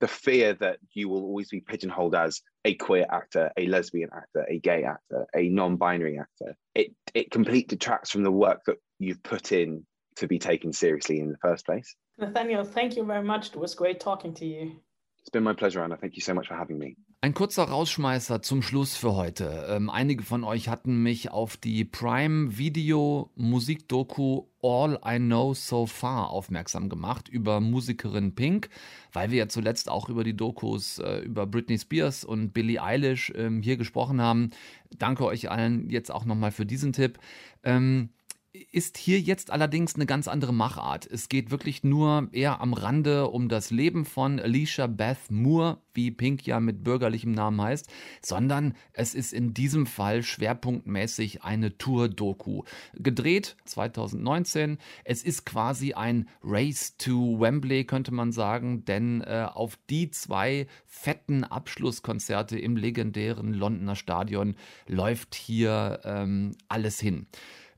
the 0.00 0.08
fear 0.08 0.54
that 0.54 0.78
you 0.94 1.08
will 1.08 1.22
always 1.22 1.48
be 1.48 1.60
pigeonholed 1.60 2.14
as 2.14 2.40
a 2.64 2.74
queer 2.74 3.06
actor, 3.10 3.52
a 3.56 3.66
lesbian 3.66 4.10
actor, 4.12 4.44
a 4.48 4.58
gay 4.58 4.82
actor, 4.82 5.26
a 5.36 5.48
non-binary 5.48 6.18
actor, 6.18 6.56
it 6.74 6.92
it 7.14 7.30
completely 7.30 7.76
detracts 7.76 8.10
from 8.10 8.22
the 8.22 8.32
work 8.32 8.62
that 8.66 8.78
you've 8.98 9.22
put 9.22 9.52
in 9.52 9.86
to 10.16 10.26
be 10.26 10.38
taken 10.38 10.72
seriously 10.72 11.20
in 11.20 11.30
the 11.30 11.38
first 11.38 11.64
place. 11.64 11.94
Nathaniel, 12.18 12.64
thank 12.64 12.96
you 12.96 13.04
very 13.04 13.22
much. 13.22 13.48
It 13.48 13.56
was 13.56 13.74
great 13.74 14.00
talking 14.00 14.34
to 14.34 14.46
you. 14.46 14.76
It's 15.22 15.30
been 15.30 15.44
my 15.44 15.54
pleasure, 15.54 15.84
Anna. 15.84 15.96
Thank 15.96 16.16
you 16.16 16.20
so 16.20 16.34
much 16.34 16.48
for 16.48 16.58
having 16.58 16.78
me. 16.78 16.96
Ein 17.20 17.32
kurzer 17.32 17.62
Rausschmeißer 17.62 18.42
zum 18.42 18.60
Schluss 18.60 18.96
für 18.96 19.14
heute. 19.14 19.66
Ähm, 19.68 19.88
einige 19.88 20.24
von 20.24 20.42
euch 20.42 20.68
hatten 20.68 21.04
mich 21.04 21.30
auf 21.30 21.56
die 21.56 21.84
Prime 21.84 22.58
Video 22.58 23.30
Musikdoku 23.36 24.46
All 24.60 24.98
I 25.06 25.18
Know 25.18 25.54
So 25.54 25.86
Far 25.86 26.30
aufmerksam 26.30 26.88
gemacht 26.88 27.28
über 27.28 27.60
Musikerin 27.60 28.34
Pink, 28.34 28.70
weil 29.12 29.30
wir 29.30 29.38
ja 29.38 29.48
zuletzt 29.48 29.88
auch 29.88 30.08
über 30.08 30.24
die 30.24 30.36
Dokus 30.36 30.98
äh, 30.98 31.20
über 31.20 31.46
Britney 31.46 31.78
Spears 31.78 32.24
und 32.24 32.52
Billie 32.52 32.82
Eilish 32.82 33.32
ähm, 33.36 33.62
hier 33.62 33.76
gesprochen 33.76 34.20
haben. 34.20 34.50
Danke 34.98 35.24
euch 35.24 35.48
allen 35.48 35.88
jetzt 35.88 36.10
auch 36.10 36.24
nochmal 36.24 36.50
für 36.50 36.66
diesen 36.66 36.92
Tipp. 36.92 37.20
Ähm, 37.62 38.08
ist 38.54 38.98
hier 38.98 39.18
jetzt 39.18 39.50
allerdings 39.50 39.94
eine 39.94 40.04
ganz 40.04 40.28
andere 40.28 40.52
Machart. 40.52 41.06
Es 41.06 41.30
geht 41.30 41.50
wirklich 41.50 41.84
nur 41.84 42.28
eher 42.32 42.60
am 42.60 42.74
Rande 42.74 43.28
um 43.28 43.48
das 43.48 43.70
Leben 43.70 44.04
von 44.04 44.38
Alicia 44.38 44.86
Beth 44.88 45.30
Moore, 45.30 45.78
wie 45.94 46.10
Pink 46.10 46.46
ja 46.46 46.60
mit 46.60 46.84
bürgerlichem 46.84 47.32
Namen 47.32 47.62
heißt, 47.62 47.90
sondern 48.20 48.74
es 48.92 49.14
ist 49.14 49.32
in 49.32 49.54
diesem 49.54 49.86
Fall 49.86 50.22
schwerpunktmäßig 50.22 51.42
eine 51.42 51.78
Tour-Doku. 51.78 52.64
Gedreht 52.94 53.56
2019. 53.64 54.76
Es 55.04 55.22
ist 55.22 55.46
quasi 55.46 55.94
ein 55.94 56.28
Race 56.42 56.96
to 56.98 57.40
Wembley, 57.40 57.84
könnte 57.84 58.12
man 58.12 58.32
sagen, 58.32 58.84
denn 58.84 59.22
äh, 59.22 59.46
auf 59.50 59.78
die 59.88 60.10
zwei 60.10 60.66
fetten 60.84 61.44
Abschlusskonzerte 61.44 62.58
im 62.58 62.76
legendären 62.76 63.54
Londoner 63.54 63.96
Stadion 63.96 64.56
läuft 64.86 65.34
hier 65.34 66.00
ähm, 66.04 66.52
alles 66.68 67.00
hin 67.00 67.26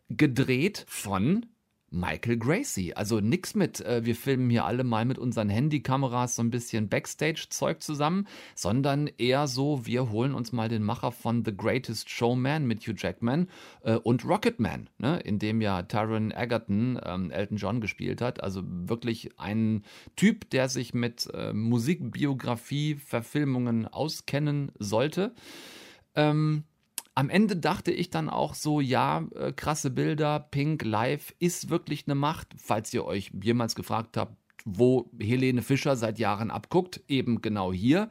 gedreht 0.08 0.84
von 0.88 1.46
Michael 1.94 2.38
Gracie. 2.38 2.94
Also 2.94 3.20
nix 3.20 3.54
mit, 3.54 3.80
äh, 3.80 4.04
wir 4.04 4.16
filmen 4.16 4.50
hier 4.50 4.64
alle 4.64 4.82
mal 4.82 5.04
mit 5.04 5.16
unseren 5.16 5.48
Handykameras 5.48 6.34
so 6.34 6.42
ein 6.42 6.50
bisschen 6.50 6.88
Backstage-Zeug 6.88 7.82
zusammen, 7.82 8.26
sondern 8.56 9.08
eher 9.16 9.46
so, 9.46 9.86
wir 9.86 10.10
holen 10.10 10.34
uns 10.34 10.52
mal 10.52 10.68
den 10.68 10.82
Macher 10.82 11.12
von 11.12 11.44
The 11.44 11.56
Greatest 11.56 12.10
Showman 12.10 12.66
mit 12.66 12.86
Hugh 12.86 12.96
Jackman 12.98 13.48
äh, 13.82 13.94
und 13.94 14.24
Rocketman, 14.24 14.90
ne, 14.98 15.20
in 15.20 15.38
dem 15.38 15.60
ja 15.60 15.82
Taron 15.82 16.32
Egerton 16.32 16.98
ähm, 17.04 17.30
Elton 17.30 17.58
John 17.58 17.80
gespielt 17.80 18.20
hat. 18.20 18.42
Also 18.42 18.62
wirklich 18.64 19.38
ein 19.38 19.84
Typ, 20.16 20.50
der 20.50 20.68
sich 20.68 20.94
mit 20.94 21.28
äh, 21.32 21.52
Musikbiografie, 21.52 22.96
Verfilmungen 22.96 23.86
auskennen 23.86 24.72
sollte. 24.80 25.32
Ähm, 26.16 26.64
am 27.14 27.30
Ende 27.30 27.56
dachte 27.56 27.92
ich 27.92 28.10
dann 28.10 28.28
auch 28.28 28.54
so, 28.54 28.80
ja, 28.80 29.26
äh, 29.34 29.52
krasse 29.52 29.90
Bilder, 29.90 30.40
Pink 30.40 30.84
Live 30.84 31.34
ist 31.38 31.70
wirklich 31.70 32.04
eine 32.06 32.14
Macht. 32.14 32.48
Falls 32.56 32.92
ihr 32.92 33.04
euch 33.04 33.30
jemals 33.40 33.74
gefragt 33.74 34.16
habt, 34.16 34.36
wo 34.64 35.10
Helene 35.20 35.62
Fischer 35.62 35.96
seit 35.96 36.18
Jahren 36.18 36.50
abguckt, 36.50 37.02
eben 37.06 37.40
genau 37.42 37.72
hier. 37.72 38.10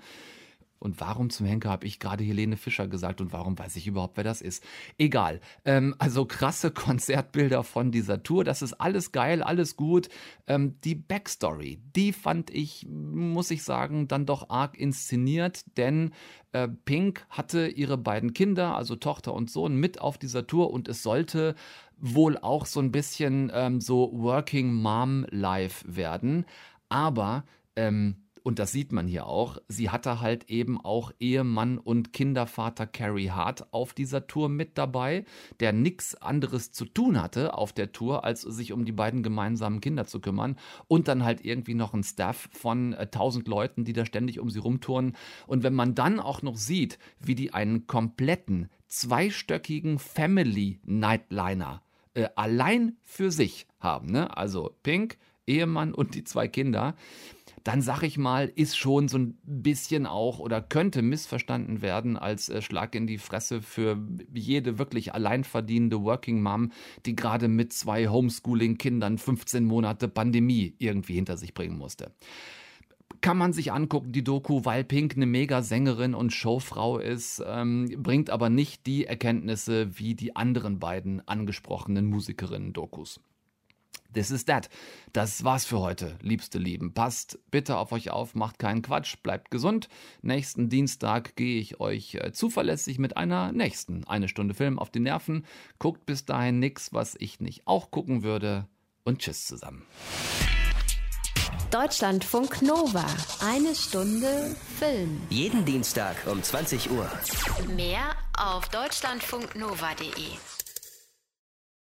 Und 0.83 0.99
warum 0.99 1.29
zum 1.29 1.45
Henker 1.45 1.69
habe 1.69 1.87
ich 1.87 1.99
gerade 1.99 2.23
Helene 2.23 2.57
Fischer 2.57 2.87
gesagt 2.87 3.21
und 3.21 3.31
warum 3.31 3.57
weiß 3.57 3.75
ich 3.77 3.87
überhaupt, 3.87 4.17
wer 4.17 4.23
das 4.23 4.41
ist? 4.41 4.63
Egal. 4.97 5.39
Ähm, 5.63 5.95
also 5.97 6.25
krasse 6.25 6.71
Konzertbilder 6.85 7.63
von 7.63 7.91
dieser 7.91 8.21
Tour. 8.21 8.43
Das 8.43 8.61
ist 8.61 8.73
alles 8.73 9.11
geil, 9.13 9.41
alles 9.41 9.77
gut. 9.77 10.09
Ähm, 10.45 10.79
die 10.83 10.95
Backstory, 10.95 11.81
die 11.95 12.11
fand 12.11 12.49
ich, 12.49 12.85
muss 12.89 13.49
ich 13.49 13.63
sagen, 13.63 14.07
dann 14.07 14.25
doch 14.25 14.49
arg 14.49 14.77
inszeniert, 14.77 15.63
denn 15.77 16.11
äh, 16.51 16.67
Pink 16.67 17.25
hatte 17.29 17.67
ihre 17.67 17.97
beiden 17.97 18.33
Kinder, 18.33 18.75
also 18.75 18.95
Tochter 18.95 19.33
und 19.33 19.49
Sohn, 19.49 19.75
mit 19.75 20.01
auf 20.01 20.17
dieser 20.17 20.45
Tour 20.47 20.71
und 20.71 20.87
es 20.89 21.01
sollte 21.01 21.55
wohl 21.97 22.37
auch 22.37 22.65
so 22.65 22.81
ein 22.81 22.91
bisschen 22.91 23.49
ähm, 23.53 23.79
so 23.79 24.11
Working 24.13 24.73
Mom 24.73 25.25
Life 25.29 25.85
werden. 25.87 26.45
Aber 26.89 27.45
Ähm, 27.75 28.22
und 28.43 28.59
das 28.59 28.73
sieht 28.73 28.91
man 28.91 29.07
hier 29.07 29.25
auch, 29.25 29.57
sie 29.69 29.89
hatte 29.89 30.19
halt 30.19 30.49
eben 30.49 30.79
auch 30.79 31.13
Ehemann 31.19 31.77
und 31.77 32.11
Kindervater 32.11 32.85
Carrie 32.85 33.29
Hart 33.29 33.73
auf 33.73 33.93
dieser 33.93 34.27
Tour 34.27 34.49
mit 34.49 34.77
dabei, 34.77 35.23
der 35.61 35.71
nichts 35.71 36.15
anderes 36.15 36.73
zu 36.73 36.83
tun 36.83 37.21
hatte 37.21 37.53
auf 37.53 37.71
der 37.71 37.93
Tour, 37.93 38.25
als 38.25 38.41
sich 38.41 38.73
um 38.73 38.83
die 38.83 38.91
beiden 38.91 39.23
gemeinsamen 39.23 39.79
Kinder 39.79 40.05
zu 40.05 40.19
kümmern. 40.19 40.57
Und 40.89 41.07
dann 41.07 41.23
halt 41.23 41.45
irgendwie 41.45 41.73
noch 41.73 41.93
ein 41.93 42.03
Staff 42.03 42.49
von 42.51 42.91
äh, 42.93 43.03
1000 43.03 43.47
Leuten, 43.47 43.85
die 43.85 43.93
da 43.93 44.05
ständig 44.05 44.41
um 44.41 44.49
sie 44.49 44.59
rumtouren. 44.59 45.15
Und 45.47 45.63
wenn 45.63 45.73
man 45.73 45.95
dann 45.95 46.19
auch 46.19 46.41
noch 46.41 46.57
sieht, 46.57 46.99
wie 47.19 47.35
die 47.35 47.53
einen 47.53 47.87
kompletten 47.87 48.69
zweistöckigen 48.87 49.99
Family 49.99 50.81
Nightliner 50.83 51.81
äh, 52.13 52.27
allein 52.35 52.97
für 53.03 53.31
sich 53.31 53.67
haben, 53.79 54.07
ne? 54.07 54.35
Also 54.35 54.75
Pink, 54.83 55.17
Ehemann 55.47 55.93
und 55.93 56.15
die 56.15 56.23
zwei 56.23 56.47
Kinder 56.47 56.95
dann 57.63 57.81
sag 57.81 58.03
ich 58.03 58.17
mal, 58.17 58.51
ist 58.55 58.77
schon 58.77 59.07
so 59.07 59.17
ein 59.17 59.37
bisschen 59.45 60.05
auch 60.05 60.39
oder 60.39 60.61
könnte 60.61 61.01
missverstanden 61.01 61.81
werden 61.81 62.17
als 62.17 62.49
äh, 62.49 62.61
Schlag 62.61 62.93
in 62.95 63.07
die 63.07 63.17
Fresse 63.17 63.61
für 63.61 63.97
jede 64.33 64.77
wirklich 64.77 65.13
alleinverdienende 65.13 66.03
Working 66.03 66.41
Mom, 66.41 66.71
die 67.05 67.15
gerade 67.15 67.47
mit 67.47 67.71
zwei 67.73 68.07
Homeschooling-Kindern 68.07 69.17
15 69.17 69.65
Monate 69.65 70.07
Pandemie 70.07 70.75
irgendwie 70.77 71.15
hinter 71.15 71.37
sich 71.37 71.53
bringen 71.53 71.77
musste 71.77 72.11
kann 73.21 73.37
man 73.37 73.53
sich 73.53 73.71
angucken, 73.71 74.11
die 74.11 74.23
Doku, 74.23 74.65
weil 74.65 74.83
Pink 74.83 75.15
eine 75.15 75.25
Mega-Sängerin 75.25 76.13
und 76.13 76.33
Showfrau 76.33 76.97
ist, 76.97 77.41
ähm, 77.47 77.89
bringt 77.97 78.29
aber 78.29 78.49
nicht 78.49 78.85
die 78.85 79.05
Erkenntnisse 79.05 79.97
wie 79.97 80.13
die 80.13 80.35
anderen 80.35 80.77
beiden 80.77 81.25
angesprochenen 81.25 82.05
Musikerinnen-Dokus. 82.07 83.21
This 84.13 84.31
is 84.31 84.45
that. 84.45 84.69
Das 85.11 85.43
war's 85.43 85.65
für 85.65 85.79
heute, 85.79 86.17
liebste 86.21 86.59
Lieben. 86.59 86.93
Passt 86.93 87.39
bitte 87.51 87.77
auf 87.77 87.91
euch 87.91 88.11
auf, 88.11 88.35
macht 88.35 88.59
keinen 88.59 88.81
Quatsch, 88.81 89.15
bleibt 89.23 89.51
gesund. 89.51 89.89
Nächsten 90.21 90.69
Dienstag 90.69 91.35
gehe 91.35 91.59
ich 91.59 91.79
euch 91.79 92.15
äh, 92.15 92.31
zuverlässig 92.31 92.99
mit 92.99 93.17
einer 93.17 93.51
nächsten 93.51 94.03
eine 94.05 94.27
Stunde 94.27 94.53
Film 94.53 94.79
auf 94.79 94.89
die 94.89 94.99
Nerven. 94.99 95.45
Guckt 95.79 96.05
bis 96.05 96.25
dahin 96.25 96.59
nix, 96.59 96.93
was 96.93 97.15
ich 97.19 97.39
nicht 97.39 97.67
auch 97.67 97.91
gucken 97.91 98.23
würde. 98.23 98.67
Und 99.03 99.19
tschüss 99.19 99.45
zusammen. 99.45 99.85
Deutschlandfunk 101.71 102.61
Nova. 102.61 103.05
Eine 103.43 103.73
Stunde 103.73 104.55
Film. 104.77 105.21
Jeden 105.29 105.65
Dienstag 105.65 106.15
um 106.27 106.41
20 106.41 106.91
Uhr. 106.91 107.09
Mehr 107.75 108.15
auf 108.37 108.69
deutschlandfunknova.de. 108.69 110.62